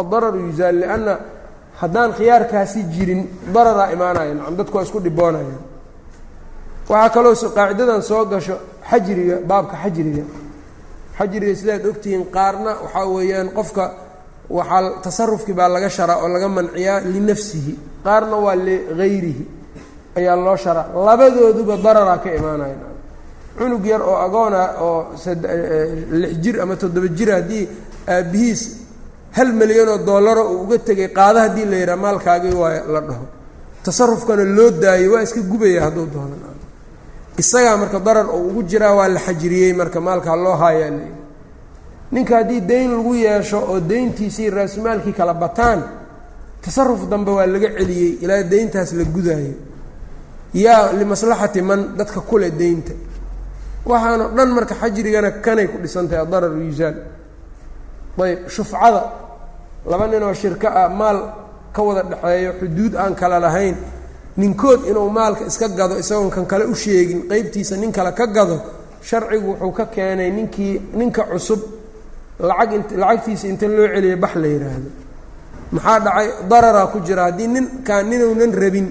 Addararu 0.00 0.38
yuzaal 0.46 0.76
lianna 0.82 1.14
haddaan 1.80 2.10
khiyaarkaasi 2.18 2.80
jirin 2.94 3.22
dararaa 3.54 3.88
imaanaya 3.94 4.32
nacam 4.38 4.54
dadku 4.58 4.74
waa 4.76 4.84
isku 4.86 4.98
dhiboonayaan 5.06 5.62
waxaa 6.90 7.10
kaloo 7.14 7.34
qaacidadan 7.56 8.02
soo 8.10 8.24
gasho 8.32 8.56
xajriga 8.90 9.36
baabka 9.50 9.76
xajriga. 9.82 10.24
Xajriga 11.18 11.54
sidaad 11.60 11.84
ogtihiin 11.90 12.24
qaarna 12.36 12.70
waxaa 12.84 13.06
weeyaan 13.14 13.48
qofka 13.58 13.84
waxaa 14.56 15.00
tasarufkii 15.04 15.54
baa 15.58 15.68
laga 15.74 15.88
sharaa 15.96 16.18
oo 16.22 16.28
laga 16.34 16.48
manciyaa 16.56 17.00
linafsihi. 17.14 17.72
Qaarna 18.06 18.36
waa 18.44 18.56
ligayrihi 18.66 19.44
ayaa 20.18 20.36
loo 20.46 20.56
sharaa. 20.64 20.86
Labadooduba 21.06 21.74
dararaa 21.84 22.18
ka 22.24 22.28
imaanaya 22.38 22.76
cunug 23.58 23.84
yar 23.86 24.02
oo 24.02 24.16
agoona 24.26 24.60
oo 24.80 25.06
lix 26.20 26.32
jir 26.42 26.60
ama 26.62 26.76
toddoba 26.76 27.08
jir 27.18 27.30
haddii 27.32 27.68
aabbihiis 28.08 28.62
hal 29.36 29.52
milyanoo 29.52 29.98
doolaro 30.06 30.42
uu 30.52 30.62
uga 30.64 30.78
tegay 30.78 31.08
qaada 31.08 31.40
haddii 31.48 31.64
la 31.70 31.76
yidhaha 31.76 31.96
maalkaagii 32.04 32.54
waa 32.54 32.82
la 32.94 33.00
dhaho. 33.00 33.24
Tasarufkana 33.84 34.44
loo 34.44 34.70
daayo 34.70 35.12
waa 35.12 35.22
iska 35.22 35.40
gubaya 35.40 35.82
hadduu 35.84 36.06
doonan 36.06 36.40
isagaa 37.38 37.76
marka 37.76 37.98
darar 38.00 38.26
oo 38.30 38.40
ugu 38.48 38.62
jiraa 38.62 38.94
waa 38.94 39.08
la 39.08 39.20
xajiriyey 39.20 39.72
marka 39.72 40.00
maalkaa 40.00 40.36
loo 40.36 40.56
haayaa 40.56 40.90
la 40.90 40.96
yidhi. 40.96 41.22
Ninka 42.12 42.36
haddii 42.36 42.60
dayn 42.60 42.90
lagu 42.96 43.14
yeesho 43.14 43.58
oo 43.70 43.80
dayntiisii 43.80 44.50
raasumaalkii 44.50 45.12
kala 45.12 45.34
bataan 45.34 45.82
tasaruf 46.62 47.08
dambe 47.10 47.30
waa 47.30 47.46
laga 47.46 47.68
celiyey 47.78 48.18
ilaa 48.22 48.42
dayntaas 48.42 48.92
la 48.92 49.04
gudaayo. 49.04 49.54
Yaa 50.54 50.92
limaslaxati 50.92 51.62
man 51.62 51.80
dadka 51.96 52.20
kule 52.20 52.50
daynta 52.50 52.92
waxaanoo 53.88 54.28
dhan 54.36 54.48
marka 54.56 54.74
xajrigana 54.80 55.30
kanay 55.44 55.66
ku 55.72 55.76
dhisantahay 55.82 56.20
adarar 56.26 56.52
yusaal 56.68 56.96
ayb 58.24 58.48
shufcada. 58.48 59.02
Laba 59.90 60.06
ninoo 60.06 60.34
shirko 60.34 60.68
ah 60.68 60.88
maal 60.88 61.18
ka 61.72 61.80
wada 61.82 62.02
dhexeeyo 62.02 62.52
xuduud 62.60 62.94
aan 62.96 63.14
kala 63.14 63.38
lahayn. 63.40 63.76
Ninkood 64.36 64.80
inuu 64.90 65.10
maalka 65.10 65.46
iska 65.46 65.68
gado 65.68 65.94
isagoon 65.98 66.30
kan 66.30 66.44
kale 66.46 66.64
u 66.66 66.74
sheegin 66.74 67.20
qeybtiisa 67.30 67.76
nin 67.76 67.92
kale 67.92 68.12
ka 68.12 68.26
gado 68.26 68.56
sharcigu 69.02 69.50
wuxuu 69.54 69.72
ka 69.72 69.84
keenay 69.86 70.30
ninkii 70.30 70.74
ninka 70.98 71.22
cusub 71.30 71.60
lacag 72.38 72.72
int 72.72 72.88
lacagtiisa 73.00 73.46
inta 73.48 73.66
loo 73.66 73.88
celiya 73.94 74.16
bax 74.16 74.34
la 74.42 74.46
yidhaahdo 74.48 74.90
maxaa 75.72 75.98
dhacay? 76.00 76.28
Dararaa 76.50 76.86
ku 76.92 76.98
jira. 77.06 77.22
Haddii 77.30 77.46
ninkaan 77.48 78.04
ninuunan 78.10 78.52
rabin 78.52 78.86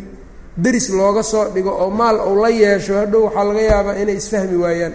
deris 0.58 0.88
looga 0.90 1.24
soo 1.24 1.46
dhigo 1.54 1.72
oo 1.84 1.90
maal 2.00 2.18
uu 2.30 2.36
la 2.44 2.50
yeesho 2.50 2.94
hadhow 3.02 3.22
waxaa 3.26 3.44
laga 3.50 3.62
yaabaa 3.72 3.96
inay 4.02 4.16
isfahmi 4.22 4.58
waayaan 4.64 4.94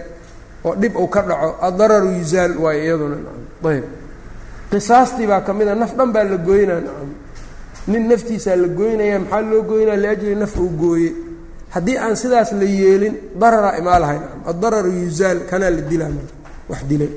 oo 0.65 0.73
dhib 0.81 0.93
uu 1.01 1.07
ka 1.15 1.21
dhaco 1.29 1.49
addararu 1.67 2.09
yusaal 2.19 2.53
waayo 2.63 2.81
iyaduna 2.85 3.17
ayb 3.71 3.85
qisaastii 4.71 5.27
baa 5.31 5.41
ka 5.47 5.51
mid 5.53 5.67
a 5.67 5.75
naf 5.75 5.91
dhan 5.97 6.09
baa 6.15 6.23
la 6.31 6.37
gooynaa 6.47 6.79
nacam 6.85 7.09
nin 7.91 8.03
naftiisaa 8.09 8.55
la 8.63 8.67
gooynaya 8.79 9.19
maxaa 9.19 9.41
loo 9.51 9.61
gooynaya 9.69 9.97
liajli 10.03 10.35
naf 10.43 10.53
uu 10.63 10.69
gooye 10.81 11.09
haddii 11.73 11.97
aan 12.03 12.15
sidaas 12.21 12.49
la 12.59 12.65
yeelin 12.79 13.15
dararaa 13.41 13.75
imaa 13.81 13.99
lahay 14.03 14.17
nacam 14.23 14.41
addararu 14.51 14.91
yusaal 15.03 15.39
kanaa 15.49 15.69
la 15.77 15.81
dilaa 15.91 16.11
wax 16.69 16.81
dilay. 16.89 17.11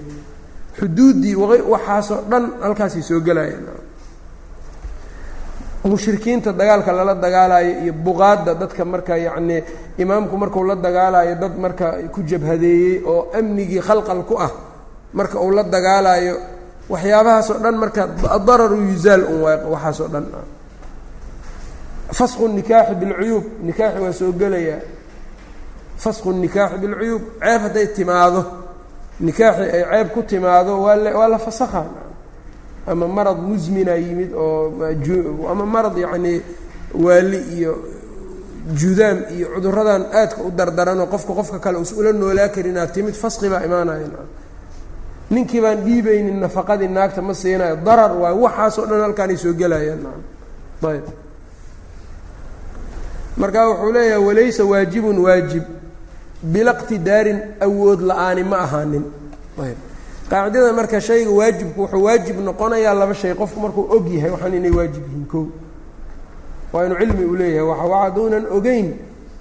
Xuduuddii 0.78 1.34
waxaasoo 1.72 2.20
dhan 2.30 2.44
halkaasay 2.64 3.02
soo 3.08 3.20
gelayaan 3.26 3.64
mushrikiinta 5.86 6.52
dagaalka 6.52 6.92
lala 6.92 7.14
dagaalayo 7.14 7.72
iyo 7.84 7.92
buqaadda 7.92 8.54
dadka 8.60 8.84
marka 8.84 9.14
yacnii 9.26 9.62
imaamku 10.02 10.34
markuu 10.36 10.64
la 10.64 10.74
dagaalayo 10.76 11.34
dad 11.42 11.54
marka 11.64 11.86
ku 12.14 12.20
jabhadeeyey 12.30 13.02
oo 13.06 13.30
amnigii 13.38 13.80
khalqal 13.80 14.22
ku 14.28 14.34
ah 14.46 14.50
marka 15.18 15.36
uu 15.40 15.50
la 15.56 15.62
dagaalayo 15.62 16.34
waxyaabahaasoo 16.90 17.58
dhan 17.64 17.76
marka 17.82 18.02
adararu 18.36 18.76
yusaal 18.90 19.22
un 19.32 19.38
waay 19.42 19.58
waxaasoo 19.74 20.08
dhan. 20.14 20.26
Fasqu 22.18 22.44
nikaaxi 22.48 22.94
bilcuyuub 23.00 23.44
nikaaxi 23.66 23.98
waa 24.04 24.12
soo 24.12 24.32
gelayaa 24.40 24.80
fasqu 26.02 26.28
nikaaxi 26.32 26.76
bilcuyuub 26.82 27.22
ceeb 27.42 27.60
hadday 27.64 27.86
timaado. 27.96 28.42
Nikaaxi 29.26 29.62
ay 29.76 29.82
ceeb 29.90 30.08
ku 30.14 30.20
timaado 30.22 30.72
waa 30.84 30.94
la 30.96 31.10
waa 31.18 31.28
la 31.28 31.38
fasakha 31.38 31.82
ama 32.86 33.08
marad 33.08 33.38
musmina 33.48 33.94
yimid 33.94 34.30
oo 34.34 34.72
ama 35.50 35.66
marad 35.66 35.96
yacnii 35.98 36.40
waali 37.04 37.38
iyo 37.58 37.72
judaam 38.80 39.18
iyo 39.36 39.46
cuduradan 39.54 40.02
aadka 40.12 40.42
u 40.42 40.50
dardaranoo 40.50 41.06
qofka 41.06 41.32
qofka 41.38 41.58
kale 41.58 41.78
us 41.78 41.92
ula 41.92 42.12
noolaa 42.12 42.48
karinaa 42.48 42.86
timid 42.86 43.14
fasqi 43.14 43.48
baa 43.48 43.62
imaanaya. 43.64 44.08
Ninkii 45.30 45.60
baan 45.60 45.78
dhiibaynin 45.84 46.38
nafaqadii 46.40 46.88
naagta 46.88 47.22
ma 47.22 47.34
siinayo 47.34 47.76
darar 47.86 48.12
waayo 48.20 48.40
waxaasoo 48.46 48.86
dhan 48.86 49.00
halkaanay 49.00 49.36
soo 49.36 49.52
gelayaan. 49.52 50.06
Ayb. 50.86 51.04
Marka 53.36 53.68
wuxuu 53.68 53.92
leeyahay 53.92 54.24
walaysa 54.26 54.64
waajibun 54.64 55.18
waajib 55.18 55.62
bilaqtidaarin 56.42 57.38
awood 57.60 58.00
la'aani 58.00 58.42
ma 58.44 58.56
ahaanin. 58.66 59.04
Ayb 59.64 59.78
qaacidada 60.30 60.72
marka 60.72 61.00
shayga 61.00 61.30
waajibku 61.30 61.80
wuxuu 61.82 62.02
waajib 62.04 62.36
noqonayaa 62.40 62.94
laba 62.94 63.14
shay 63.14 63.34
qofku 63.34 63.60
markuu 63.60 63.84
og 63.94 64.06
yahay 64.14 64.30
waxaan 64.30 64.54
inay 64.54 64.70
waajib 64.78 65.02
yihiin 65.06 65.26
ko 65.32 65.40
waa 66.72 66.84
inuu 66.86 66.98
cilmi 66.98 67.24
u 67.24 67.34
leeyahay 67.36 67.88
wa 67.90 67.98
hadduunan 68.04 68.46
ogeyn 68.56 68.88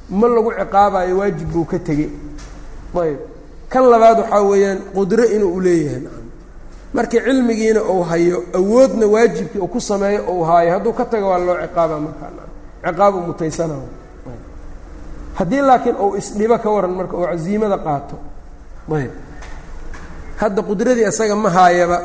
ma 0.09 0.27
lagu 0.27 0.51
ciqaabayo 0.59 1.17
waajib 1.17 1.47
buu 1.53 1.65
ka 1.65 1.79
tegey. 1.79 2.09
Ayb. 3.01 3.17
Kan 3.69 3.83
labaad 3.89 4.17
waxaa 4.19 4.41
weeyaan 4.43 4.79
qudro 4.93 5.23
inuu 5.25 5.53
u 5.57 5.59
leeyahay 5.61 6.01
markii 6.93 7.19
cilmigiina 7.25 7.81
uu 7.83 8.03
hayo 8.03 8.43
awoodna 8.53 9.07
waajibkii 9.07 9.59
uu 9.59 9.67
ku 9.67 9.81
sameeyo 9.81 10.21
uu 10.29 10.43
haayo. 10.43 10.71
Hadduu 10.71 10.93
ka 10.93 11.05
tago 11.05 11.29
waa 11.29 11.37
loo 11.39 11.57
ciqaaba 11.61 11.99
markaa 11.99 12.31
ciqaabu 12.85 13.19
mutaysana 13.19 13.75
haddii 15.33 15.61
laakiin 15.61 15.95
uu 15.95 16.15
isdhibo 16.15 16.57
ka 16.57 16.69
waran 16.69 16.91
marka 16.91 17.17
uu 17.17 17.25
casiimada 17.25 17.77
qaato 17.77 18.15
ayb 18.95 19.11
hadda 20.41 20.61
qudradii 20.61 21.07
isaga 21.11 21.35
ma 21.35 21.49
haayaba. 21.49 21.99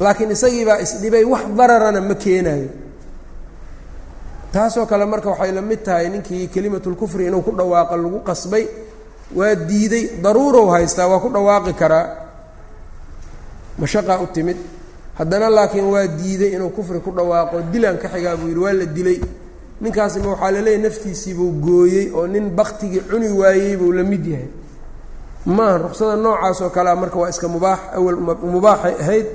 Laakiin 0.00 0.30
isagiibaa 0.36 0.78
isdhibay 0.84 1.24
wax 1.24 1.44
dararana 1.58 2.00
ma 2.00 2.14
keenayo 2.14 2.68
taasoo 4.52 4.86
kale 4.86 5.04
marka 5.06 5.28
waxay 5.30 5.52
la 5.52 5.62
mid 5.62 5.80
tahay 5.84 6.08
ninkii 6.12 6.48
kelimatulkufri 6.48 7.26
inuu 7.26 7.40
ku 7.42 7.52
dhawaaqo 7.56 7.96
lagu 7.96 8.20
qasbay 8.20 8.64
waa 9.36 9.54
diiday 9.54 10.04
daruurow 10.22 10.68
haystaa 10.74 11.08
waa 11.08 11.20
ku 11.24 11.28
dhawaaqi 11.32 11.72
karaa. 11.72 12.06
Mashaqaa 13.78 14.18
u 14.20 14.26
timid. 14.34 14.56
Haddana 15.18 15.48
laakiin 15.50 15.84
waa 15.84 16.06
diiday 16.06 16.52
inuu 16.56 16.68
kufri 16.70 17.00
ku 17.00 17.10
dhawaaqo 17.16 17.62
dilaan 17.72 17.96
ka 17.98 18.08
xigaa 18.08 18.36
buu 18.36 18.48
yidhi 18.48 18.60
waa 18.60 18.72
la 18.72 18.84
dilay. 18.86 19.18
Ninkaasima 19.80 20.28
waxaa 20.36 20.50
laleeyahy 20.50 20.82
naftiisiibuu 20.82 21.50
gooyey 21.64 22.10
oo 22.14 22.26
nin 22.26 22.50
baktigii 22.50 23.00
cuni 23.10 23.28
waayey 23.28 23.76
buu 23.76 23.92
la 23.92 24.02
mid 24.04 24.26
yahay 24.26 24.48
maaha 25.46 25.78
ruqsada 25.78 26.16
noocaas 26.16 26.60
oo 26.62 26.70
kalea 26.70 26.96
marka 26.96 27.18
waa 27.18 27.28
iska 27.30 27.48
mubaax 27.48 27.78
awal 27.96 28.16
mubaaxay 28.54 28.94
ahayd. 29.02 29.26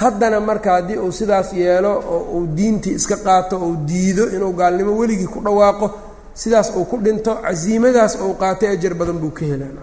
Haddana 0.00 0.40
marka 0.40 0.70
haddii 0.72 0.96
uu 0.98 1.12
sidaas 1.12 1.52
yeelo 1.52 1.92
oo 2.14 2.20
uu 2.38 2.46
diintii 2.46 2.94
iska 3.00 3.16
qaato 3.16 3.56
ou 3.64 3.76
diido 3.88 4.24
inuu 4.34 4.52
gaalnimo 4.52 4.92
weligii 5.00 5.26
ku 5.26 5.40
dhawaaqo 5.40 5.90
sidaas 6.34 6.72
uu 6.76 6.84
ku 6.84 6.96
dhinto 7.04 7.34
casiimadaas 7.42 8.18
uu 8.24 8.34
qaatay 8.40 8.68
ajar 8.74 8.94
badan 8.94 9.18
buu 9.22 9.30
ka 9.30 9.44
helayb 9.44 9.76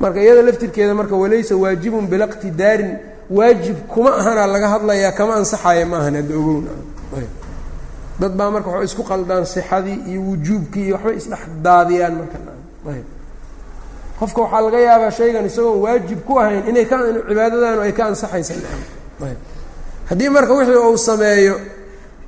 marka 0.00 0.20
iyada 0.22 0.42
laftirkeeda 0.42 0.94
marka 0.94 1.14
walaysa 1.16 1.56
waajibun 1.56 2.06
bilaqtidaarin 2.06 2.92
waajib 3.30 3.76
kuma 3.92 4.10
ahana 4.20 4.46
laga 4.46 4.68
hadlayaa 4.74 5.12
kama 5.18 5.34
ansaxaya 5.40 5.86
maahan 5.86 6.14
hadda 6.20 6.34
ogowna. 6.40 6.70
Dad 8.20 8.32
baa 8.38 8.50
marka 8.50 8.68
waxay 8.70 8.84
isku 8.90 9.02
qaldaan 9.10 9.44
sixadii 9.54 9.98
iyo 10.10 10.20
wujuubkii 10.28 10.84
iyo 10.86 10.94
waxbay 10.94 11.16
isdhex 11.20 11.42
daadiyaan 11.64 12.14
marka 12.20 12.38
qofka 14.20 14.40
waxaa 14.42 14.60
laga 14.66 14.78
yaabaa 14.88 15.10
shaygan 15.18 15.44
isagoon 15.50 15.78
waajib 15.84 16.20
ku 16.26 16.32
ahayn 16.40 16.62
inay 16.70 16.84
ka 16.90 16.96
cibaadadaanu 17.28 17.80
ay 17.86 17.92
ka 17.98 18.02
ansaxaysan 18.10 18.60
haddii 20.08 20.28
marka 20.36 20.52
wixii 20.58 20.76
uu 20.88 20.96
sameeyo 20.98 21.54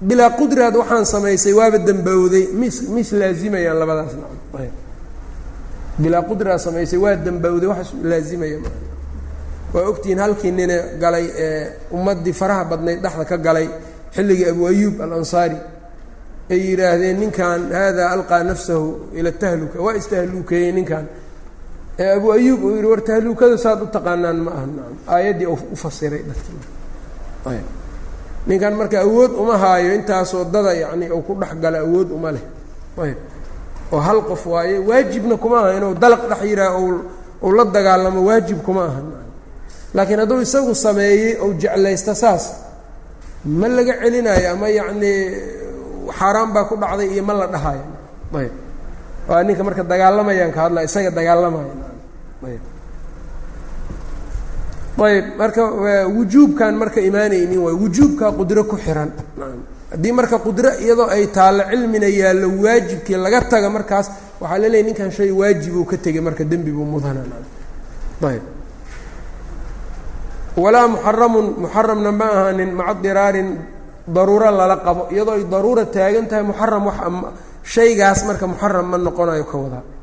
bilaa 0.09 0.30
qudraad 0.39 0.74
waxaan 0.80 1.05
samaysay 1.14 1.53
waaba 1.53 1.78
dembowday 1.78 2.45
mis 2.61 2.76
mis 2.95 3.09
laazimayaan 3.20 3.78
labadaas 3.80 4.12
nacam 4.20 4.70
bilaa 6.03 6.22
qudraad 6.30 6.59
samaysay 6.66 6.99
waa 7.05 7.16
dembowday 7.26 7.68
wax 7.72 7.86
laazimaya 8.11 8.59
ma 8.64 8.70
waa 9.74 9.84
ogtihiin 9.91 10.18
halkii 10.24 10.51
nine 10.59 10.76
galay 11.03 11.26
ee 11.45 11.66
ummaddii 11.97 12.32
faraha 12.41 12.64
badnayd 12.70 13.01
dhexda 13.03 13.24
ka 13.30 13.36
galay 13.47 13.68
xilligii 14.14 14.47
abu 14.53 14.66
ayuub 14.66 14.97
alansaari 15.03 15.57
ay 16.51 16.61
yidhaahdeen 16.70 17.16
ninkan 17.22 17.61
haadaa 17.72 18.09
alqaa 18.16 18.43
nafsahu 18.51 18.86
ila 19.18 19.32
tahluka. 19.32 19.76
Waa 19.84 19.95
istahluukeeyey 20.01 20.72
ninkan 20.72 21.05
ee 21.99 22.11
abu 22.16 22.32
ayuub 22.32 22.61
uu 22.64 22.74
yidhi 22.76 22.86
war 22.92 23.01
tahluukada 23.09 23.57
saad 23.59 23.82
u 23.82 23.86
taqaanaan 23.94 24.38
ma 24.46 24.51
aha. 24.57 24.66
Aayaddii 25.14 25.46
u 25.46 25.76
fasiray 25.82 26.22
dadki 26.28 26.53
ninkan 28.49 28.74
marka 28.80 29.01
awood 29.07 29.32
uma 29.42 29.59
haayo 29.59 29.90
intaasoo 29.99 30.44
dada 30.44 30.72
yacni 30.82 31.11
uu 31.11 31.22
ku 31.26 31.34
dhex 31.40 31.53
galo 31.62 31.78
awood 31.86 32.09
uma 32.16 32.30
leh. 32.32 32.44
Ayb. 33.03 33.18
Oo 33.92 34.01
hal 34.01 34.20
qof 34.28 34.46
waaye 34.46 34.78
waajibna 34.88 35.36
kuma 35.36 35.57
aha 35.61 35.76
inuu 35.78 35.94
dalaq 36.03 36.22
dhex 36.30 36.40
yidhaah 36.51 36.78
uu 37.42 37.53
la 37.57 37.64
dagaalamo 37.64 38.20
waajib 38.28 38.59
kuma 38.66 38.84
aha. 38.88 39.01
Laakiin 39.94 40.20
hadduu 40.22 40.40
isagu 40.46 40.74
sameeyey 40.74 41.36
ou 41.42 41.53
jeclaysta 41.61 42.14
saas 42.14 42.44
ma 43.44 43.68
laga 43.68 43.94
celinayo 44.01 44.49
ama 44.55 44.68
yacnii 44.78 45.18
xaaraan 46.18 46.51
baa 46.55 46.64
ku 46.68 46.74
dhacday 46.76 47.09
iyo 47.14 47.22
ma 47.28 47.34
la 47.40 47.46
dhahayo. 47.46 47.84
Ayb. 48.38 48.53
Waa 49.28 49.42
ninka 49.44 49.62
marka 49.66 49.82
dagaalamayaan 49.92 50.53
ka 50.57 50.61
hadla 50.64 50.80
isaga 50.88 51.11
dagaalamaya 51.11 51.74
ayb. 52.47 52.62
Marka 55.39 55.62
wujuubkan 56.11 56.74
marka 56.74 57.01
imaanaynin 57.01 57.59
waay 57.59 57.74
wujuubkaa 57.74 58.32
qudro 58.32 58.64
ku 58.64 58.76
xiran. 58.76 59.11
Haddii 59.91 60.12
marka 60.12 60.39
qudro 60.39 60.70
iyadoo 60.74 61.09
ay 61.09 61.26
taallo 61.30 61.64
cilmina 61.70 62.07
yaallo 62.07 62.49
waajibkii 62.62 63.16
laga 63.16 63.41
taga 63.49 63.70
markaas 63.70 64.11
waxaa 64.41 64.59
la 64.59 64.68
leeyay 64.68 64.82
ninkan 64.86 65.11
shay 65.11 65.30
waajibuu 65.30 65.84
ka 65.84 65.97
tegay 65.97 66.20
marka 66.20 66.45
dembi 66.45 66.70
buu 66.70 66.84
mudana. 66.84 67.22
Ayb. 68.22 68.43
Walaa 70.57 70.89
muxaramun 70.89 71.47
muxaramna 71.62 72.12
ma 72.12 72.26
ahaanin 72.26 72.72
maca 72.74 72.95
daruuro 74.09 74.51
lala 74.51 74.76
qabo. 74.82 75.09
Iyadoo 75.14 75.34
ay 75.39 75.45
daruura 75.45 75.86
taagan 75.86 76.26
tahay 76.26 76.43
muxaram 76.43 76.86
wax 76.86 76.99
shaygaas 77.62 78.24
marka 78.26 78.47
muxaram 78.47 78.86
ma 78.91 78.99
noqonayo 78.99 79.45
ka 79.45 79.57
wadaa 79.59 79.97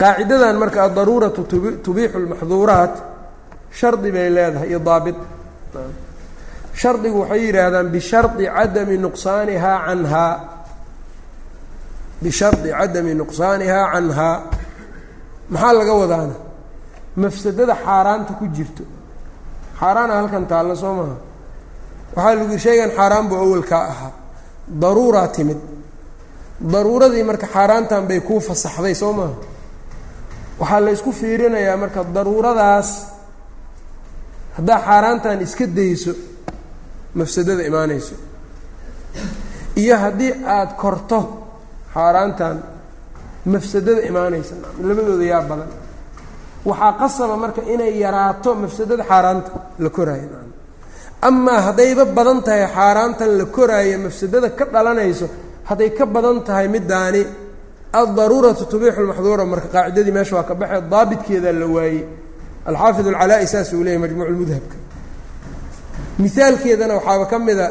qaacidadan 0.00 0.56
marka 0.62 0.78
adaruuratu 0.88 1.40
tubiixu 1.84 2.18
lmaxduuraat 2.24 2.94
shardi 3.78 4.10
bay 4.14 4.28
leedahay 4.36 4.68
iyo 4.70 4.78
daabit. 4.88 5.18
Shardigu 6.80 7.18
waxay 7.22 7.40
yidhaahdaan 7.46 7.88
bishardi 7.94 8.44
cadami 8.56 8.96
nuqsaanihaa 9.04 9.78
canhaa 9.86 10.32
bishardi 12.22 12.68
cadami 12.78 13.12
nuqsaanihaa 13.20 13.86
canhaa 13.94 14.36
maxaa 15.52 15.72
laga 15.78 15.94
wadaana? 16.02 16.36
Mafsadada 17.22 17.74
xaaraanta 17.84 18.32
ku 18.38 18.44
jirto. 18.56 18.84
Xaaraana 19.80 20.12
halkan 20.18 20.44
taalla 20.50 20.74
soo 20.82 20.94
maha. 20.98 21.16
Waxaa 22.16 22.34
lagu 22.38 22.56
shaygan 22.66 22.90
xaaraan 22.98 23.24
buu 23.28 23.38
awalkaa 23.44 23.84
ahaa. 23.92 24.12
Daruuraa 24.82 25.28
timid. 25.36 25.60
Daruuradii 26.72 27.24
marka 27.30 27.46
xaaraantan 27.54 28.02
bay 28.08 28.20
kuu 28.28 28.40
fasaxday 28.48 28.94
soo 29.02 29.12
maha 29.18 29.34
waxaa 30.60 30.80
la 30.84 30.90
ysku 30.96 31.10
fiirinayaa 31.20 31.76
marka 31.82 32.00
daruuradaas 32.16 32.88
haddaa 34.56 34.78
xaaraantan 34.86 35.40
iska 35.46 35.66
dayso 35.78 36.12
mafsadada 37.18 37.62
imaanayso. 37.70 38.14
Iyo 39.82 39.96
haddii 40.02 40.32
aada 40.54 40.72
korto 40.82 41.18
xaaraantan 41.94 42.56
mafsadada 43.52 44.02
imaanaysa 44.10 44.54
labadooda 44.88 45.24
yaa 45.32 45.42
badan. 45.50 45.70
Waxaa 46.68 46.92
qasaba 47.00 47.34
marka 47.44 47.60
inay 47.74 47.92
yaraato 48.04 48.50
mafsadada 48.62 49.02
xaaraanta 49.10 49.50
la 49.84 49.90
koraayo. 49.96 50.28
Amaa 51.28 51.60
haddayba 51.66 52.04
badan 52.16 52.38
tahay 52.46 52.64
xaaraantan 52.76 53.30
la 53.38 53.44
koraayo 53.56 53.96
mafsadada 54.06 54.48
ka 54.58 54.64
dhalanayso 54.74 55.26
hadday 55.68 55.90
ka 55.98 56.04
badan 56.14 56.38
tahay 56.46 56.66
middaani 56.74 57.22
addaruuratu 57.92 58.64
tubiixu 58.66 59.00
lmaxduura 59.02 59.44
marka 59.44 59.68
qaacidadii 59.68 60.12
meesha 60.12 60.36
waa 60.36 60.42
ka 60.44 60.54
baxee 60.54 60.80
daabitkeedaa 60.90 61.52
la 61.52 61.66
waayey. 61.66 62.04
Alxaafid 62.66 63.06
alcalaa-i 63.06 63.46
saas 63.46 63.72
uu 63.72 63.82
leeyahy 63.84 63.98
majmuuc 64.02 64.28
lmudhabka 64.28 64.76
mihaalkeedana 66.18 66.94
waxaaba 66.94 67.26
ka 67.26 67.38
mida 67.38 67.66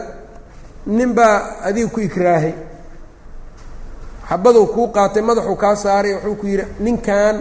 nin 0.88 1.14
baa 1.14 1.62
adiga 1.68 1.88
ku 1.90 2.00
ikraahay. 2.00 2.54
Xabaduu 4.30 4.68
kuu 4.74 4.88
qaatay 4.96 5.22
madaxuu 5.22 5.56
kaa 5.56 5.76
saaray 5.76 6.14
wuxuu 6.16 6.36
ku 6.36 6.46
yidhi 6.48 6.66
ninkan 6.80 7.36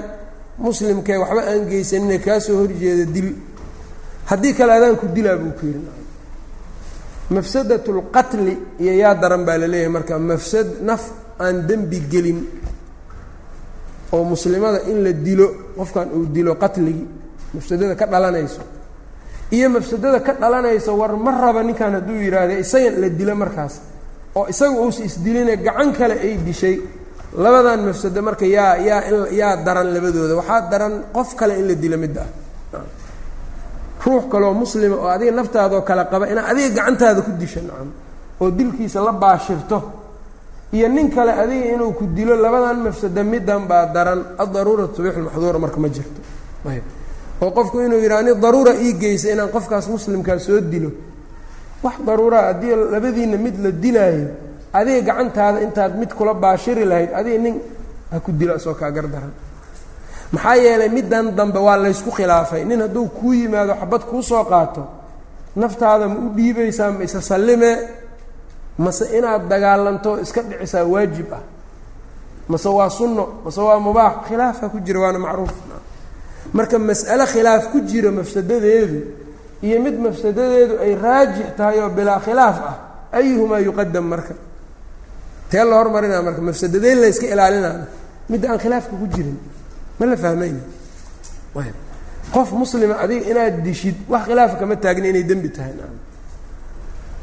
muslimkee 0.58 1.16
waxba 1.22 1.42
aan 1.50 1.62
geysanine 1.70 2.18
kaa 2.18 2.40
soo 2.40 2.56
horjeeda 2.60 3.04
dil. 3.14 3.28
Haddii 4.26 4.54
kale 4.54 4.72
adaan 4.72 4.96
dilaa 5.14 5.36
buu 5.36 5.52
ku 5.58 5.66
yidhi. 5.66 5.88
Mafsadat 7.30 7.86
lqatli 7.88 8.54
iyo 8.78 8.92
yaa 9.02 9.14
daran 9.14 9.44
baa 9.46 9.58
la 9.58 9.66
leeyahay 9.66 9.92
marka 9.96 10.18
mafsad 10.18 10.66
naf 10.88 11.02
aan 11.38 11.66
dembi 11.66 12.00
gelin 12.10 12.40
oo 14.12 14.24
muslimada 14.24 14.80
in 14.90 15.02
la 15.04 15.12
dilo 15.12 15.46
qofkan 15.76 16.08
uu 16.14 16.26
dilo 16.26 16.54
qatligii 16.54 17.06
mafsadada 17.54 17.94
ka 17.94 18.06
dhalanayso. 18.06 18.60
Iyo 19.50 19.70
mafsadada 19.70 20.20
ka 20.20 20.32
dhalanaysa 20.34 20.92
war 20.92 21.16
ma 21.16 21.30
raba 21.40 21.62
ninkan 21.62 21.92
hadduu 21.94 22.20
yidhaahda 22.22 22.58
isaga 22.58 22.90
la 23.02 23.08
dilo 23.08 23.34
markaas. 23.34 23.80
Oo 24.34 24.46
isaga 24.48 24.78
uusa 24.80 25.02
isdiline 25.04 25.56
gacan 25.56 25.92
kale 25.92 26.14
ay 26.20 26.36
dishay. 26.44 26.80
Labadan 27.36 27.86
mafsado 27.86 28.22
marka 28.22 28.46
yaa 28.46 28.76
yaa 28.78 29.28
yaa 29.30 29.56
daran 29.64 29.92
labadooda. 29.94 30.34
Waxaa 30.36 30.70
daran 30.70 30.94
qof 31.12 31.34
kale 31.34 31.58
in 31.58 31.66
la 31.68 31.74
dilo 31.74 31.96
midda 31.98 32.22
ah. 32.74 32.84
Ruux 34.06 34.24
kaleoo 34.30 34.54
muslima 34.54 34.96
oo 34.96 35.08
adiga 35.08 35.32
naftaadoo 35.32 35.82
kale 35.82 36.04
qaba 36.10 36.30
inaad 36.30 36.46
adiga 36.50 36.68
gacantaada 36.76 37.20
ku 37.22 37.30
disha 37.40 37.60
nacam. 37.60 37.90
Oo 38.40 38.50
dilkiisa 38.50 39.00
la 39.02 39.12
baashirto 39.12 39.78
iyo 40.76 40.88
nin 40.88 41.08
kale 41.14 41.32
adiga 41.42 41.66
inuu 41.74 41.92
ku 41.98 42.04
dilo 42.16 42.34
labadan 42.44 42.78
mafsado 42.86 43.22
middan 43.32 43.62
baa 43.70 43.86
daran. 43.94 44.20
Addaruura 44.42 44.84
tubiixu 44.94 45.20
lmaxduura 45.20 45.58
marka 45.64 45.78
ma 45.84 45.88
jirto. 45.94 46.20
Ayb 46.70 46.84
oo 47.42 47.50
qofku 47.56 47.76
inuu 47.86 48.00
yidhaha 48.04 48.22
ni 48.22 48.32
daruura 48.44 48.72
ii 48.84 48.92
geysa 49.00 49.26
inaan 49.32 49.50
qofkaas 49.54 49.86
muslimkaa 49.94 50.38
soo 50.46 50.60
dilo. 50.72 50.90
Wax 51.84 51.96
daruuraa 52.06 52.44
haddii 52.50 52.74
labadiinna 52.94 53.36
mid 53.44 53.56
la 53.64 53.70
dilaayo 53.82 54.28
adiga 54.78 55.00
gacantaada 55.08 55.58
intaad 55.66 55.92
mid 56.00 56.10
kula 56.18 56.34
baashiri 56.34 56.84
lahayd 56.90 57.10
adiga 57.18 57.38
nin 57.44 57.56
ha 58.10 58.16
ku 58.24 58.30
dilo 58.32 58.52
asoo 58.58 58.74
kaa 58.80 58.90
gardaran 58.96 59.32
maxaa 60.32 60.56
yeelay 60.64 60.88
middan 60.88 61.26
dambe 61.38 61.58
waa 61.66 61.76
laysku 61.84 62.10
khilaafay. 62.10 62.64
Nin 62.64 62.80
hadduu 62.84 63.06
kuu 63.18 63.32
yimaado 63.40 63.72
xabad 63.80 64.02
kuu 64.10 64.22
soo 64.22 64.44
qaato 64.52 64.82
naftaada 65.56 66.08
ma 66.08 66.18
u 66.26 66.28
dhiibaysaa 66.36 66.90
ma 66.96 67.04
isa 67.04 67.20
sallime 67.20 67.70
mase 68.78 69.04
inaad 69.18 69.48
dagaalanto 69.48 70.20
iska 70.20 70.42
dhicisaa 70.42 70.84
waajib 70.84 71.32
ah. 71.32 71.42
Mase 72.48 72.68
waa 72.68 72.90
sunno 72.90 73.24
mase 73.44 73.60
waa 73.60 73.80
mubaax. 73.80 74.14
Khilaafaa 74.28 74.68
ku 74.68 74.78
jira 74.80 75.00
waana 75.00 75.18
macruuf. 75.18 75.54
Marka 76.52 76.78
mas'ale 76.78 77.24
khilaaf 77.26 77.64
ku 77.72 77.80
jira 77.80 78.10
mafsadadeedu 78.10 78.98
iyo 79.62 79.80
mid 79.82 79.96
mafsadadeedu 79.98 80.74
ay 80.84 80.94
raajix 80.94 81.46
tahay 81.56 81.78
oo 81.80 81.88
bilaa 81.90 82.20
khilaaf 82.20 82.56
ah 82.70 82.76
ayuhumaa 83.12 83.58
yuqadam 83.66 84.04
marka? 84.12 84.34
Tee 85.50 85.64
la 85.64 85.76
hormarinaa 85.80 86.22
marka 86.22 86.40
mafsadadeen 86.40 87.00
la 87.00 87.06
yska 87.08 87.26
ilaalinaayo 87.26 87.84
midda 88.30 88.46
aan 88.52 88.58
khilaafka 88.58 88.94
ku 89.00 89.06
jirin. 89.14 89.38
Ma 89.98 90.06
la 90.06 90.16
fahmayna? 90.16 90.62
Qof 92.32 92.52
muslima 92.52 92.94
adiga 93.02 93.30
inaad 93.30 93.62
dishid 93.64 93.96
wax 94.08 94.22
khilaafa 94.28 94.56
kama 94.60 94.76
taagna 94.76 95.08
inay 95.08 95.22
dembi 95.22 95.48
tahay 95.48 95.72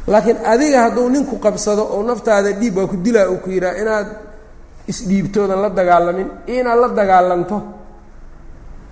laakiin 0.07 0.37
adiga 0.45 0.79
hadduu 0.83 1.09
ninku 1.09 1.35
qabsado 1.45 1.83
oo 1.95 2.03
naftaada 2.03 2.51
dhiib 2.59 2.77
waa 2.77 2.87
ku 2.87 2.95
dilaa 2.97 3.27
uu 3.29 3.37
ku 3.43 3.49
yidhaha 3.49 3.77
inaad 3.81 4.07
isdhiibtoodan 4.87 5.61
la 5.61 5.69
dagaalamin 5.69 6.27
inaad 6.47 6.79
la 6.83 6.87
dagaalanto 6.99 7.57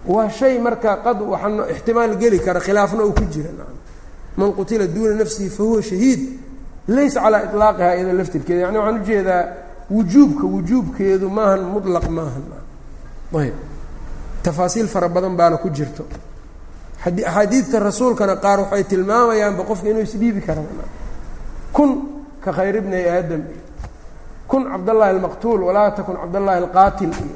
waa 0.07 0.29
shay 0.29 0.57
marka 0.59 0.97
qad 1.05 1.17
waxaa 1.21 1.67
ixtimaal 1.73 2.13
geli 2.21 2.39
kara 2.39 2.59
khilaafna 2.59 3.03
uu 3.03 3.13
ku 3.13 3.25
jira. 3.33 3.49
Man 4.37 4.53
qutila 4.53 4.87
duuna 4.87 5.15
nafsihi 5.15 5.49
fa 5.49 5.63
huwa 5.63 5.81
shahiid 5.83 6.21
laysa 6.87 7.19
calaa 7.21 7.43
iطlaaqiha 7.47 7.95
iyada 7.95 8.13
laftirkeeda. 8.19 8.61
Yani 8.65 8.77
waxaan 8.77 9.01
u 9.01 9.05
jeedaa 9.05 9.43
wujuubka 9.91 10.45
wujuubkeedu 10.53 11.29
maahan 11.29 11.61
muطlaq 11.73 12.05
maahan 12.17 12.43
ayb 13.41 13.53
tafaasiil 14.43 14.87
fara 14.87 15.09
badan 15.09 15.35
baana 15.35 15.57
ku 15.57 15.69
jirto. 15.69 16.03
Axaadiidta 17.05 17.79
rasuulkana 17.79 18.35
qaar 18.43 18.59
waxay 18.59 18.83
tilmaamayaanba 18.83 19.63
qofka 19.69 19.87
inuu 19.89 20.01
isdhiibi 20.07 20.41
kara 20.41 20.61
kun 21.75 21.89
ka 22.43 22.51
khayr 22.57 22.75
bni 22.85 22.99
aadam 23.15 23.41
iyo 23.51 23.61
kun 24.49 24.63
cabdallaahi 24.71 25.11
almaqtuul 25.15 25.61
walaa 25.67 25.91
takun 25.97 26.15
cabdallaahi 26.21 26.57
alqaatil 26.63 27.13
iyo. 27.25 27.35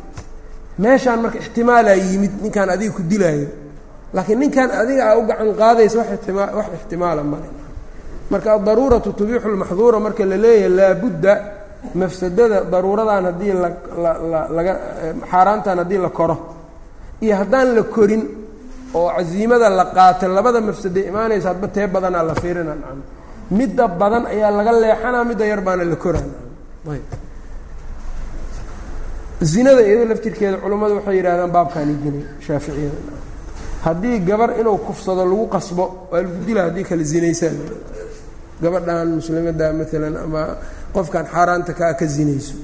Meeshaan 0.83 1.19
marka 1.23 1.38
ixtimaalaa 1.43 1.95
yimid 2.07 2.33
ninkaan 2.43 2.69
adiga 2.75 2.91
ku 2.97 3.01
dilaayo 3.11 3.47
laakiin 4.15 4.39
ninkan 4.41 4.69
adiga 4.81 5.03
aa 5.11 5.15
u 5.19 5.21
gacan 5.29 5.49
qaadaysa 5.61 5.97
wax 5.99 6.09
ixtimaa 6.17 6.49
wax 6.57 6.65
ixtimaala 6.79 7.21
male 7.31 7.47
marka 8.31 8.49
adaruuratu 8.57 9.09
tubiixu 9.19 9.47
lmaxduura 9.55 9.97
marka 10.05 10.23
la 10.31 10.38
leeyahay 10.45 10.69
laabudda 10.79 11.33
mafsadada 11.99 12.57
daruuradan 12.73 13.23
haddii 13.29 13.53
la 13.63 13.69
la 14.03 14.39
laga 14.57 14.73
xaaraantan 15.31 15.77
haddii 15.81 16.01
la 16.05 16.09
koro. 16.17 16.36
Iyo 17.23 17.36
haddaan 17.41 17.67
la 17.77 17.83
korin 17.95 18.23
oo 18.97 19.07
casiimada 19.15 19.69
la 19.79 19.86
qaato 19.95 20.27
labada 20.38 20.59
mafsade 20.67 20.99
imaanaysa 21.11 21.47
hadba 21.51 21.67
tee 21.75 21.88
badanaa 21.93 22.23
la 22.29 22.36
fiirina 22.41 22.73
midda 23.51 23.87
badan 23.87 24.25
ayaa 24.25 24.51
laga 24.51 24.71
leexanaa 24.83 25.23
midda 25.23 25.45
yar 25.45 25.61
baana 25.61 25.83
la 25.83 25.95
koraa 25.95 26.27
ayb. 26.93 27.09
Zinada 29.41 29.81
iyado 29.81 30.05
laftirkeeda 30.11 30.57
culummadu 30.63 30.95
waxay 30.95 31.15
yidhahdaan 31.17 31.51
baabkaani 31.51 31.93
jinay 32.03 32.23
shaaficiyada. 32.45 32.99
Haddii 33.85 34.19
gabar 34.19 34.49
inuu 34.59 34.77
kufsado 34.77 35.25
lagu 35.25 35.47
qasbo 35.47 35.85
waa 36.11 36.21
lagu 36.21 36.45
dila 36.47 36.61
haddii 36.67 36.83
kale 36.83 37.03
zinaysaan. 37.03 37.57
Gabadhan 38.61 39.07
muslimadda 39.19 39.73
maalan 39.73 40.15
ama 40.25 40.41
qofkan 40.93 41.25
xaaraanta 41.33 41.73
kaa 41.73 41.93
ka 41.93 42.05
zinayso. 42.05 42.55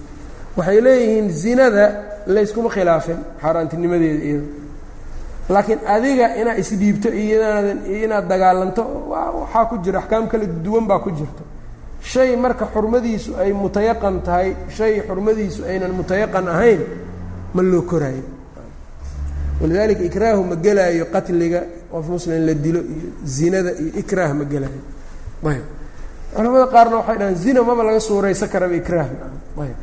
Waxay 0.57 0.82
leeyihiin 0.82 1.27
zinada 1.43 1.86
layskuma 2.27 2.69
khilaafin 2.69 3.17
xaaraantinimadeeda 3.41 4.23
iyada 4.25 4.47
laakiin 5.49 5.79
adiga 5.87 6.35
inaad 6.41 6.57
isdhiibto 6.59 7.09
iyo 7.09 7.37
inaad 8.05 8.25
dagaalanto 8.27 8.83
waxaa 9.11 9.65
ku 9.69 9.75
jira 9.83 9.99
axkaam 9.99 10.27
kala 10.27 10.45
duwan 10.45 10.85
baa 10.87 10.99
ku 10.99 11.11
jirta. 11.11 11.43
Shay 12.01 12.35
marka 12.35 12.65
xurmadiisu 12.73 13.35
ay 13.37 13.51
mutayaqan 13.53 14.21
tahay 14.25 14.55
shay 14.69 15.01
xurmadiisu 15.07 15.63
aynan 15.65 15.91
mutayaqan 15.93 16.47
ahayn 16.47 16.81
ma 17.53 17.61
loo 17.61 17.81
koraayo. 17.81 18.23
Walidaalika 19.61 20.03
ikraahu 20.09 20.41
ma 20.43 20.55
gelaayo 20.55 21.05
qatliga 21.13 21.61
qof 21.91 22.05
muslim 22.09 22.45
la 22.45 22.53
dilo 22.53 22.79
iyo 22.79 23.09
zinada 23.25 23.71
iyo 23.77 23.91
ikraah 24.01 24.33
ma 24.33 24.43
gelaayo. 24.45 24.81
Ayb. 25.45 25.65
Culamada 26.33 26.67
qaarna 26.73 26.95
waxay 26.97 27.17
dhahaan 27.17 27.35
zina 27.35 27.61
maba 27.63 27.83
laga 27.83 27.99
suuraysan 27.99 28.49
karaba 28.49 28.75
ikraah. 28.81 29.07
Ayb. 29.61 29.77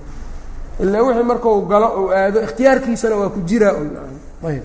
Ilaa 0.82 1.02
wixii 1.06 1.26
markau 1.30 1.66
galo 1.70 1.88
ou 1.98 2.06
aado 2.11 2.38
ikhtiyaarkiisana 2.46 3.14
waa 3.20 3.28
ku 3.34 3.40
jiraa 3.46 3.74
ayb 4.50 4.64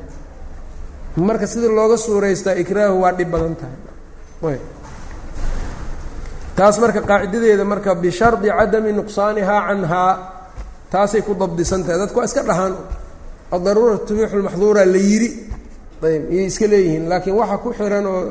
marka 1.17 1.45
sida 1.47 1.67
looga 1.67 1.97
suuraystaa 1.97 2.55
ikraahu 2.63 3.01
waa 3.03 3.11
dhib 3.17 3.29
badan 3.33 3.55
tahay 3.61 4.57
taas 6.57 6.77
marka 6.79 7.01
qaacidadeeda 7.09 7.65
marka 7.65 7.91
bishardi 8.03 8.49
cadami 8.59 8.91
nuqsaanihaa 8.99 9.61
canhaa 9.69 10.11
taasay 10.91 11.21
ku 11.27 11.33
dabdisan 11.41 11.81
tahay 11.85 11.99
dadku 12.01 12.19
iska 12.27 12.41
dhahaan 12.49 12.73
adaruura 13.55 13.97
tubiixu 14.07 14.37
la 14.75 14.83
yidhi 15.09 15.29
ayb 16.07 16.23
iyay 16.33 16.45
iska 16.51 16.65
leeyihiin 16.73 17.05
laakiin 17.11 17.35
waxa 17.41 17.57
ku 17.63 17.69
xiran 17.77 18.05
oo 18.13 18.21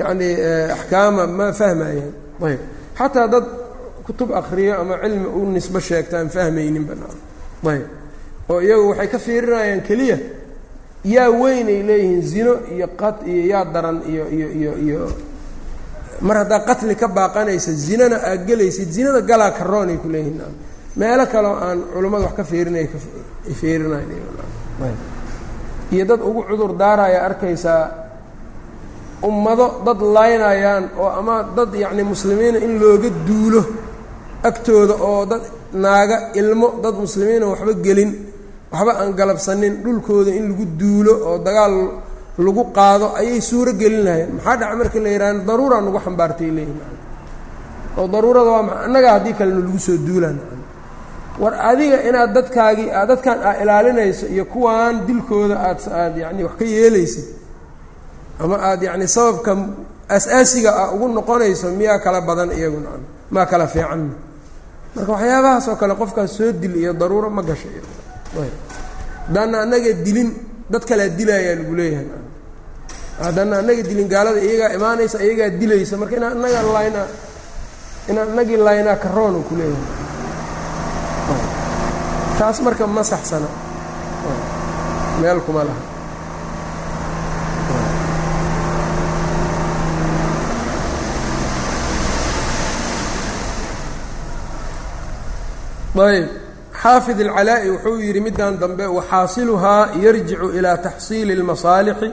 yacni 0.00 0.28
axkaama 0.74 1.22
ma 1.38 1.46
fahmayaan 1.60 2.12
ayb 2.48 2.60
xataa 2.98 3.26
dad 3.32 3.44
kutub 4.06 4.30
akriyo 4.40 4.74
ama 4.80 4.94
cilmi 5.02 5.26
u 5.26 5.40
nisbo 5.54 5.78
sheegtaan 5.88 6.28
fahmaynin 6.34 6.84
banaan 6.88 7.18
ayb 7.72 7.86
oo 8.50 8.58
iyagu 8.66 8.84
waxay 8.90 9.08
ka 9.12 9.18
fiirinayaan 9.26 9.80
keliya 9.88 10.18
yaa 11.04 11.30
weynay 11.40 11.82
leeyihiin 11.88 12.22
zino 12.22 12.52
iyo 12.74 12.86
qat 13.00 13.16
iyo 13.26 13.42
yaa 13.52 13.64
daran 13.74 13.98
iyo 14.12 14.24
iyo 14.36 14.48
iyo 14.60 14.72
iyo. 14.86 15.00
Mar 16.20 16.36
haddaa 16.36 16.60
qatli 16.68 16.94
ka 16.96 17.08
baaqanaysa 17.08 17.72
zinana 17.72 18.16
aad 18.30 18.46
gelaysid 18.48 18.90
zinada 18.96 19.20
galaa 19.30 19.50
karoonay 19.58 19.96
ku 20.02 20.08
leeyihiin 20.08 20.42
meelo 20.96 21.24
kaleo 21.32 21.54
aan 21.66 21.78
culummada 21.94 22.24
wax 22.26 22.34
ka 22.38 22.44
fiirinay 22.50 22.86
fiirinayn 23.60 24.10
iyo 25.92 26.04
dad 26.10 26.20
ugu 26.28 26.42
cudur 26.48 26.72
daaraya 26.80 27.18
arkaysaa 27.28 27.82
ummado 29.22 29.66
dad 29.86 30.00
laynayaan 30.16 30.84
oo 30.98 31.08
ama 31.20 31.36
dad 31.56 31.70
yacni 31.74 32.02
muslimiina 32.02 32.58
in 32.66 32.72
looga 32.82 33.10
duulo 33.26 33.62
agtooda 34.48 34.94
oo 35.08 35.22
dad 35.26 35.42
naaga 35.72 36.16
ilmo 36.40 36.68
dad 36.82 36.94
muslimiina 37.04 37.46
waxba 37.52 37.72
gelin 37.86 38.10
waxba 38.72 38.92
aan 39.00 39.12
galabsanin 39.18 39.74
dhulkooda 39.84 40.30
in 40.38 40.44
lagu 40.50 40.64
duulo 40.80 41.12
oo 41.28 41.38
dagaal 41.46 41.74
lagu 42.46 42.62
qaado 42.76 43.06
ayay 43.20 43.40
suuro 43.40 43.72
gelin 43.80 44.02
lahayeen 44.06 44.30
maxaa 44.36 44.56
dhaca 44.60 44.76
marka 44.80 44.98
la 45.04 45.08
yidhaha 45.14 45.34
daruuraa 45.48 45.80
nagu 45.86 45.98
xambaartay 46.06 46.50
leeyihiin 46.56 46.96
oo 47.98 48.06
daruurada 48.14 48.50
waa 48.56 48.62
maa 48.68 48.78
annagaa 48.86 49.12
haddii 49.16 49.34
kalena 49.38 49.60
lagu 49.66 49.78
soo 49.86 49.96
duulaan. 50.06 50.38
War 51.42 51.54
adiga 51.70 51.98
inaad 52.08 52.30
dadkaagii 52.36 52.88
dadkan 53.10 53.38
aad 53.48 53.56
ilaalinayso 53.62 54.26
iyo 54.34 54.44
kuwaan 54.52 54.94
dilkooda 55.06 55.56
aad 55.68 55.78
aad 56.00 56.14
yacni 56.22 56.42
wax 56.46 56.54
ka 56.60 56.64
yeelaysid 56.74 57.26
ama 58.42 58.56
aada 58.68 58.84
yacni 58.88 59.06
sababka 59.16 59.52
as-aasiga 60.16 60.70
ah 60.82 60.88
ugu 60.94 61.06
noqonayso 61.18 61.66
miyaa 61.78 61.98
kala 62.04 62.20
badan 62.28 62.50
iyaguna 62.58 62.90
maa 63.34 63.46
kala 63.50 63.66
fiicanna 63.72 64.14
marka 64.94 65.10
waxyaabahaas 65.14 65.66
oo 65.70 65.76
kale 65.80 65.94
qofkaas 66.00 66.30
soo 66.38 66.50
dil 66.62 66.74
iyo 66.82 66.92
daruuro 67.00 67.28
ma 67.30 67.42
gasho 67.48 67.68
haddaana 68.36 69.56
annaga 69.64 69.90
dilin 70.06 70.30
dad 70.72 70.82
kalea 70.88 71.08
dilaayaa 71.18 71.56
lagu 71.60 71.74
leeyahay. 71.80 72.06
Haddana 73.24 73.54
annaga 73.60 73.82
dilin 73.90 74.08
gaalada 74.12 74.40
iyagaa 74.46 74.70
imaanaysa 74.78 75.16
iyagaa 75.26 75.50
dilaysa 75.60 75.94
marka 76.00 76.14
inaa 76.20 76.30
annaga 76.36 76.60
laynaa 76.76 77.06
inaan 78.10 78.28
annagii 78.32 78.58
laynaa 78.68 78.96
karoonu 79.04 79.38
ku 79.48 79.54
leeyahay. 79.60 79.86
Taas 82.38 82.58
marka 82.66 82.84
ma 82.86 83.02
saxsana. 83.12 83.48
Meel 85.20 85.40
kuma 85.46 85.62
laha. 85.68 85.82
Ayb 95.98 96.28
xaafid 96.81 97.21
alcalaa'i 97.21 97.69
wuxuu 97.75 97.97
yidhi 98.07 98.19
middan 98.27 98.59
dambe 98.59 98.85
waxaasiluhaa 98.97 99.89
yarjicu 100.05 100.47
ilaa 100.57 100.77
taxsiili 100.77 101.33
اlmasaalixi 101.39 102.09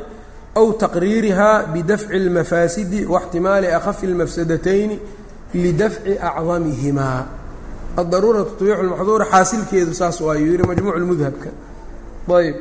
aw 0.60 0.66
taqriiriha 0.84 1.50
bidafci 1.74 2.14
اlmafaasidi 2.20 3.06
waاxtimaali 3.12 3.66
akhafi 3.78 4.06
اlmafsadatayni 4.10 4.96
lidafci 5.54 6.12
acdamihimaa 6.30 7.20
addaruuratu 8.00 8.50
tubiixu 8.58 8.82
lmaxduura 8.82 9.24
xaasilkeedu 9.32 9.94
saas 9.94 10.20
waayuu 10.20 10.52
yidhi 10.52 10.66
majmuuc 10.70 10.96
lmudhabka 11.04 11.48
ayb 12.38 12.56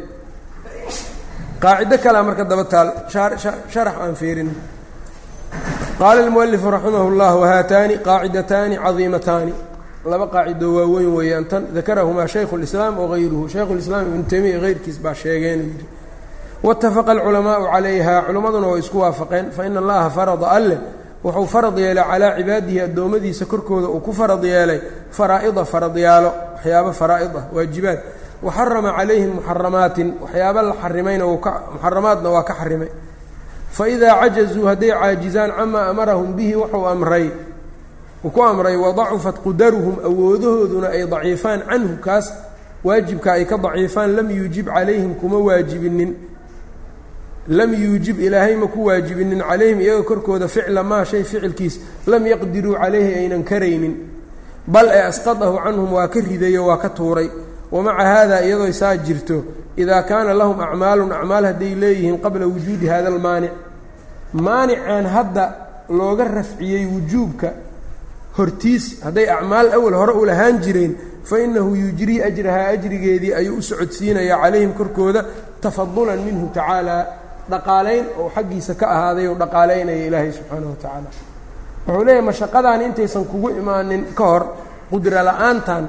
qaacido 1.63 1.97
kalea 2.03 2.23
marka 2.23 2.43
daba 2.51 2.63
taal 2.73 2.89
sharax 3.73 3.95
aan 4.03 4.15
fiirin 4.21 4.49
qaala 5.99 6.19
اlmualifu 6.25 6.71
raximah 6.75 7.03
اllah 7.11 7.31
wahaataani 7.41 7.95
qaacidataani 8.07 8.75
cadiimataani 8.85 9.53
laba 10.06 10.26
qaacido 10.26 10.74
waaweyn 10.74 11.14
weeyaan 11.16 11.44
tan. 11.44 11.62
Dakarahumaa 11.74 12.26
shaykhu 12.26 12.56
اlislaam 12.56 12.98
wagayruhu 12.98 13.48
shaykhu 13.48 13.74
lislaam 13.74 14.06
ibnu 14.06 14.22
taymiya 14.30 14.60
heyrkiis 14.60 14.98
baa 15.00 15.14
sheegeenuu 15.14 15.66
yidhi 15.66 15.86
waاtafaqa 16.62 17.12
alculamaau 17.12 17.64
calayha 17.72 18.22
culimmaduna 18.26 18.66
way 18.72 18.80
isku 18.80 18.98
waafaqeen. 18.98 19.50
Faina 19.56 19.78
allaha 19.80 20.10
farada 20.10 20.46
alleh 20.46 20.78
wuxuu 21.24 21.46
farad 21.46 21.78
yeelay 21.78 22.04
calaa 22.04 22.36
cibaadihi 22.38 22.80
addoommadiisa 22.80 23.44
korkooda 23.46 23.88
uu 23.88 24.00
ku 24.00 24.12
farad 24.12 24.44
yeelay. 24.44 24.80
Faraa'ida 25.10 25.64
faradyaalo 25.64 26.30
waxyaabo 26.54 26.92
faraa'id 26.92 27.36
ah 27.36 27.44
waajibaad. 27.52 28.00
Wa 28.42 28.52
xarama 28.52 28.92
calayhim 28.92 29.30
muxaramaatin 29.40 30.08
waxyaabo 30.20 30.62
la 30.62 30.74
xarimayna 30.82 31.24
muxaramaadna 31.26 32.28
waa 32.30 32.44
ka 32.44 32.54
xarimay 32.60 32.90
fa 33.74 33.88
idaa 33.88 34.20
cajazuu 34.20 34.66
hadday 34.66 34.90
caajizaan 34.92 35.50
camaa 35.50 35.88
amarahum 35.90 36.36
bihi 36.36 36.54
wuxuu 36.56 36.86
amray 36.86 37.30
uu 38.24 38.30
ku 38.30 38.42
amray 38.42 38.76
wadacufat 38.76 39.36
qudaruhum 39.44 39.96
awoodahooduna 40.04 40.88
ay 40.88 41.06
daciifaan 41.06 41.60
canhu 41.68 41.96
kaas 42.00 42.32
waajibka 42.84 43.32
ay 43.32 43.44
ka 43.44 43.56
daciifaan 43.58 44.16
lam 44.16 44.30
yuujib 44.30 44.66
calayhim 44.66 45.14
kuma 45.14 45.38
waajibinin. 45.38 46.14
Lam 47.48 47.74
yuujib 47.74 48.20
ilaahay 48.20 48.56
ma 48.56 48.66
ku 48.66 48.84
waajibinin 48.88 49.40
calayhim 49.44 49.80
iyaga 49.80 50.02
korkooda 50.02 50.48
ficla 50.48 50.82
maa 50.82 51.04
shay 51.04 51.24
ficilkiis. 51.24 51.80
Lam 52.06 52.26
yaqdiruu 52.26 52.74
calayhi 52.74 53.14
aynan 53.14 53.44
karaynin. 53.44 53.94
Bal 54.66 54.88
ee 54.88 55.02
asqadahu 55.12 55.60
canhum 55.64 55.92
waa 55.92 56.08
ka 56.08 56.20
ridayo 56.20 56.66
waa 56.66 56.78
ka 56.80 56.88
tuuray. 56.88 57.28
Wamaca 57.72 58.04
haada 58.04 58.40
iyadoo 58.46 58.72
saa 58.72 58.96
jirto 58.96 59.44
idaa 59.76 60.02
kaana 60.02 60.32
lahum 60.34 60.60
acmaalun 60.60 61.12
acmaal 61.12 61.44
hadday 61.44 61.74
leeyihiin 61.74 62.18
qabla 62.24 62.46
wujuudi 62.46 62.86
hada 62.86 63.08
almaanic 63.08 63.52
maanicaan 64.32 65.06
hadda 65.06 65.44
looga 65.88 66.24
rafciyey 66.24 66.86
wujuubka 66.86 67.52
hortiis 68.38 68.84
hadday 69.06 69.26
acmaal 69.36 69.68
awal 69.78 69.94
hore 70.00 70.12
u 70.20 70.24
lahaan 70.30 70.58
jireen 70.64 70.92
fa 71.28 71.36
innahu 71.44 71.74
yujrii 71.82 72.20
ajrahaa 72.28 72.68
ajrigeedii 72.76 73.32
ayuu 73.40 73.58
u 73.58 73.62
socodsiinayaa 73.62 74.38
calayhim 74.42 74.72
korkooda 74.78 75.24
tafadulan 75.60 76.18
minhu 76.26 76.46
tacaala 76.56 76.96
dhaqaalayn 77.52 78.04
oo 78.20 78.28
xaggiisa 78.36 78.74
ka 78.80 78.86
ahaaday 78.96 79.26
oo 79.28 79.36
dhaqaalaynaya 79.42 80.06
ilaahay 80.08 80.32
subxaanahu 80.38 80.70
wa 80.74 80.76
tacaala. 80.82 81.08
Wuxuu 81.86 82.04
leeyahay 82.04 82.24
mashaqadaan 82.30 82.82
intaysan 82.88 83.24
kugu 83.32 83.48
imaanin 83.60 84.02
ka 84.18 84.24
hor 84.32 84.42
qudra 84.90 85.22
la'aantan 85.28 85.84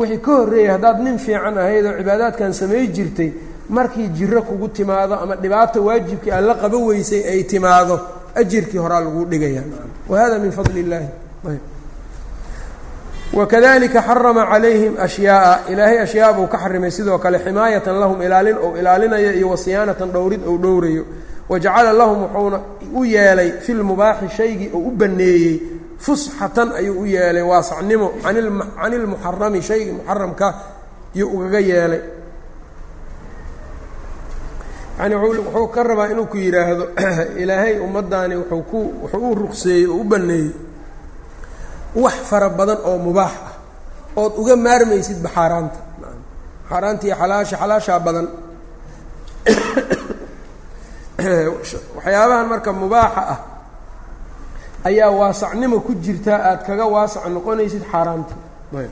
wixii 0.00 0.20
ka 0.26 0.32
horreeyay 0.38 0.70
haddaad 0.74 0.98
nin 1.06 1.18
fiican 1.18 1.58
ahayd 1.58 1.84
oo 1.86 1.94
cibaadaadkan 2.00 2.52
samay 2.60 2.86
jirtay 2.96 3.30
markii 3.68 4.08
jiro 4.18 4.42
kugu 4.42 4.68
timaado 4.68 5.14
ama 5.22 5.34
dhibaata 5.42 5.80
waajibkii 5.88 6.32
aan 6.36 6.44
la 6.50 6.54
qaba 6.62 6.76
weysay 6.88 7.22
ay 7.32 7.42
timaado 7.52 7.96
ajirkii 8.42 8.78
horaa 8.84 9.00
laguu 9.06 9.24
dhigaya 9.32 9.62
wa 10.10 10.18
hada 10.20 10.38
min 10.38 10.52
fadli 10.58 10.80
illaahi 10.84 11.08
wakadalika 13.32 14.02
xarama 14.02 14.46
calayhim 14.46 14.96
ashyaaa 14.98 15.70
ilaahay 15.70 15.98
ashyaa 16.02 16.32
buu 16.32 16.46
ka 16.46 16.58
xarimay 16.58 16.90
sidoo 16.90 17.18
kale 17.18 17.38
ximaayatan 17.38 18.00
lahum 18.00 18.22
ilaalin 18.22 18.56
ou 18.58 18.76
ilaalinaya 18.76 19.32
iyo 19.32 19.48
wasiyaanatan 19.48 20.12
dhowrid 20.12 20.42
ou 20.46 20.58
dhowrayo. 20.58 21.04
Wajacala 21.48 21.92
lahum 21.92 22.22
wuxuuna 22.22 22.60
u 22.94 23.04
yeelay 23.04 23.52
fi 23.60 23.74
lmubaaxi 23.74 24.28
shaygii 24.36 24.70
oo 24.74 24.78
u 24.78 24.90
baneeyey 24.90 25.62
fusxatan 25.98 26.72
ayuu 26.72 27.00
u 27.00 27.06
yeelay 27.06 27.42
waasacnimo 27.42 28.12
can 28.22 28.92
ilmuxarami 28.92 29.62
shaygii 29.62 29.92
muxaramka 29.92 30.54
iyo 31.14 31.28
ugaga 31.28 31.60
yeelay. 31.60 32.00
Yani 34.98 35.14
wuxuu 35.14 35.66
ka 35.66 35.82
rabaa 35.82 36.10
inuu 36.10 36.26
ku 36.26 36.36
yidhaahdo 36.36 36.88
ilaahay 37.42 37.78
ummaddaani 37.78 38.36
wuxuu 38.36 38.62
ku 38.62 38.94
wuxuu 39.02 39.30
u 39.30 39.34
ruqseeyey 39.34 39.86
oo 39.86 39.96
u 39.96 40.04
baneeyey 40.04 40.69
wax 41.94 42.14
fara 42.30 42.48
badan 42.48 42.78
oo 42.84 42.98
mubaax 42.98 43.32
ah 43.46 43.54
ood 44.16 44.32
uga 44.36 44.56
maarmaysidba 44.56 45.28
xaaraanta. 45.28 45.78
Xaaraanta 46.70 47.06
iyo 47.06 47.16
xalaasha 47.16 47.56
xalaashaa 47.56 48.00
badan. 48.00 48.28
Waxyaabahan 51.96 52.48
marka 52.48 52.72
mubaaxa 52.72 53.22
ah 53.32 53.38
ayaa 54.84 55.10
waasacnimo 55.10 55.80
ku 55.80 55.94
jirtaa 55.94 56.38
aada 56.38 56.64
kaga 56.64 56.86
waasac 56.86 57.26
noqonaysid 57.28 57.84
xaaraanta. 57.92 58.34
Ayb. 58.78 58.90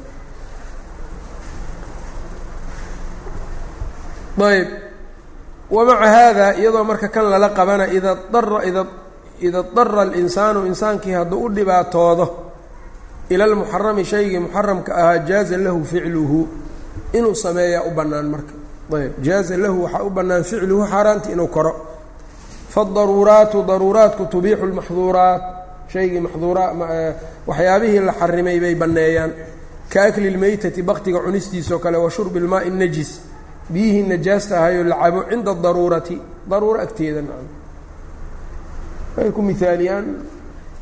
Ayb. 4.38 4.68
Wamaca 5.70 6.06
haada 6.06 6.54
iyadoo 6.56 6.84
marka 6.84 7.08
kan 7.08 7.30
lala 7.30 7.48
qabana 7.50 7.86
ida 7.92 8.16
dara 8.32 8.64
ida 8.64 8.86
ida 9.40 9.62
dara 9.62 10.02
alinsaanu 10.02 10.66
insaankii 10.66 11.12
hadduu 11.12 11.44
u 11.44 11.48
dhibaatoodo 11.54 12.47
ila 13.30 13.46
lmuxarami 13.46 14.04
shaygii 14.04 14.38
muxaramka 14.38 14.94
ahaa 14.94 15.18
jaaza 15.18 15.56
lahu 15.56 15.84
ficluhu. 15.84 16.48
Inuu 17.12 17.34
sameeyaa 17.34 17.82
u 17.82 17.90
bannaan 17.90 18.26
marka. 18.26 18.52
Ayb 18.92 19.12
jaaza 19.22 19.56
lahu 19.56 19.84
waxaa 19.84 20.02
u 20.02 20.10
bannaan 20.10 20.44
ficluhu 20.44 20.86
xaaraantii 20.86 21.32
inuu 21.32 21.46
koro. 21.46 21.72
Faadaruuraatu 22.68 23.62
daruuraatku 23.62 24.26
tubiixu 24.26 24.66
lmaxduuraat 24.66 25.42
shaygii 25.92 26.20
maxduura 26.20 26.72
waxyaabihii 27.46 28.00
la 28.00 28.12
xarimay 28.12 28.60
bay 28.60 28.74
banneeyaan. 28.74 29.32
Ka 29.92 30.02
akli 30.02 30.30
lmeytati 30.30 30.82
baktiga 30.82 31.18
cunistiisao 31.20 31.78
kale 31.78 31.96
wa 31.96 32.10
shurbi 32.10 32.38
ilmaai 32.38 32.70
najis. 32.70 33.20
Biyihii 33.70 34.02
najaasta 34.02 34.58
ahayoo 34.58 34.84
la 34.84 34.96
cabo 34.96 35.24
cinda 35.30 35.54
daruurati. 35.54 36.20
Daruuro 36.50 36.80
agteeda 36.80 37.22
waxay 39.16 39.32
ku 39.32 39.42
mihaaliyaan 39.42 40.06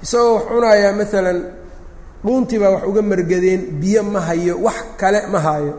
isagoo 0.02 0.34
wax 0.60 0.94
maalan 0.94 1.38
dhuuntii 2.26 2.58
baa 2.58 2.70
wax 2.74 2.82
uga 2.90 3.02
margadeen 3.02 3.60
biyo 3.80 4.02
ma 4.02 4.20
hayo 4.20 4.54
wax 4.66 4.78
kale 5.00 5.20
ma 5.32 5.38
hayo. 5.46 5.74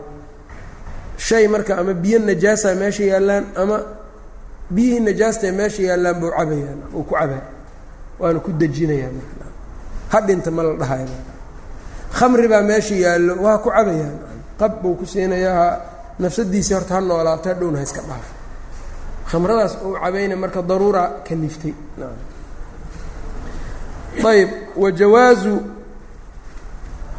Shay 1.16 1.44
marka 1.48 1.76
ama 1.78 1.92
biyo 1.94 2.18
najaasa 2.18 2.74
meesha 2.74 3.04
yaallaan 3.04 3.44
ama 3.62 3.76
biyihii 4.70 5.00
najaastae 5.00 5.52
meesha 5.52 5.82
yaallaan 5.82 6.16
buu 6.20 6.30
cabayaan 6.38 6.80
uu 6.96 7.02
ku 7.04 7.14
cabaa 7.14 7.42
waana 8.20 8.38
ku 8.40 8.50
dejinayaa 8.52 9.10
ha 10.12 10.18
dhinta 10.26 10.50
ma 10.50 10.62
la 10.62 10.72
dhahayo 10.80 11.08
khamri 12.18 12.48
baa 12.52 12.62
meesha 12.70 12.94
yaallo 13.04 13.32
waa 13.44 13.58
ku 13.64 13.68
cabayaan. 13.70 14.16
Qab 14.60 14.72
buu 14.82 14.94
ku 14.98 15.04
siinayaa 15.06 15.54
ha 15.60 15.66
nafsadiisii 16.22 16.74
horta 16.74 16.94
ha 16.94 17.00
noolaato 17.00 17.48
hadhowna 17.52 17.78
ha 17.78 17.84
iska 17.88 18.00
dhaafo 18.08 18.32
khamradaas 19.30 19.74
uu 19.84 19.94
cabayna 20.02 20.36
marka 20.42 20.60
daruura 20.62 21.02
ka 21.26 21.34
liftay 21.42 21.74
ayb 24.30 24.50
wajawaazu 24.76 25.54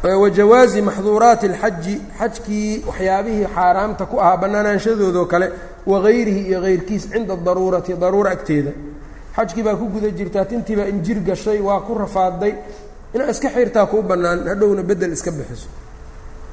wajawaazi 0.02 0.82
maxduuraati 0.82 1.46
اlxaji 1.48 2.00
xajkii 2.18 2.84
waxyaabihii 2.88 3.46
xaaraamta 3.54 4.06
ku 4.06 4.16
ahaa 4.20 4.36
bannaanaanshadoodo 4.36 5.24
kale 5.26 5.52
wagayrihi 5.86 6.40
iyo 6.48 6.60
kayrkiis 6.60 7.10
cinda 7.12 7.36
daruurati 7.36 7.94
daruura 7.94 8.30
agteeda. 8.30 8.72
Xajkii 9.36 9.62
baa 9.62 9.74
ku 9.76 9.86
guda 9.92 10.08
jirtaa 10.10 10.44
tintii 10.44 10.76
baa 10.76 10.88
injir 10.88 11.20
gashay 11.20 11.60
waa 11.60 11.80
ku 11.80 11.94
rafaaday 11.94 12.54
inaad 13.14 13.30
iska 13.30 13.48
xirtaa 13.50 13.86
kuu 13.86 14.02
bannaan 14.02 14.48
hadhowna 14.48 14.82
bedel 14.82 15.12
iska 15.12 15.30
bixiso. 15.30 15.68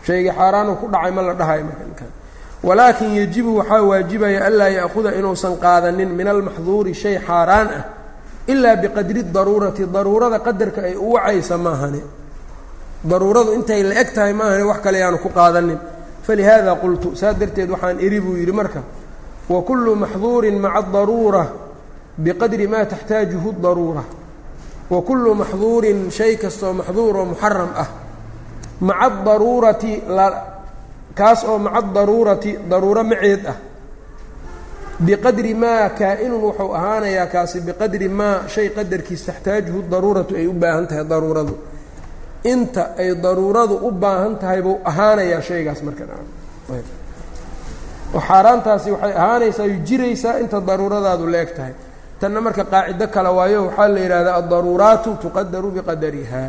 Shaygii 0.05 0.31
xaaraanu 0.31 0.75
ku 0.75 0.87
dhacay 0.91 1.11
ma 1.11 1.21
la 1.21 1.33
dhahayo 1.33 1.63
markan 1.63 2.11
walaakin 2.63 3.15
yajibu 3.15 3.57
waxaa 3.57 3.81
waajibaya 3.81 4.45
anlaa 4.45 4.67
ya'huda 4.69 5.15
inuusan 5.15 5.55
qaadanin 5.57 6.09
min 6.09 6.27
almaxduuri 6.27 6.93
shay 6.93 7.15
xaaraan 7.27 7.67
ah 7.79 7.83
ilaa 8.47 8.75
biqadri 8.75 9.23
daruurati 9.23 9.85
daruurada 9.85 10.39
qadarka 10.39 10.81
ay 10.81 10.95
u 10.95 11.13
wacaysa 11.13 11.57
maahane 11.57 12.01
daruuradu 13.03 13.53
intay 13.53 13.83
la 13.83 14.01
eg 14.01 14.13
tahay 14.13 14.33
maahane 14.33 14.63
wax 14.63 14.79
kale 14.81 14.97
yaanu 14.99 15.17
ku 15.19 15.29
qaadanin 15.29 15.79
falihaada 16.23 16.75
qultu 16.75 17.15
saa 17.15 17.33
darteed 17.33 17.69
waxaan 17.69 17.99
iri 17.99 18.19
buu 18.19 18.35
yidhi 18.37 18.51
marka 18.51 18.81
wa 19.49 19.61
kullu 19.61 19.95
maxduurin 19.95 20.59
maca 20.59 20.79
adaruura 20.79 21.43
biqadri 22.17 22.67
maa 22.67 22.85
taxtaajuhu 22.85 23.55
daruura 23.61 24.03
wa 24.89 25.01
kullu 25.01 25.35
maxduurin 25.35 26.11
shay 26.11 26.37
kastoo 26.37 26.73
maxduur 26.73 27.15
oo 27.17 27.25
muxaram 27.25 27.71
ah. 27.75 27.89
Maca 28.79 29.05
adaruurati 29.05 30.01
kaas 31.15 31.43
oo 31.43 31.57
maca 31.59 31.77
adaruurati 31.77 32.57
daruuro 32.69 33.03
maceed 33.03 33.45
ah. 33.45 33.57
Biqadri 34.99 35.53
maa 35.53 35.89
kaa-inun 35.89 36.41
wuxuu 36.41 36.73
ahaanayaa 36.73 37.27
kaasi 37.27 37.61
biqadri 37.61 38.09
maa 38.09 38.47
shay 38.47 38.69
qadarkiis 38.69 39.25
taxtaajuhu 39.25 39.85
daruuratu 39.89 40.35
ay 40.35 40.47
u 40.47 40.53
baahan 40.53 40.87
tahay 40.87 41.05
daruuradu 41.05 41.53
inta 42.53 42.83
ay 43.01 43.09
daruuradu 43.23 43.75
u 43.87 43.91
baahan 43.91 44.33
tahay 44.41 44.61
buu 44.65 44.77
ahaanayaa 44.89 45.41
shaygaas 45.49 45.79
marka. 45.87 46.03
Oo 48.15 48.21
xaaraantaasi 48.27 48.89
waxay 48.95 49.13
ahaanaysaa 49.23 49.67
jiraysaa 49.87 50.39
inta 50.43 50.57
daruuradaadu 50.69 51.25
leeg 51.35 51.49
tahay. 51.57 51.73
Tanna 52.19 52.39
marka 52.45 52.63
qaacido 52.73 53.05
kale 53.15 53.29
waayo 53.37 53.59
waxaa 53.67 53.87
la 53.93 53.99
yidhahdaa 54.05 54.35
addaruuraatu 54.41 55.09
tuqadaru 55.23 55.69
biqadariha. 55.75 56.43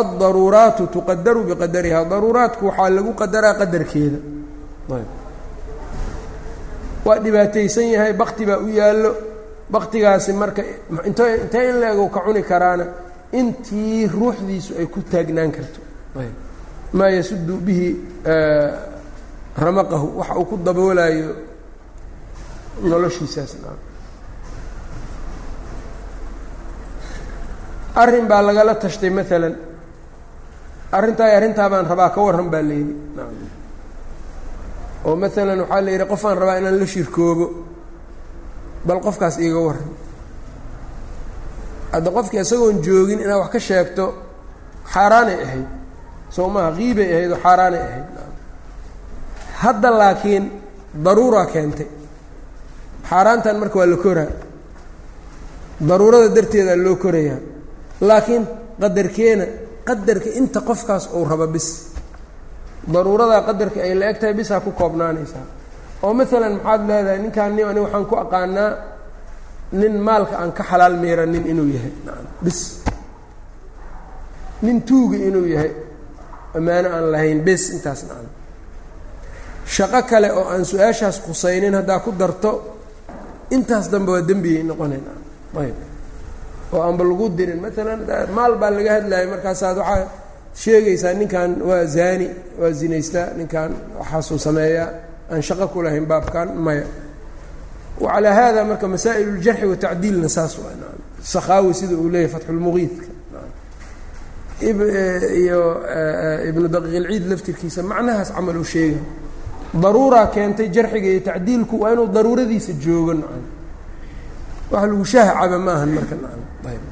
Addaruuraatu 0.00 0.82
tuqadaru 0.94 1.40
biqadariha. 1.48 2.00
Daruuraadku 2.12 2.62
waxaa 2.70 2.90
lagu 2.96 3.12
qadaraa 3.20 3.54
qadarkeeda. 3.60 4.18
Waa 7.06 7.18
dhibaataysan 7.24 7.86
yahay 7.94 8.12
bakti 8.20 8.42
baa 8.48 8.58
u 8.58 8.68
yaallo. 8.80 9.12
Baktigaasi 9.74 10.32
marka 10.32 10.62
int 11.08 11.18
intee 11.18 11.64
in 11.70 11.76
la 11.80 11.86
ego 11.92 12.08
ka 12.14 12.20
cuni 12.24 12.42
karaana 12.50 12.84
intii 13.32 14.08
ruuxdiisu 14.08 14.72
ay 14.80 14.86
ku 14.86 15.00
taagnaan 15.10 15.50
karto. 15.52 15.80
Maa 16.92 17.10
yasudu 17.16 17.54
bihi 17.66 17.88
ramaqahu 19.58 20.06
waxa 20.18 20.34
uu 20.40 20.44
ku 20.50 20.56
daboolayo 20.56 21.30
noloshiisaas. 22.82 23.52
Arrin 27.94 28.26
baa 28.30 28.42
lagala 28.46 28.74
tashtay 28.74 29.10
maalan 29.10 29.54
arrintaa 30.92 31.36
arrintaa 31.36 31.68
baan 31.72 31.86
rabaa 31.90 32.10
ka 32.14 32.20
warran 32.26 32.48
baa 32.52 32.62
layidhi 32.62 32.94
oo 35.04 35.14
maalan 35.22 35.60
waxaa 35.62 35.80
la 35.84 35.90
yidhi 35.90 36.06
qofaan 36.12 36.38
rabaa 36.40 36.56
inaan 36.60 36.78
la 36.80 36.86
shirkoobo 36.86 37.46
bal 38.86 39.00
qofkaas 39.06 39.36
iiga 39.44 39.58
warran 39.66 39.90
hadda 41.92 42.10
qofkii 42.16 42.40
isagoon 42.44 42.76
joogin 42.86 43.20
inaad 43.24 43.40
wax 43.42 43.50
ka 43.54 43.60
sheegto 43.68 44.04
xaaraanay 44.92 45.38
ahayd. 45.46 45.66
Soo 46.34 46.48
qiibay 46.78 47.08
ahayd 47.14 47.30
oo 47.32 47.40
xaaraanay 47.44 47.82
ahayd. 47.88 48.06
Hadda 49.62 49.88
laakiin 50.00 50.44
daruuraa 51.04 51.46
keentay. 51.52 51.88
Xaaraantan 53.10 53.56
marka 53.60 53.78
waa 53.78 53.86
la 53.92 53.96
koraa. 53.96 54.32
Daruurada 55.88 56.28
darteedaa 56.36 56.76
loo 56.84 56.96
korayaa. 56.96 57.40
Laakiin 58.08 58.44
qadarkeena 58.80 59.44
qadarka 59.88 60.28
inta 60.40 60.60
qofkaas 60.68 61.04
uu 61.16 61.24
rabo 61.30 61.46
bis. 61.54 61.68
Daruuradaa 62.94 63.42
qadarka 63.48 63.80
ay 63.86 63.94
la 63.94 64.10
eg 64.10 64.18
tahay 64.20 64.34
bisaa 64.34 64.60
ku 64.60 64.70
koobnaanaysaa. 64.80 65.46
Oo 66.02 66.12
maalan 66.14 66.54
maxaad 66.56 66.82
leedahay 66.88 67.18
ninkaan 67.24 67.52
ni 67.56 67.62
ani 67.62 67.80
waxaan 67.80 68.06
ku 68.10 68.14
aqaanaa 68.16 68.70
nin 69.72 69.94
maalka 70.00 70.38
aan 70.40 70.52
ka 70.52 70.62
xalaal 70.64 70.96
miiranin 71.02 71.44
inuu 71.46 71.68
yahay. 71.76 71.92
Bis. 72.44 72.60
Nin 74.62 74.82
tuuga 74.82 75.16
inuu 75.16 75.46
yahay 75.46 75.72
ammaano 76.56 76.88
aan 76.96 77.06
lahayn 77.12 77.40
bis 77.46 77.70
intaas 77.74 78.02
nacam 78.08 78.26
shaqo 79.74 80.00
kale 80.10 80.28
oo 80.32 80.48
aan 80.52 80.64
su'aashaas 80.64 81.20
qusaynin 81.26 81.74
haddaa 81.78 82.00
ku 82.00 82.10
darto 82.16 82.50
intaas 83.50 83.86
dambe 83.92 84.10
waa 84.12 84.22
dembiyay 84.24 84.62
noqonayn 84.64 85.04
ayb. 85.62 85.76
Oo 86.72 86.82
aanba 86.82 87.04
lagu 87.04 87.26
dirin 87.36 87.60
maalan 87.60 88.00
maal 88.36 88.52
baa 88.60 88.70
laga 88.76 88.90
hadlayay 88.98 89.26
markaasaad 89.32 89.76
waxaa 89.78 90.08
sheegaysaa 90.62 91.14
ninkan 91.20 91.50
waa 91.68 91.84
zaani 91.84 92.26
waa 92.60 92.72
zinaystaa 92.80 93.28
ninkan 93.38 93.70
waxaasuu 94.00 94.38
sameeyaa 94.46 94.88
aan 95.30 95.42
shaqo 95.48 95.68
ku 95.72 95.78
lahayn 95.84 96.06
baabkan 96.08 96.48
maya 96.56 96.84
wacalaa 98.04 98.34
haada 98.38 98.60
marka 98.70 98.86
masaa'il 98.94 99.28
uljarxi 99.34 99.66
watacdiilna 99.72 100.28
saas 100.36 100.52
waa. 100.58 100.72
sakhaawi 101.32 101.74
sida 101.78 101.94
uu 102.02 102.08
leeyahy 102.12 102.30
fatxulmuqiidka 102.34 103.06
iyo 105.42 105.60
ibnu 106.50 106.66
daqiiqilciid 106.74 107.24
laftirkiisa 107.30 107.80
macnahaas 107.82 108.30
camal 108.36 108.56
uu 108.58 108.64
sheegay. 108.64 109.00
daruuraa 109.82 110.26
keentay 110.34 110.68
jarxiga 110.76 111.08
iyo 111.14 111.20
tacdiilku 111.28 111.74
waa 111.82 111.92
inuu 111.94 112.06
daruuradiisa 112.16 112.72
joogo 112.84 113.12
nacam 113.14 113.44
wax 114.72 114.82
lagu 114.90 115.04
shahcaba 115.12 115.58
ma 115.66 115.72
ahan 115.76 115.90
marka. 115.96 116.14
nacam 116.22 116.42
ayb 116.70 116.82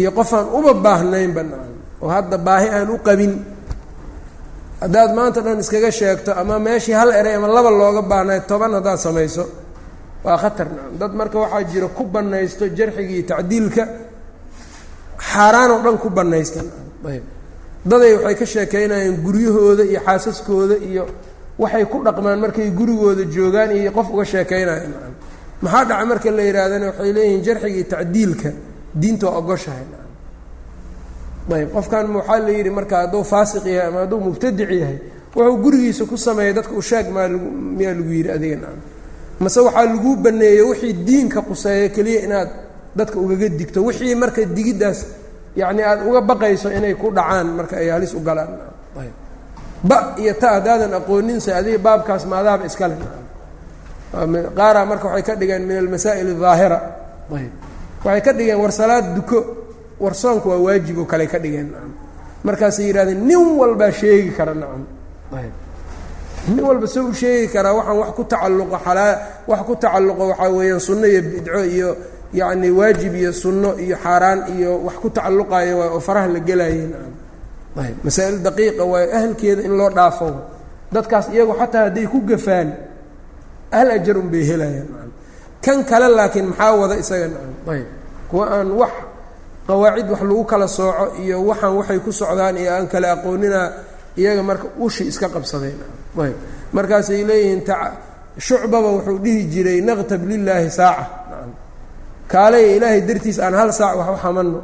iyo 0.00 0.10
qofaan 0.18 0.46
uba 0.58 0.72
baahnaynba 0.84 1.42
nacam 1.50 1.74
oo 2.02 2.08
hadda 2.14 2.36
baahi 2.46 2.68
aan 2.76 2.88
u 2.90 2.98
qabin 3.06 3.32
haddaad 4.82 5.10
maanta 5.18 5.40
dhan 5.44 5.58
iskaga 5.64 5.90
sheegto 5.98 6.30
ama 6.40 6.54
meeshii 6.66 6.92
hal 7.00 7.10
eray 7.20 7.34
ama 7.38 7.48
laba 7.56 7.70
looga 7.70 8.02
baahnay 8.10 8.40
toban 8.50 8.72
haddaad 8.78 8.98
samayso 9.06 9.44
waa 10.24 10.36
khatar. 10.42 10.66
Nacam 10.70 10.96
dad 11.00 11.12
marka 11.14 11.38
waxaa 11.38 11.62
jira 11.70 11.88
ku 11.88 12.04
bannaysto 12.04 12.64
jarxiga 12.78 13.12
iyo 13.16 13.24
tacdiilka 13.30 13.82
xaaraanoo 15.30 15.80
dhan 15.84 15.98
ku 16.02 16.08
bannaysta 16.10 16.60
ayb. 17.10 17.24
Daday 17.84 18.12
waxay 18.16 18.34
ka 18.40 18.46
sheekeynayaan 18.46 19.16
guryahooda 19.24 19.82
iyo 19.84 20.00
xaasaskooda 20.06 20.76
iyo 20.88 21.04
waxay 21.58 21.84
ku 21.90 21.98
dhaqmaan 22.06 22.38
markay 22.44 22.70
gurigooda 22.70 23.24
joogaan 23.34 23.70
iyo 23.76 23.90
qof 23.96 24.08
uga 24.14 24.24
sheekeynayo 24.24 24.86
nacam 24.92 25.14
maxaa 25.62 25.84
dhaca 25.88 26.04
marka 26.10 26.30
la 26.30 26.42
yidhaahdana 26.48 26.86
waxay 26.90 27.12
leeyihiin 27.16 27.42
jarxiga 27.46 27.74
iyo 27.78 27.84
tacdiilka 27.94 28.50
diinta 29.00 29.26
waa 29.26 29.38
ogoshahay. 29.42 29.86
Nacam 29.90 31.56
ayb. 31.58 31.68
Qofkan 31.74 32.06
waxaa 32.18 32.38
la 32.46 32.50
yidhi 32.56 32.70
marka 32.70 32.94
hadduu 33.02 33.24
faasiq 33.32 33.64
yahay 33.66 33.88
ama 33.88 33.98
hadduu 34.06 34.20
mubtadic 34.26 34.70
yahay 34.70 34.98
wuxuu 35.34 35.56
gurigiisa 35.64 36.04
ku 36.10 36.16
sameeyay 36.16 36.52
dadka 36.54 36.74
ushaag 36.82 37.06
maa 37.14 37.28
miyaa 37.28 37.94
lagu 37.98 38.12
yidhi 38.18 38.30
adiga 38.36 38.56
nacam 38.62 38.80
mase 39.41 39.59
waxaa 39.67 39.85
laguu 39.85 40.15
baneeyey 40.25 40.61
wixii 40.69 40.93
diinka 41.07 41.39
quseeya 41.41 41.89
keliya 41.95 42.19
inaad 42.27 42.49
dadka 42.97 43.17
ugaga 43.23 43.47
digto 43.59 43.79
wixii 43.87 44.15
marka 44.15 44.41
digiddaas 44.57 44.99
yacni 45.59 45.81
aada 45.83 46.01
uga 46.09 46.21
baqayso 46.29 46.67
inay 46.77 46.93
ku 47.01 47.07
dhacaan 47.17 47.47
marka 47.57 47.75
ay 47.81 47.89
halis 47.93 48.13
u 48.13 48.19
galaan 48.27 48.51
ayb 49.01 49.13
ba 49.89 49.97
iyo 50.21 50.33
ta 50.41 50.47
haddaadan 50.57 50.93
aqooninsa 50.99 51.49
adiga 51.59 51.77
baabkaas 51.85 52.23
maadaaba 52.31 52.65
iskale 52.69 52.95
qaaraa 54.57 54.85
marka 54.85 55.05
waxay 55.07 55.23
ka 55.23 55.33
dhigeen 55.35 55.63
min 55.67 55.77
almasaa'il 55.77 56.27
الظaahira 56.35 56.77
ayb 57.37 57.51
waxay 58.05 58.21
ka 58.25 58.31
dhigeen 58.33 58.59
war 58.63 58.71
salaad 58.71 59.05
duko 59.15 59.37
war 59.99 60.13
soonka 60.15 60.47
waa 60.49 60.57
waajib 60.65 60.97
oo 60.97 61.05
kale 61.05 61.25
ka 61.27 61.37
dhigeen 61.39 61.67
nacam 61.73 61.91
markaasay 62.43 62.85
yidhahdeen 62.89 63.21
nin 63.27 63.43
walbaa 63.59 63.91
sheegi 63.91 64.31
kara 64.37 64.53
nacam 64.53 64.83
ayb 65.39 65.53
nin 66.48 66.60
walba 66.68 66.86
se 66.86 67.00
u 67.00 67.12
sheegi 67.20 67.46
karaa 67.54 67.74
waxaan 67.78 67.98
wax 68.02 68.10
ku 68.16 68.22
tacalluqo 68.32 68.76
alaa 68.90 69.12
wax 69.50 69.60
ku 69.68 69.74
tacalluqo 69.82 70.22
waxaa 70.30 70.50
weeyaan 70.56 70.80
sunno 70.86 71.06
iyo 71.12 71.20
bidco 71.30 71.60
iyo 71.76 71.90
yacni 72.38 72.68
waajib 72.78 73.14
iyo 73.22 73.32
sunno 73.42 73.70
iyo 73.84 73.96
xaaraan 74.04 74.40
iyo 74.56 74.70
wax 74.86 74.96
ku 75.02 75.08
tacalluqaayo 75.16 75.74
waay 75.78 75.90
oo 75.94 76.00
faraha 76.06 76.28
la 76.34 76.40
gelaaye 76.48 76.84
nacam 76.92 77.14
ayb 77.84 77.96
masaa'il 78.04 78.36
daqiiqa 78.46 78.82
waayo 78.92 79.08
ahalkeeda 79.16 79.62
in 79.66 79.72
loo 79.78 79.90
dhaafo. 79.96 80.28
Dadkaas 80.94 81.26
iyagu 81.34 81.54
xataa 81.60 81.82
hadday 81.88 82.06
ku 82.12 82.18
gafaan 82.30 82.68
ahal 83.72 83.88
ajar 83.96 84.16
un 84.20 84.28
bay 84.32 84.44
helayaan 84.50 84.88
kan 85.64 85.78
kale 85.90 86.06
laakiin 86.18 86.46
maxaa 86.52 86.72
wada 86.80 86.96
isaga 87.02 87.26
ayb 87.72 87.86
kuwa 88.30 88.44
aan 88.56 88.70
wax 88.80 88.92
qawaacid 89.68 90.06
wax 90.12 90.20
lagu 90.28 90.44
kala 90.50 90.66
sooco 90.76 91.04
iyo 91.22 91.36
waxaan 91.48 91.72
waxay 91.78 91.98
ku 92.04 92.10
socdaan 92.20 92.56
iyo 92.62 92.70
aan 92.76 92.86
kala 92.92 93.06
aqoonina 93.16 93.60
iyaga 94.20 94.42
marka 94.48 94.66
ushi 94.84 95.02
iska 95.10 95.28
qabsadeen 95.34 95.78
ayb. 96.18 96.36
Markaasay 96.72 97.24
leeyihiin 97.24 97.62
shucbaba 98.38 98.88
wuxuu 98.96 99.18
dhihi 99.24 99.44
jiray 99.52 99.80
naqtab 99.80 100.22
lilaahi 100.24 100.70
saaca. 100.70 101.04
Kaaley 102.28 102.76
ilaahay 102.76 103.00
dartiis 103.04 103.38
aan 103.38 103.54
hal 103.54 103.72
saac 103.72 103.96
wax 103.96 104.08
u 104.08 104.16
xamanno. 104.22 104.60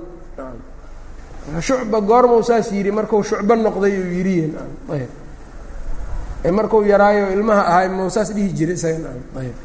Shucba 1.60 2.00
goormau 2.00 2.42
saas 2.44 2.68
yidhi 2.72 2.90
marku 2.92 3.22
shucbo 3.24 3.54
noqday 3.56 3.92
uu 4.00 4.08
yidhi 4.16 4.52
ayb. 4.92 5.10
Markuu 6.54 6.84
yaraayo 6.84 7.32
ilmaha 7.32 7.62
ahay 7.68 7.88
mau 7.88 8.08
saas 8.08 8.32
dhihi 8.32 8.52
jiray 8.56 8.76
isaga. 8.76 9.12
Ayb. 9.36 9.56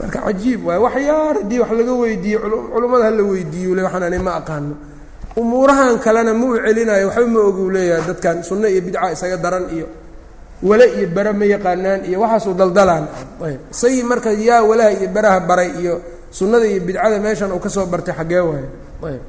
Marka 0.00 0.18
cajiib 0.24 0.64
waay. 0.64 0.78
Wax 0.80 0.94
yaar 0.96 1.34
haddii 1.44 1.58
wax 1.60 1.70
laga 1.76 1.92
weydiiyo 1.92 2.38
culummada 2.72 3.04
hala 3.04 3.22
weydiiyo 3.22 3.74
le 3.76 3.82
waxaan 3.84 4.02
ani 4.08 4.18
ma 4.18 4.32
aqaano. 4.40 4.74
Umuurahan 5.36 5.96
kalena 6.00 6.32
ma 6.32 6.56
celinayo 6.64 7.08
waxba 7.08 7.26
ma 7.28 7.40
ogu 7.40 7.64
leeyahay 7.68 8.04
dadkan 8.08 8.40
sunno 8.44 8.68
iyo 8.68 8.80
bidca 8.80 9.12
isaga 9.12 9.36
daran 9.36 9.68
iyo 9.72 9.86
wale 10.62 10.86
iyo 10.98 11.08
bare 11.16 11.32
ma 11.32 11.44
yaqaanaan 11.44 12.04
iyo 12.08 12.20
waxaasuu 12.20 12.54
daldalaan. 12.54 13.04
Ayb. 13.46 13.60
Isagii 13.74 14.02
marka 14.02 14.30
yaa 14.32 14.62
walaha 14.62 14.90
iyo 14.98 15.08
beraha 15.14 15.40
baray 15.40 15.70
iyo 15.80 15.94
sunnada 16.30 16.66
iyo 16.66 16.80
bidcada 16.86 17.18
meeshan 17.18 17.52
uu 17.52 17.58
ka 17.58 17.68
soo 17.68 17.86
bartay 17.86 18.14
xaggee 18.14 18.40
waayo 18.48 18.68
ayb. 19.08 19.22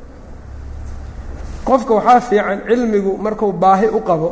Qofka 1.65 1.93
waxaa 1.93 2.21
fiican 2.21 2.59
cilmigu 2.67 3.17
marku 3.17 3.51
baahi 3.53 3.87
u 3.87 4.01
qabo 4.09 4.29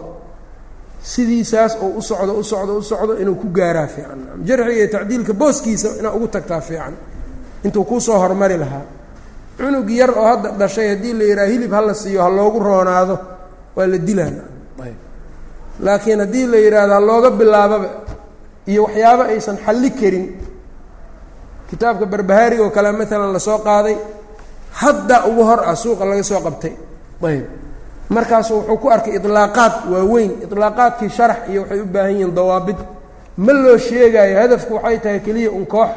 sidiisaas 1.02 1.74
oo 1.82 1.89
u 1.97 2.02
socdo 2.02 2.34
u 2.38 2.43
socdo 2.43 2.74
u 2.78 2.82
socdo 2.84 3.14
inuu 3.22 3.36
ku 3.41 3.47
gaaraa 3.58 3.88
fiican. 3.88 4.20
Jarxiga 4.47 4.74
iyo 4.78 4.88
tacdiilka 4.93 5.34
booskiisa 5.34 5.89
inaad 5.99 6.16
ugu 6.16 6.28
tagtaa 6.28 6.62
fiican. 6.62 6.93
Intuu 7.66 7.84
kuusoo 7.86 8.18
hormari 8.20 8.58
lahaa. 8.58 8.86
Cunug 9.58 9.89
yar 9.89 10.12
oo 10.12 10.26
hadda 10.28 10.49
dhashay 10.60 10.88
haddii 10.89 11.14
la 11.14 11.24
yidhaha 11.24 11.47
hilib 11.54 11.72
hala 11.74 11.93
siiyo 11.93 12.22
ha 12.24 12.30
loogu 12.30 12.60
roonaado 12.60 13.16
waa 13.76 13.88
la 13.88 13.97
dilaan 13.97 14.36
laakiin 15.86 16.19
haddii 16.23 16.45
la 16.51 16.57
yidhaahdo 16.65 16.93
ha 16.93 16.99
looga 17.09 17.29
bilaababa 17.39 17.88
iyo 18.71 18.82
waxyaabo 18.86 19.23
aysan 19.34 19.57
xalli 19.65 19.89
karin 19.99 20.25
kitaabka 21.69 22.05
barbahaariga 22.11 22.63
oo 22.63 22.69
kale 22.75 22.89
maalan 22.91 23.32
la 23.36 23.39
soo 23.47 23.57
qaaday 23.67 23.95
hadda 24.82 25.17
ugu 25.29 25.43
hor 25.49 25.59
ah 25.71 25.75
suuqa 25.84 26.03
laga 26.09 26.23
soo 26.32 26.39
qabtay. 26.45 26.73
Ayb 27.27 27.45
markaasu 28.15 28.53
wuxuu 28.57 28.77
ku 28.82 28.88
arkay 28.95 29.13
ilaaqaad 29.17 29.73
waaweyn 29.93 30.32
ilaaqaadkii 30.43 31.09
sharax 31.17 31.38
iyo 31.51 31.61
waxay 31.61 31.79
u 31.82 31.86
baahan 31.93 32.11
yihiin 32.15 32.34
dawaabid. 32.38 32.79
Ma 33.45 33.53
loo 33.63 33.77
sheegaayo 33.88 34.36
hadafku 34.41 34.73
waxay 34.77 34.97
tahay 35.03 35.19
keliya 35.25 35.51
un 35.51 35.65
koox. 35.73 35.89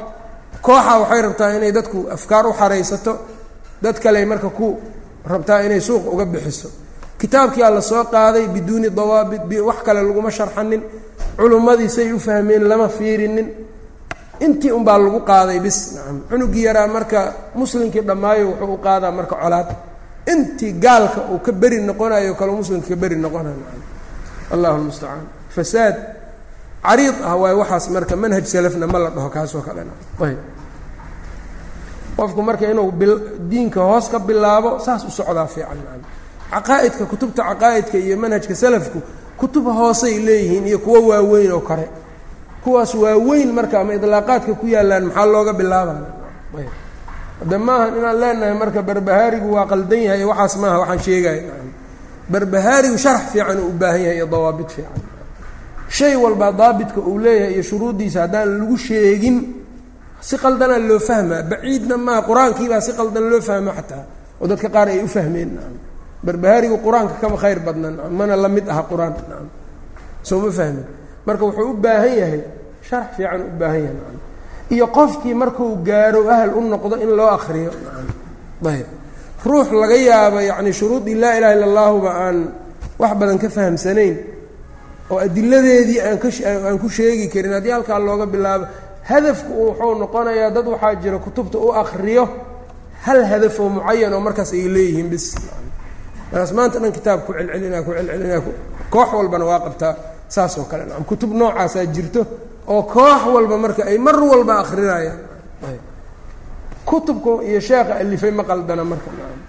Kooxa 0.67 0.93
waxay 1.03 1.21
rabtaa 1.27 1.51
inay 1.57 1.73
dadku 1.77 1.99
afkaar 2.17 2.45
u 2.47 2.53
xaraysato 2.61 3.13
dad 3.83 3.97
kale 4.03 4.25
marka 4.27 4.49
ku 4.59 4.69
rabtaa 5.33 5.61
inay 5.67 5.81
suuqa 5.81 6.09
uga 6.15 6.25
bixiso 6.33 6.69
kitaabkiia 7.19 7.71
la 7.71 7.81
soo 7.81 8.05
qaaday 8.05 8.47
biduuni 8.49 8.91
dawaabit 8.91 9.43
wax 9.69 9.79
kale 9.87 10.03
laguma 10.03 10.31
sharxanin 10.31 10.83
culummadii 11.37 11.89
say 11.89 12.13
u 12.13 12.19
fahmeen 12.19 12.69
lama 12.69 12.89
fiirinin. 12.89 13.49
Intii 14.41 14.73
unbaa 14.73 14.99
lagu 14.99 15.21
qaaday 15.21 15.61
bis 15.61 15.79
nacam 15.95 16.21
cunugii 16.31 16.65
yaraa 16.65 16.87
marka 16.87 17.21
muslimkii 17.55 18.01
dhammaayo 18.09 18.45
wuxuu 18.51 18.75
u 18.75 18.79
qaadaa 18.87 19.11
marka 19.19 19.37
colaad. 19.43 19.69
Intii 20.33 20.73
gaalka 20.73 21.21
uu 21.33 21.39
ka 21.39 21.53
beri 21.53 21.79
noqonayo 21.81 22.35
kale 22.35 22.53
muslimka 22.53 22.89
ka 22.89 22.97
beri 22.97 23.17
noqonayo 23.17 23.57
allahu 24.55 24.79
lmustacaan 24.79 25.27
fasaad 25.55 25.97
cariid 26.83 27.15
ah 27.25 27.37
waayo 27.37 27.59
waxaas 27.63 27.89
marka 27.91 28.17
manhaj 28.17 28.45
salafna 28.45 28.87
ma 28.87 28.99
la 28.99 29.11
dhaho 29.11 29.29
kaasoo 29.31 29.63
kalena. 29.63 29.93
Ayb 30.21 30.39
qofku 32.17 32.43
marka 32.43 32.71
inuu 32.71 32.93
diinka 33.51 33.81
hoos 33.81 34.09
ka 34.09 34.19
bilaabo 34.19 34.79
saas 34.79 35.05
u 35.05 35.11
socdaa 35.11 35.47
fiican 35.47 35.79
caqaa'idka 36.53 37.05
kutubta 37.11 37.43
caqaa'idka 37.51 37.97
iyo 37.99 38.17
manhajka 38.23 38.55
salafku 38.55 38.99
kutub 39.41 39.65
hoosay 39.79 40.19
leeyihiin 40.27 40.67
iyo 40.71 40.79
kuwo 40.79 40.99
waaweyn 41.11 41.53
oo 41.53 41.61
kale. 41.61 41.87
Kuwaas 42.65 42.95
waaweyn 42.95 43.51
marka 43.53 43.81
ama 43.81 43.93
idlaaqaadka 43.95 44.53
ku 44.61 44.67
yaallaan 44.67 45.05
maxaa 45.09 45.27
looga 45.33 45.53
bilaabaya 45.53 46.07
ayb 46.59 46.71
hadde 47.41 47.57
maahan 47.67 47.93
inaan 47.99 48.17
leenahay 48.21 48.55
marka 48.63 48.81
barbahaarigu 48.89 49.49
waa 49.57 49.67
qaldan 49.73 50.01
yahay 50.07 50.25
waxaas 50.31 50.55
maaha 50.63 50.77
waxaan 50.83 51.01
sheegaya 51.07 51.43
barbahaarigu 52.33 52.99
sharax 53.05 53.25
fiican 53.33 53.59
uu 53.61 53.69
u 53.69 53.73
baahan 53.81 54.01
yahay 54.05 54.17
iyo 54.17 54.27
dawaabit 54.27 54.71
fiican. 54.75 55.03
Shay 55.97 56.15
walba 56.17 56.53
daabitka 56.53 57.01
uu 57.01 57.19
leeyahay 57.25 57.53
iyo 57.55 57.63
shuruuddiisa 57.69 58.19
haddaan 58.25 58.49
lagu 58.59 58.77
sheegin 58.87 59.37
si 60.21 60.37
qaldanaa 60.39 60.79
loo 60.89 60.99
fahmaa. 61.09 61.43
Baciidna 61.51 61.97
maaha 62.07 62.21
qur'aankiibaa 62.29 62.81
si 62.87 62.93
qaldan 62.99 63.25
loo 63.31 63.41
fahmo 63.49 63.71
xataa. 63.79 64.05
Oo 64.41 64.47
dadka 64.51 64.69
qaar 64.75 64.89
ay 64.89 65.01
u 65.05 65.09
fahmeen 65.17 65.51
barbahaarigu 66.27 66.77
qur'aanka 66.87 67.15
kama 67.23 67.37
khayr 67.43 67.59
badnan 67.67 67.95
mana 68.19 68.35
la 68.37 68.49
mid 68.49 68.67
aha 68.73 68.83
qur'aan 68.91 69.13
soo 70.29 70.39
ma 70.41 70.51
fahmin? 70.59 70.85
Marka 71.27 71.43
wuxuu 71.49 71.71
u 71.71 71.75
baahan 71.85 72.13
yahay 72.21 72.41
sharax 72.89 73.09
fiican 73.17 73.41
u 73.49 73.51
baahan 73.61 73.83
yahay 73.87 74.19
iyo 74.75 74.87
qofkii 74.97 75.35
markuu 75.43 75.77
gaaro 75.89 76.21
ahal 76.35 76.51
u 76.59 76.61
noqdo 76.73 76.97
in 77.05 77.11
loo 77.19 77.31
akriyo 77.37 77.71
ayb 78.73 78.87
ruux 79.45 79.69
laga 79.81 79.97
yaabo 80.09 80.39
yacni 80.51 80.73
shuruudii 80.73 81.15
laa 81.23 81.35
ilaha 81.39 81.53
illa 81.57 81.67
allahuba 81.71 82.11
aan 82.25 82.37
wax 83.01 83.13
badan 83.21 83.39
ka 83.43 83.49
fahamsanayn 83.57 84.17
oo 85.13 85.19
adiladeedii 85.27 86.01
aan 86.07 86.17
ka 86.23 86.29
aan 86.69 86.79
ku 86.83 86.89
sheegi 86.89 87.29
karin 87.33 87.53
haddii 87.57 87.73
halkaa 87.77 87.99
looga 88.07 88.27
bilaabo 88.35 88.65
hadafku 89.11 89.53
wuxuu 89.67 89.95
noqonayaa 90.03 90.51
dad 90.57 90.67
waxaa 90.73 90.95
jira 91.03 91.19
kutubta 91.25 91.59
u 91.61 91.69
akriyo 91.83 92.25
hal 93.05 93.21
hadaf 93.31 93.61
oo 93.61 93.69
mucayan 93.69 94.13
oo 94.17 94.21
markaas 94.27 94.51
ay 94.57 94.65
leeyihiin 94.75 95.09
bis 95.13 95.27
markaas 96.35 96.51
maanta 96.53 96.79
dhan 96.83 96.91
kitaab 96.93 97.21
ku 97.27 97.33
celcelinaa 97.33 97.83
ku. 97.87 97.91
Celcelinaa 97.95 98.41
koox 98.91 99.09
walbana 99.15 99.45
waa 99.47 99.61
qabtaa 99.67 99.95
saas 100.29 100.59
oo 100.59 100.65
kale. 100.67 100.85
Nacam 100.85 101.05
kutub 101.05 101.31
noocaasaa 101.33 101.87
jirto 101.95 102.27
oo 102.67 102.83
koox 102.83 103.23
walba 103.35 103.57
marka 103.59 103.83
ay 103.87 103.99
mar 103.99 104.17
walba 104.19 104.59
akrinayaan 104.63 105.19
kutubka 106.85 107.31
iyo 107.49 107.61
sheekha 107.61 107.95
alifay 108.03 108.31
ma 108.31 108.45
qaldana 108.45 108.85
marka 108.85 109.11
nacam 109.19 109.41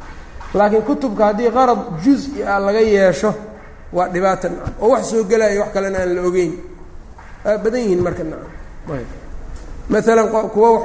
laakiin 0.57 0.83
kutubka 0.87 1.25
haddii 1.25 1.51
qarad 1.51 1.79
juz-i 2.03 2.43
ah 2.43 2.59
laga 2.59 2.79
yeesho 2.79 3.33
waa 3.93 4.07
dhibaata 4.13 4.49
nacam 4.49 4.73
oo 4.81 4.89
wax 4.93 5.03
soo 5.11 5.23
gelaya 5.23 5.59
wax 5.61 5.69
kalena 5.73 5.99
aan 5.99 6.15
la 6.15 6.21
ogeyn. 6.29 6.53
Badan 7.43 7.79
yihiin 7.81 8.01
marka 8.05 8.23
nacam 8.23 8.51
maalan 9.89 10.27
kuwa 10.53 10.69
w 10.71 10.77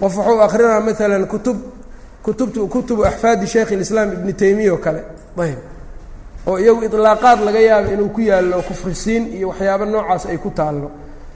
qof 0.00 0.14
wuxuu 0.16 0.40
akrinaa 0.46 0.80
maalan 0.80 1.26
kutub 1.32 1.56
kutubtu 2.22 2.66
kutubu 2.68 3.04
axfaadi 3.04 3.46
sheikh 3.46 3.72
اlislaam 3.72 4.12
ibni 4.12 4.32
taymiya 4.32 4.72
oo 4.72 4.78
kale. 4.78 5.02
Ayb 5.38 5.58
oo 6.46 6.58
iyagu 6.58 6.82
ilaaqaad 6.84 7.40
laga 7.46 7.60
yaabo 7.60 7.88
inuu 7.94 8.08
ku 8.08 8.20
yaallo 8.20 8.62
kufrisiin 8.68 9.24
iyo 9.36 9.48
waxyaabo 9.48 9.84
noocaas 9.84 10.26
ay 10.26 10.38
ku 10.38 10.50
taallo. 10.50 10.90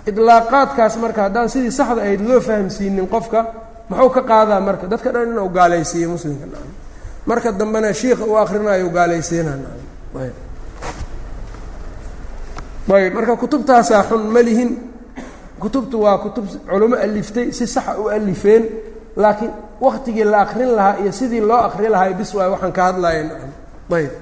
Ilaaqaadkaas 0.07 0.97
marka 1.03 1.23
haddaan 1.23 1.49
sidii 1.49 1.71
saxda 1.71 2.03
ahayd 2.03 2.21
loo 2.29 2.41
fahamsiinin 2.41 3.07
qofka 3.09 3.41
muxuu 3.89 4.11
ka 4.11 4.23
qaadaa 4.31 4.61
marka? 4.61 4.87
Dadka 4.87 5.13
dhan 5.15 5.29
inuu 5.33 5.49
gaalaysiiyo 5.49 6.09
muslimka 6.11 6.47
marka 7.27 7.53
dambena 7.53 7.93
shiika 7.95 8.25
u 8.25 8.37
akrinayo 8.37 8.89
gaalaysiina 8.97 9.53
nacam 9.57 10.21
ayb 10.23 10.35
ayb 12.97 13.15
marka 13.15 13.37
kutubtaasaa 13.37 14.03
xun 14.09 14.23
ma 14.35 14.43
lihin. 14.43 14.71
Kutubtu 15.63 16.03
waa 16.03 16.19
kutub 16.19 16.47
culimo 16.67 16.97
aliftay 16.97 17.53
si 17.53 17.67
saxa 17.67 17.95
u 18.01 18.09
alifeen 18.11 18.65
laakiin 19.17 19.51
waktigii 19.85 20.25
la 20.33 20.39
akrin 20.45 20.71
lahaa 20.79 20.97
iyo 21.03 21.13
sidii 21.19 21.41
loo 21.51 21.61
akri 21.69 21.89
lahay 21.95 22.13
bis 22.19 22.31
waay 22.37 22.49
waxaan 22.55 22.73
ka 22.77 22.83
hadlaya 22.89 23.21
ayb. 23.99 24.13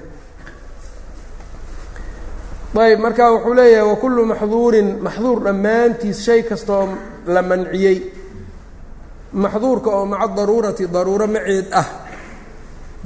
Ayb 2.83 2.99
marka 3.03 3.25
wuxuu 3.33 3.53
leeyahay 3.57 3.87
wakullu 3.91 4.23
maxduurin 4.31 4.89
maxduur 5.05 5.37
dhammaantiis 5.45 6.19
shay 6.25 6.41
kastaoo 6.49 6.87
la 7.33 7.41
manciyey 7.49 7.97
maxduurka 9.43 9.89
oo 9.97 10.05
maca 10.11 10.27
daruurati 10.37 10.85
daruuro 10.95 11.27
maceed 11.35 11.67
ah 11.81 11.87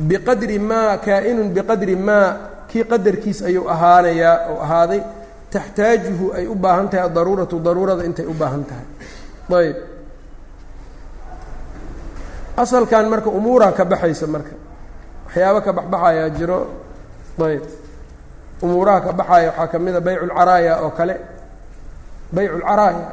biqadri 0.09 0.57
maa 0.69 0.97
kaa-inun 1.05 1.49
biqadri 1.55 1.95
maa 2.07 2.29
kii 2.69 2.83
qadarkiis 2.91 3.39
ayuu 3.47 3.65
ahaanayaa 3.73 4.35
oo 4.51 4.57
ahaaday 4.65 5.01
taxtaajuhu 5.53 6.25
ay 6.37 6.45
u 6.47 6.55
baahan 6.63 6.87
tahay 6.91 7.05
adaruuratu 7.09 7.55
daruurada 7.65 8.03
intay 8.09 8.25
u 8.25 8.33
baahan 8.41 8.63
tahay. 8.69 8.85
Ayb 9.59 9.77
asalkan 12.61 13.05
marka 13.11 13.29
umuuraa 13.29 13.71
ka 13.77 13.83
baxaysa 13.91 14.25
marka 14.27 14.53
waxyaabo 15.27 15.59
ka 15.65 15.71
baxbaxayaa 15.77 16.29
jiro 16.37 16.59
ayb 17.47 17.63
umuuraha 18.65 18.99
ka 19.05 19.11
baxaya 19.19 19.49
waxaa 19.51 19.67
ka 19.71 19.77
mid 19.85 19.95
a 19.95 20.01
baycu 20.05 20.25
lcaraaya 20.29 20.73
oo 20.83 20.91
kale. 20.97 21.15
Baycu 22.35 22.55
lcaraaya 22.61 23.05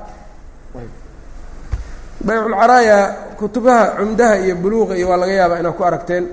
baycu 2.27 2.49
lcaraaya 2.53 2.99
kutubaha 3.39 3.85
cumdaha 3.99 4.35
iyo 4.45 4.55
buluuqa 4.63 4.95
iyo 4.99 5.07
waa 5.11 5.17
laga 5.23 5.33
yaabaa 5.41 5.59
inaad 5.63 5.75
ku 5.79 5.83
aragteen. 5.89 6.25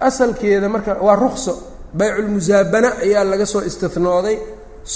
Asalkeeda 0.00 0.68
marka 0.68 0.92
waa 1.06 1.16
rukso 1.16 1.52
bayculmusaabana 1.94 2.90
ayaa 3.04 3.24
laga 3.30 3.46
soo 3.52 3.62
istinooday 3.70 4.36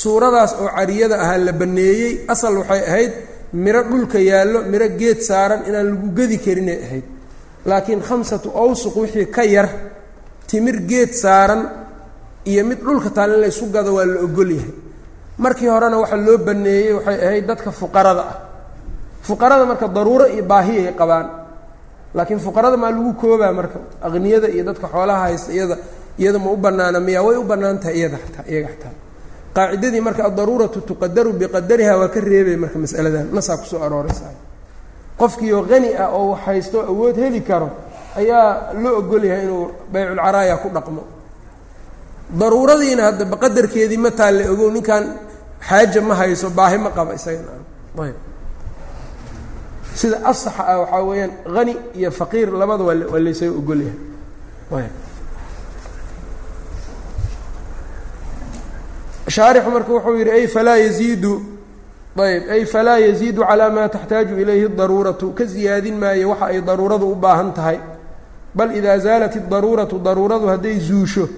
suuradaas 0.01 0.53
oo 0.63 0.69
cariyada 0.77 1.17
ahaa 1.25 1.39
la 1.47 1.53
baneeyey 1.53 2.13
asal 2.33 2.55
waxay 2.61 2.83
ahayd 2.91 3.13
miro 3.63 3.83
dhulka 3.91 4.19
yaallo 4.31 4.59
miro 4.73 4.87
geed 5.01 5.19
saaran 5.29 5.61
inaan 5.69 5.87
lagu 5.91 6.09
gedi 6.19 6.37
karinay 6.45 6.79
ahayd. 6.87 7.05
Laakiin 7.69 8.01
khamsatu 8.09 8.49
awsuq 8.63 8.95
wixii 9.03 9.27
ka 9.37 9.43
yar 9.55 9.69
timir 10.49 10.77
geed 10.91 11.13
saaran 11.23 11.63
iyo 12.51 12.63
mid 12.69 12.81
dhulka 12.87 13.11
taal 13.17 13.31
in 13.35 13.41
laysu 13.45 13.65
gado 13.75 13.91
waa 13.97 14.07
la 14.07 14.21
ogol 14.27 14.51
yahay. 14.59 14.73
Markii 15.39 15.69
horena 15.75 15.97
waxa 16.03 16.17
loo 16.27 16.39
baneeyey 16.47 16.93
waxay 16.97 17.19
ahayd 17.27 17.47
dadka 17.51 17.71
fuqarada 17.81 18.21
ah. 18.33 18.37
Fuqarada 19.27 19.65
marka 19.71 19.87
daruuro 19.89 20.27
iyo 20.35 20.43
baahi 20.53 20.75
ay 20.89 20.95
qabaan. 21.01 21.27
Laakiin 22.17 22.41
fuqarada 22.47 22.77
maa 22.77 22.91
lagu 22.91 23.13
koobaa 23.21 23.53
marka 23.59 23.79
aqniyada 24.07 24.49
iyo 24.55 24.65
dadka 24.69 24.87
xoolaha 24.93 25.21
haysta 25.27 25.51
iyada 25.53 25.77
iyada 26.19 26.39
ma 26.39 26.51
u 26.51 26.57
banaana 26.57 26.99
miyaa 27.01 27.23
way 27.27 27.37
u 27.37 27.45
bannaan 27.51 27.79
tahay 27.83 27.97
iyada 27.99 28.17
ataa 28.27 28.45
iyaga 28.53 28.69
xataa 28.75 28.95
qaacidadii 29.57 30.01
marka 30.07 30.23
addaruuratu 30.29 30.81
tuqadaru 30.89 31.33
biqadariha 31.41 31.93
waa 32.01 32.09
ka 32.15 32.21
reebay 32.21 32.57
marka 32.57 32.79
masaladan. 32.79 33.27
Nasaa 33.37 33.57
ku 33.61 33.65
soo 33.71 33.81
arooraysa 33.87 34.27
qofkiioo 35.19 35.63
qani 35.71 35.89
ah 35.95 36.11
oo 36.19 36.31
wax 36.35 36.41
haysto 36.47 36.79
awood 36.91 37.17
heli 37.17 37.41
karo 37.43 37.69
ayaa 38.21 38.73
loo 38.83 38.99
ogol 38.99 39.25
yahay 39.25 39.45
inuu 39.47 39.65
bayculcaraaya 39.93 40.57
ku 40.63 40.69
dhaqmo. 40.75 41.03
Daruuradiina 42.41 43.03
hadda 43.09 43.25
baqadarkeedii 43.33 44.01
ma 44.05 44.11
taalle 44.11 44.49
ogow 44.53 44.71
ninkan 44.75 45.05
xaaja 45.69 46.01
ma 46.09 46.15
hayso 46.21 46.51
baahi 46.51 46.79
ma 46.85 46.91
qaba 46.91 47.15
isagana 47.15 47.53
ayb. 48.05 48.17
Sida 49.95 50.17
asaxa 50.31 50.63
ah 50.67 50.79
waxaa 50.83 51.03
weeyaan 51.09 51.33
hani 51.57 51.75
iyo 51.95 52.11
faqiir 52.11 52.49
labada 52.61 52.83
waa 52.89 52.97
waa 53.13 53.21
laysaga 53.27 53.53
ogol 53.61 53.81
yahay. 53.87 53.99
Ayb 54.83 54.93
shaarixu 59.29 59.71
marka 59.71 59.93
wuxuu 59.93 60.17
yidhi 60.19 60.31
ay 60.31 60.47
falaa 60.47 60.77
yaziidu 60.77 61.43
ayb 62.17 62.43
ay 62.51 62.65
falaa 62.67 62.99
yaziidu 62.99 63.43
calaa 63.43 63.71
maa 63.71 63.89
taxtaaju 63.89 64.39
ilayhi 64.41 64.69
daruuratu 64.69 65.33
ka 65.33 65.45
ziyaadin 65.45 65.97
maayo 65.99 66.31
waxa 66.31 66.47
ay 66.47 66.61
daruuradu 66.61 67.07
u 67.11 67.15
baahan 67.15 67.53
tahay. 67.55 67.79
Bal 68.55 68.77
idaa 68.77 68.99
zaalat 68.99 69.35
idaruuratu 69.37 69.99
daruuradu 69.99 70.47
hadday 70.47 70.79
zuusho 70.79 71.29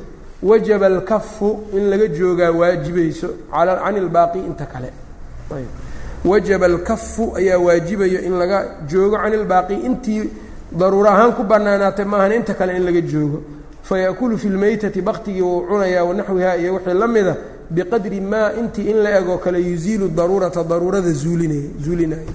wajaba 0.42 0.86
alkafu 0.86 1.60
in 1.72 1.90
laga 1.90 2.08
joogaa 2.08 2.50
waajibayso 2.50 3.28
can 3.52 3.96
ilbaaqi 3.96 4.38
inta 4.38 4.66
kale. 4.66 4.90
Wajaba 6.24 6.66
alkafu 6.66 7.32
ayaa 7.36 7.58
waajibayo 7.58 8.20
in 8.20 8.38
laga 8.38 8.64
joogo 8.86 9.16
can 9.16 9.32
ilbaaqi 9.32 9.74
intii 9.74 10.30
daruuro 10.72 11.08
ahaan 11.08 11.32
ku 11.32 11.42
bannaanaatay 11.42 12.04
maahan 12.04 12.32
inta 12.32 12.54
kale 12.54 12.76
in 12.76 12.84
laga 12.84 13.00
joogo. 13.00 13.42
Fayaakulu 13.82 14.36
fi 14.38 14.48
lmeytati 14.48 15.00
baktigii 15.02 15.40
wuu 15.42 15.66
cunayaa 15.68 16.04
wanaxwiha 16.04 16.56
iyo 16.56 16.74
wixii 16.74 16.94
la 16.94 17.06
mida 17.08 17.36
biqadri 17.70 18.20
maa 18.20 18.52
intii 18.60 18.90
in 18.90 19.02
la 19.02 19.18
egoo 19.18 19.38
kale 19.38 19.58
yuziilu 19.58 20.08
daruurata 20.08 20.62
daruurada 20.64 21.10
zuulinay 21.12 21.70
zuulinaya 21.84 22.32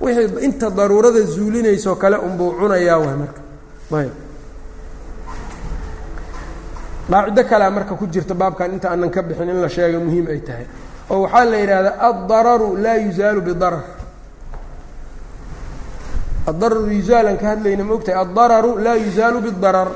wixii 0.00 0.44
inta 0.46 0.70
daruurada 0.70 1.20
zuulinaysoo 1.20 1.96
kale 1.96 2.16
unbuu 2.16 2.52
cunayaa 2.60 2.98
waay 2.98 3.16
marka. 3.16 3.40
Ayb. 3.92 4.12
Qaacido 7.10 7.42
kalea 7.44 7.70
marka 7.70 7.94
ku 7.94 8.06
jirta 8.06 8.34
baabkan 8.34 8.72
inta 8.72 8.90
aanan 8.90 9.10
ka 9.10 9.22
bixin 9.22 9.48
in 9.48 9.60
la 9.60 9.68
sheega 9.68 9.98
muhiim 9.98 10.26
ay 10.28 10.40
tahay. 10.40 10.66
Oo 11.10 11.22
waxaa 11.22 11.44
la 11.44 11.56
yidhaahdaa 11.56 11.96
addararu 12.08 12.76
laa 12.76 12.96
yuzaalu 12.96 13.40
bidarar. 13.40 13.84
Addararu 16.46 16.90
yuzaalan 16.92 17.36
ka 17.36 17.46
hadlayna 17.48 17.84
ma 17.84 17.94
ogtahay. 17.94 18.20
Addararu 18.22 18.78
laa 18.78 18.94
yuzaalu 18.94 19.40
bidarar. 19.42 19.90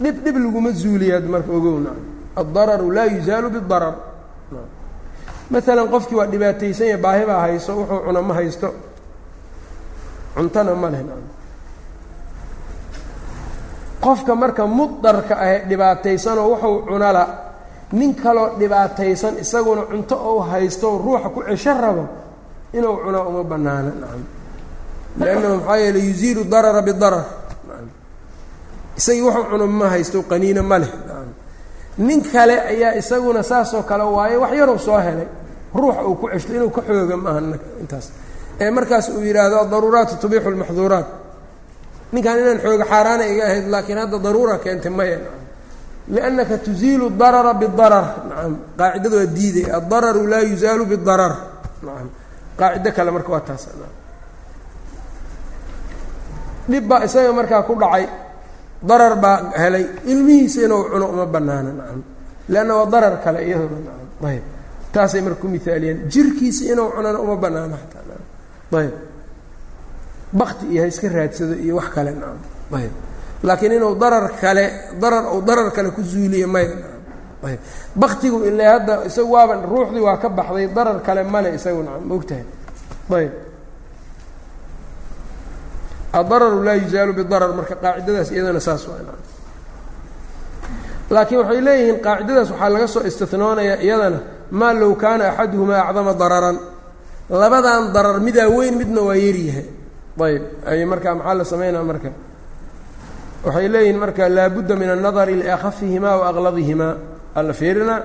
Dhib 0.00 0.16
dhib 0.24 0.36
laguma 0.36 0.70
zuuliyaad 0.72 1.24
marka 1.24 1.50
ogowna 1.52 1.90
addararu 2.36 2.90
laa 2.90 3.04
yuzaalu 3.06 3.50
bidarar 3.50 3.94
maalan 5.50 5.88
qofkii 5.90 6.16
waa 6.18 6.26
dhibaataysan 6.32 6.86
yahe 6.86 7.00
baahi 7.02 7.24
baa 7.26 7.40
hayso 7.40 7.72
wuxuu 7.76 8.00
cuna 8.06 8.22
ma 8.22 8.34
haysto 8.34 8.68
cuntana 10.34 10.74
ma 10.74 10.88
leh 10.90 11.02
qofka 14.00 14.34
marka 14.34 14.66
mudarka 14.66 15.34
ah 15.36 15.58
dhibaataysanoo 15.68 16.48
wuxuu 16.52 16.76
cunala 16.88 17.22
nin 17.92 18.14
kaloo 18.14 18.48
dhibaataysan 18.58 19.38
isaguna 19.42 19.82
cunto 19.90 20.16
ou 20.16 20.38
haysto 20.40 20.98
ruuxa 20.98 21.28
ku 21.34 21.42
cesho 21.48 21.74
rabo 21.74 22.04
inuu 22.72 22.96
cunaa 23.04 23.24
uma 23.30 23.42
banaano 23.44 23.90
nacam 24.00 24.22
liannahu 25.18 25.54
maxaa 25.56 25.76
yeele 25.76 25.98
yuziilu 25.98 26.44
darara 26.44 26.82
bidarar 26.82 27.24
isagii 28.96 29.22
wuxuu 29.26 29.44
cuno 29.50 29.66
ma 29.66 29.88
haysto 29.92 30.22
qaniino 30.30 30.62
ma 30.62 30.78
leh 30.78 30.90
nin 32.06 32.20
kale 32.32 32.56
ayaa 32.72 32.92
isaguna 33.00 33.42
saasoo 33.50 33.82
kale 33.90 34.04
waayo 34.16 34.40
wax 34.42 34.52
yarow 34.60 34.78
soo 34.86 34.98
helay. 35.06 35.28
Ruuxa 35.74 36.02
uu 36.08 36.14
ku 36.20 36.26
ceshto 36.32 36.52
inuu 36.56 36.70
ka 36.76 36.80
xooga 36.86 37.16
maaha 37.24 37.40
intaas. 37.82 38.06
Ee 38.62 38.70
markaas 38.76 39.06
uu 39.14 39.22
yidhaahdo 39.28 39.56
adaruuraatu 39.64 40.14
tubixu 40.22 40.50
lmaxduuraat 40.54 41.06
ninkan 42.12 42.36
inaan 42.42 42.58
xooga 42.64 42.84
xaaraana 42.92 43.24
iga 43.32 43.42
ahayd 43.48 43.66
laakiin 43.72 43.98
hadda 44.02 44.18
daruura 44.24 44.56
keentay 44.64 44.90
maya 44.98 45.18
liannaka 46.14 46.56
tuziilu 46.66 47.06
darara 47.20 47.52
bidarar 47.60 48.06
nacam 48.28 48.52
qaacidada 48.78 49.16
waa 49.20 49.26
diiday 49.36 49.66
addararu 49.78 50.22
laa 50.32 50.42
yuzaalu 50.50 50.84
bidarar 50.92 51.32
nacam 51.86 52.08
qaacido 52.58 52.90
kale 52.96 53.10
marka 53.16 53.30
waa 53.34 53.40
taas 53.48 53.62
dhib 56.70 56.84
baa 56.90 57.04
isaga 57.06 57.32
markaa 57.38 57.62
ku 57.68 57.74
dhacay 57.82 58.04
darar 58.82 59.16
baa 59.16 59.52
helay. 59.56 59.86
Ilmihiisa 60.06 60.64
inuu 60.64 60.90
cuno 60.90 61.06
uma 61.06 61.26
banaano 61.26 61.72
nacam. 61.72 62.02
Leanna 62.48 62.74
waa 62.76 62.86
darar 62.86 63.20
kale 63.24 63.46
iyaduna 63.46 63.78
nacam. 63.86 64.28
Ayb 64.28 64.42
taasay 64.92 65.20
marka 65.22 65.40
ku 65.40 65.48
mihaaliyeen 65.48 66.08
jirkiisa 66.08 66.64
inuu 66.72 66.90
cunana 66.96 67.18
uma 67.20 67.36
banaano 67.36 67.76
hataa 67.76 68.80
ayb 68.80 68.94
bakti 70.32 70.66
iyo 70.66 70.82
ha 70.82 70.86
iska 70.88 71.08
raadsado 71.08 71.54
iyo 71.54 71.76
wax 71.76 71.88
kale 71.94 72.10
nacam. 72.10 72.38
Ayb 72.74 72.92
laakiin 73.42 73.72
inuu 73.72 73.94
darar 73.94 74.30
kale 74.40 74.64
darar 75.00 75.24
ou 75.32 75.40
darar 75.42 75.70
kale 75.72 75.90
ku 75.90 76.02
zuuliyo 76.02 76.48
maya 76.48 76.68
nacam. 76.74 77.00
Ayb 77.44 77.60
baktigu 77.96 78.44
ile 78.44 78.64
hadda 78.64 79.04
isagu 79.06 79.32
waaba 79.32 79.54
ruuxdii 79.62 80.00
waa 80.00 80.16
ka 80.16 80.28
baxday 80.28 80.66
darar 80.74 81.02
kale 81.02 81.22
male 81.24 81.54
isagu 81.54 81.82
nacam. 81.82 82.04
Maogtahay 82.08 82.44
ayb 83.10 83.32
addararu 86.12 86.62
laa 86.66 86.74
yuzaalu 86.74 87.12
bidarar 87.12 87.52
marka 87.58 87.74
qaacidadaas 87.74 88.30
iyadana 88.30 88.60
saas 88.60 88.82
laakiin 91.10 91.38
waxay 91.40 91.60
leeyihiin 91.66 91.98
qaacidadaas 92.06 92.50
waxaa 92.50 92.70
laga 92.74 92.86
soo 92.86 93.02
istinoonayaa 93.10 93.76
iyadana 93.86 94.18
maa 94.50 94.74
low 94.80 94.94
kaana 94.94 95.24
axaduhumaa 95.30 95.82
acdama 95.88 96.14
dararan. 96.14 96.58
Labadan 97.30 97.92
darar 97.94 98.20
midaa 98.20 98.48
weyn 98.56 98.74
midna 98.78 99.00
waa 99.08 99.14
yaryahay 99.14 99.66
ayb 100.20 100.42
ay 100.66 100.84
markaa 100.84 101.14
maxaa 101.14 101.34
la 101.34 101.44
sameynaa 101.44 101.84
marka? 101.90 102.10
Waxay 103.44 103.68
leeyihiin 103.68 103.98
marka 103.98 104.28
laabudda 104.28 104.76
min 104.76 104.90
annadari 104.90 105.34
liakhafihimaa 105.42 106.16
wa 106.18 106.28
alla 107.34 107.52
fiirinaa 107.52 108.00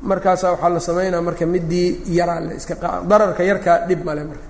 markaasaa 0.00 0.50
waxaa 0.56 0.68
la 0.70 0.80
sameynaa 0.80 1.20
marka 1.20 1.46
midii 1.46 2.02
yaraa 2.18 2.40
la 2.40 2.52
iska 2.54 2.74
dararka 3.10 3.42
yarkaa 3.42 3.86
dhib 3.88 4.04
male 4.04 4.24
marka. 4.24 4.46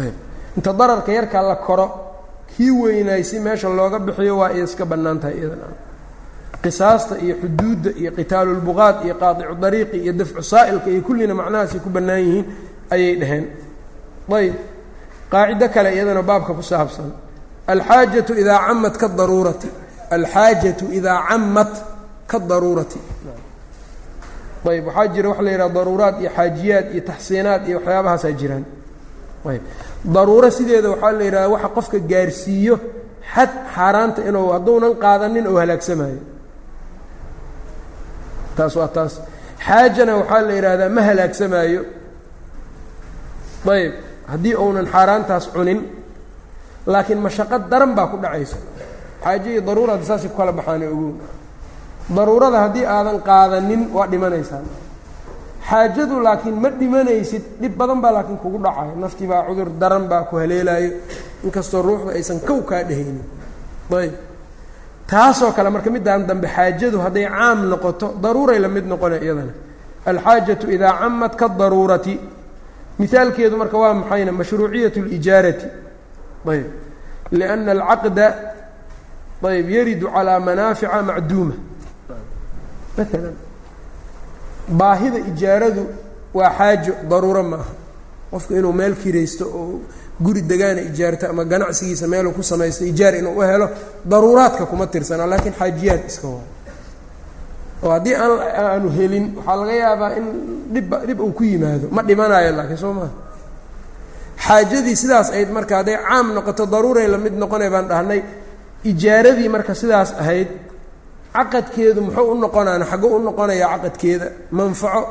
Ayb 0.00 0.14
inta 0.56 0.72
dararka 0.72 1.12
yarkaa 1.12 1.42
la 1.42 1.56
koro 1.56 2.09
kii 2.60 2.70
weynaay 2.70 3.22
si 3.24 3.36
meesha 3.40 3.68
looga 3.68 3.98
bixiyo 4.06 4.34
waa 4.38 4.48
ay 4.52 4.60
iska 4.64 4.84
bannaan 4.84 5.18
tahay 5.20 5.36
iyadana. 5.40 5.68
Qisaasta 6.62 7.14
iyo 7.24 7.34
xuduudda 7.42 7.90
iyo 8.00 8.10
qitaalulbuqaad 8.18 8.96
iyo 9.06 9.14
qaadicu 9.22 9.54
dariiqi 9.62 9.96
iyo 10.04 10.12
dafcu 10.12 10.42
saa'ilka 10.52 10.88
iyo 10.92 11.00
kullina 11.06 11.34
macnahaasay 11.40 11.80
ku 11.84 11.88
bannaan 11.96 12.20
yihiin 12.26 12.46
ayay 12.94 13.14
dhaheen. 13.20 13.44
Ayb 14.36 14.54
qaacido 15.32 15.66
kale 15.74 15.88
iyadana 15.96 16.22
baabka 16.28 16.52
ku 16.58 16.62
saabsan. 16.62 17.08
Alxaajatu 17.72 18.32
idaa 18.42 18.58
camat 18.68 18.94
kadaruurati 19.02 19.68
alxaajatu 20.16 20.84
idaa 20.98 21.18
camat 21.28 21.72
kadaruurati 22.30 23.00
ayb 24.70 24.84
waxaa 24.86 25.06
jira 25.14 25.28
waxa 25.30 25.42
la 25.46 25.50
yidhaha 25.54 25.68
daruuraad 25.76 26.16
iyo 26.22 26.30
xaajiyaad 26.36 26.86
iyo 26.94 27.02
taxsiinaad 27.10 27.62
iyo 27.68 27.76
waxyaabahaasaa 27.78 28.32
jiraan. 28.40 28.64
Ayb 29.50 29.62
daruuro 30.04 30.50
sideeda 30.50 30.88
waxaa 30.90 31.12
la 31.12 31.24
yidhaha 31.24 31.48
waxa 31.54 31.68
qofka 31.76 31.98
gaarsiiyo 32.10 32.74
xad 33.34 33.50
xaaraanta 33.74 34.20
inuu 34.28 34.48
hadduunan 34.54 34.94
qaadanin 35.02 35.46
oo 35.46 35.58
halaagsamayo. 35.62 36.20
Taas 38.56 38.76
waa 38.76 38.88
taas. 38.88 39.12
Xaajana 39.66 40.12
waxaa 40.20 40.42
la 40.48 40.52
yidhaahdaa 40.58 40.88
ma 40.96 41.02
halaagsamaayo 41.08 41.82
ayb 43.76 43.92
haddii 44.32 44.54
uunan 44.62 44.86
xaaraantaas 44.94 45.44
cunin 45.54 45.80
laakiin 46.92 47.20
mashaqo 47.26 47.56
daran 47.70 47.92
baa 47.96 48.06
ku 48.12 48.16
dhacaysa. 48.24 48.56
Xaaje 49.24 49.48
iyo 49.52 49.60
daruurada 49.68 50.04
saasay 50.08 50.30
ku 50.32 50.36
kala 50.36 50.52
baxaane 50.58 50.86
ogow. 50.94 51.12
Daruurada 52.16 52.58
haddii 52.64 52.86
aadan 52.96 53.18
qaadanin 53.28 53.82
waa 53.96 54.06
dhimanaysaa 54.12 54.62
xaajadu 55.68 56.20
laakiin 56.20 56.56
ma 56.62 56.68
dhimanaysid 56.70 57.42
dhib 57.60 57.74
badan 57.76 58.00
baa 58.00 58.12
laakiin 58.16 58.38
kugu 58.38 58.58
dhacayo 58.64 58.94
naftii 58.96 59.26
baa 59.26 59.42
cudur 59.48 59.68
daran 59.80 60.04
baa 60.08 60.22
ku 60.28 60.36
haleelaayo. 60.36 60.92
Inkastoo 61.44 61.82
ruuxda 61.82 62.12
aysan 62.18 62.40
kow 62.40 62.60
kaa 62.62 62.82
dhehaynin 62.88 63.24
ayb. 64.00 64.14
Taasoo 65.06 65.52
kale 65.52 65.70
marka 65.70 65.90
middaan 65.90 66.26
dambe 66.26 66.46
xaajadu 66.48 66.98
hadday 67.04 67.26
caam 67.28 67.68
noqoto 67.70 68.14
daruuray 68.22 68.58
la 68.58 68.68
mid 68.68 68.86
noqona 68.86 69.16
iyadana. 69.24 69.52
Alxaajatu 70.06 70.70
idaa 70.70 70.92
camad 71.00 71.32
kadaruurati 71.36 72.14
mihaalkeedu 72.98 73.56
marka 73.56 73.76
waa 73.78 73.94
maxayna? 73.94 74.32
Mashruuciyat 74.32 74.96
اlijaarati 74.96 75.66
ayb. 76.48 76.66
Liأnna 77.32 77.70
alcaqda 77.72 78.26
ayb 79.44 79.68
yaridu 79.70 80.06
calaa 80.14 80.40
manaafica 80.40 81.02
macduuma. 81.02 81.54
Maala 82.96 83.49
baahida 84.78 85.18
ijaaradu 85.30 85.82
waa 86.34 86.50
xaajo 86.58 86.92
daruuro 87.10 87.42
ma 87.42 87.58
qofku 88.30 88.52
inuu 88.54 88.72
meel 88.72 88.94
kiraysto 89.02 89.44
oo 89.58 89.80
guri 90.20 90.42
degaana 90.42 90.80
ijaarto 90.80 91.24
ama 91.32 91.44
ganacsigiisa 91.44 92.06
meeluu 92.12 92.32
ku 92.32 92.42
samaysto 92.42 92.84
ijaar 92.84 93.14
inuu 93.20 93.34
u 93.38 93.40
helo 93.40 93.68
daruuraadka 94.04 94.66
kuma 94.66 94.86
tirsana 94.86 95.26
laakiin 95.26 95.54
xaajiyaad 95.58 96.02
iska 96.10 96.28
waa. 96.28 96.44
Oo 97.82 97.90
haddii 97.90 98.14
aan 98.14 98.32
aanu 98.62 98.88
helin 98.98 99.26
waxaa 99.36 99.56
laga 99.60 99.72
yaabaa 99.82 100.10
in 100.18 100.26
dhibba 100.74 100.96
dhib 101.06 101.20
uu 101.20 101.32
ku 101.32 101.42
yimaado. 101.44 101.86
Ma 101.90 102.02
dhimanayo 102.02 102.50
laakiin 102.56 102.78
soo 102.78 102.92
maha 102.92 103.10
xaajadii 104.46 104.96
sidaas 105.02 105.28
ahayd 105.30 105.50
marka 105.56 105.74
hadday 105.78 105.96
caam 106.08 106.26
noqoto 106.36 106.66
daruuray 106.66 107.06
la 107.08 107.18
noqonay 107.18 107.70
baan 107.74 107.86
dhahnay. 107.88 108.20
Ijaaradii 108.90 109.48
marka 109.48 109.74
sidaas 109.74 110.10
ahayd 110.22 110.48
caqadkeedu 111.34 112.00
muxuu 112.06 112.30
u 112.32 112.34
noqonaana 112.44 112.84
xagguu 112.92 113.10
u 113.16 113.18
noqonayaa 113.28 113.70
caqadkeeda 113.78 114.26
manfaco. 114.50 115.02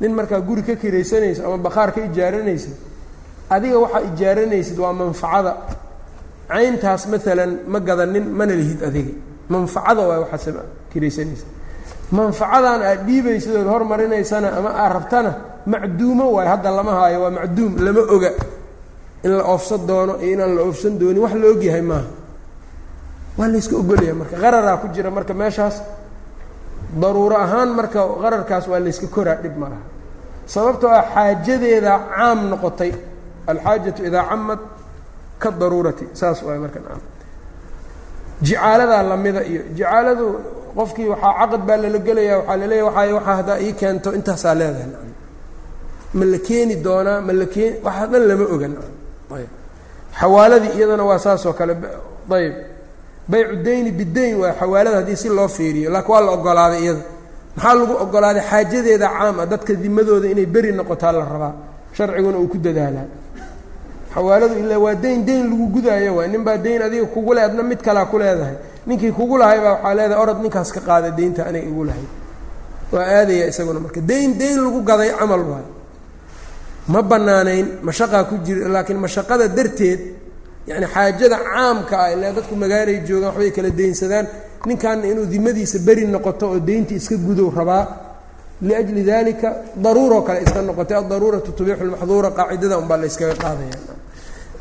Nin 0.00 0.12
markaa 0.18 0.40
guri 0.40 0.62
ka 0.62 0.74
kiraysanaysa 0.76 1.44
ama 1.46 1.58
bakhaar 1.58 1.90
ka 1.94 2.00
ijaaranaysa 2.08 2.70
adiga 3.50 3.78
waxaa 3.84 4.02
ijaaranaysid 4.10 4.78
waa 4.78 4.92
manfacada. 4.92 5.52
Cayntaas 6.48 7.02
maalan 7.12 7.52
ma 7.72 7.78
gadanin 7.80 8.26
mana 8.38 8.52
lihid 8.60 8.80
adiga. 8.88 9.12
Manfacada 9.48 10.02
waa 10.08 10.18
waxaasema 10.24 10.62
kiraysanaysa 10.92 11.46
manfacadan 12.10 12.80
aad 12.82 13.00
dhiibaysid 13.06 13.52
ood 13.60 13.66
hormarinaysana 13.74 14.48
ama 14.58 14.70
aad 14.82 14.92
rabtana 14.96 15.32
macduumo 15.66 16.26
waayo 16.36 16.50
hadda 16.54 16.70
lama 16.78 16.92
haayo 16.98 17.18
waa 17.24 17.30
macduum 17.30 17.72
lama 17.84 18.00
oga. 18.14 18.30
In 19.24 19.30
la 19.38 19.44
oofsan 19.44 19.86
doono 19.86 20.14
iyo 20.22 20.32
inaan 20.34 20.54
la 20.56 20.62
oofsan 20.62 20.98
doonin 21.00 21.18
wax 21.24 21.34
la 21.34 21.46
ogyahay 21.52 21.82
maaha 21.82 22.06
waa 23.38 23.48
layska 23.52 23.74
ogolaya 23.82 24.14
marka. 24.20 24.36
Qararaa 24.42 24.76
ku 24.82 24.86
jira 24.94 25.10
marka 25.16 25.34
meeshaas. 25.40 25.76
Daruuro 27.00 27.36
ahaan 27.44 27.70
marka 27.78 28.00
qararkaas 28.22 28.64
waa 28.70 28.80
layska 28.86 29.06
koraa 29.14 29.36
dhib 29.42 29.56
ma 29.60 29.66
laha 29.72 29.82
sababtoo 30.52 30.90
ah 30.98 31.04
xaajadeeda 31.14 31.92
caam 32.16 32.38
noqotay. 32.50 32.92
Alxaajatu 33.50 34.00
idaa 34.08 34.24
camad 34.30 34.60
ka 35.42 35.48
daruurati. 35.60 36.04
Saas 36.20 36.38
waay 36.46 36.58
marka 36.64 36.80
naam. 36.86 37.00
Jicaaladaa 38.46 39.02
lamida 39.10 39.40
iyo 39.50 39.62
jicaaladu 39.76 40.26
qofkii 40.78 41.08
waxaa 41.12 41.32
caqad 41.40 41.62
baa 41.68 41.76
lala 41.82 41.98
gelaya 42.06 42.34
waxaa 42.38 42.56
laleeya 42.62 42.84
waay 42.88 43.10
waxaa 43.18 43.36
haddaa 43.40 43.58
ii 43.66 43.72
keento 43.80 44.08
intaasaa 44.18 44.54
leedahay 44.60 44.86
nacam 44.92 45.12
ma 46.18 46.24
la 46.32 46.38
keeni 46.48 46.74
doonaa 46.86 47.20
ma 47.26 47.32
la 47.40 47.46
keeni 47.54 47.76
waxaa 47.86 48.06
dhan 48.12 48.22
lama 48.30 48.44
oga 48.54 48.68
nacam 48.72 48.94
ayb 49.36 49.50
xawaaladii 50.20 50.72
iyadana 50.78 51.04
waa 51.10 51.18
saas 51.24 51.42
oo 51.48 51.52
kale 51.58 51.72
ayb 52.38 52.54
baycu 53.28 53.56
dayni 53.64 53.90
bidayn 53.92 54.34
waa 54.40 54.52
xawaalada 54.60 54.96
haddii 55.00 55.16
si 55.16 55.28
loo 55.28 55.48
fiiriyo 55.48 55.90
laakiin 55.90 56.12
waa 56.12 56.20
la 56.20 56.30
ogolaaday 56.32 56.80
iyada. 56.82 57.02
Maxaa 57.56 57.74
lagu 57.74 57.94
ogolaaday 58.04 58.42
xaajadeeda 58.50 59.08
caam 59.18 59.40
ah 59.40 59.46
dadka 59.46 59.72
dimadooda 59.74 60.28
inay 60.28 60.46
beri 60.46 60.72
noqotaa 60.72 61.12
la 61.12 61.24
rabaa. 61.24 61.52
Sharciguna 61.96 62.38
uu 62.38 62.48
ku 62.48 62.58
dadaalaa. 62.58 63.06
Xawaaladu 64.14 64.54
ilaa 64.62 64.78
waa 64.78 64.94
dayn 64.94 65.24
dayn 65.26 65.44
lagu 65.50 65.66
gudaayo 65.74 66.14
waay 66.16 66.28
nin 66.28 66.42
baa 66.44 66.56
dayn 66.56 66.82
adiga 66.82 67.06
kugu 67.06 67.34
le 67.34 67.40
adna 67.42 67.62
mid 67.62 67.80
kalaa 67.82 68.06
ku 68.06 68.18
leedahay. 68.18 68.56
Ninkii 68.86 69.12
kugu 69.12 69.36
lahay 69.38 69.60
baa 69.60 69.72
waxaa 69.74 69.94
leedahay 69.94 70.22
orod 70.22 70.38
ninkaas 70.42 70.72
ka 70.72 70.80
qaada 70.80 71.10
daynta 71.10 71.44
aniga 71.46 71.66
igu 71.68 71.84
lahay. 71.84 72.06
Waa 72.92 73.04
aadaya 73.04 73.46
isaguna 73.48 73.80
marka. 73.80 74.00
Dayn 74.00 74.38
dayn 74.38 74.56
lagu 74.64 74.80
gaday 74.82 75.10
camal 75.18 75.42
waay. 75.50 75.66
Ma 76.88 77.02
bannaanayn 77.02 77.66
mashaqaa 77.82 78.24
ku 78.24 78.38
jira 78.44 78.68
laakiin 78.68 78.98
mashaqada 78.98 79.48
darteed 79.48 80.00
yani 80.70 80.86
xaajada 80.94 81.36
caamka 81.46 81.94
ah 82.02 82.12
ilaa 82.14 82.32
dadku 82.32 82.54
magaalay 82.56 82.98
joogaan 83.08 83.32
waxbay 83.34 83.50
kala 83.56 83.70
daynsadaan. 83.70 84.26
Ninkanna 84.66 85.06
inuu 85.12 85.26
dimadiisa 85.32 85.78
beri 85.86 86.06
noqoto 86.06 86.44
oo 86.52 86.60
daynta 86.68 86.94
iska 86.94 87.16
gudow 87.16 87.48
rabaa 87.58 87.84
liajli 88.62 89.02
dalika 89.04 89.48
daruuroo 89.84 90.22
kale 90.22 90.42
iska 90.42 90.62
noqotay. 90.62 90.96
Addaruuratu 91.02 91.52
tubixu 91.52 91.84
lmaxduura 91.84 92.30
qaacidada 92.30 92.78
unbaa 92.78 92.98
la 93.02 93.08
qaadaya. 93.42 93.76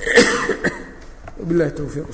Bilahi 1.48 1.72
towfiiq 1.72 2.08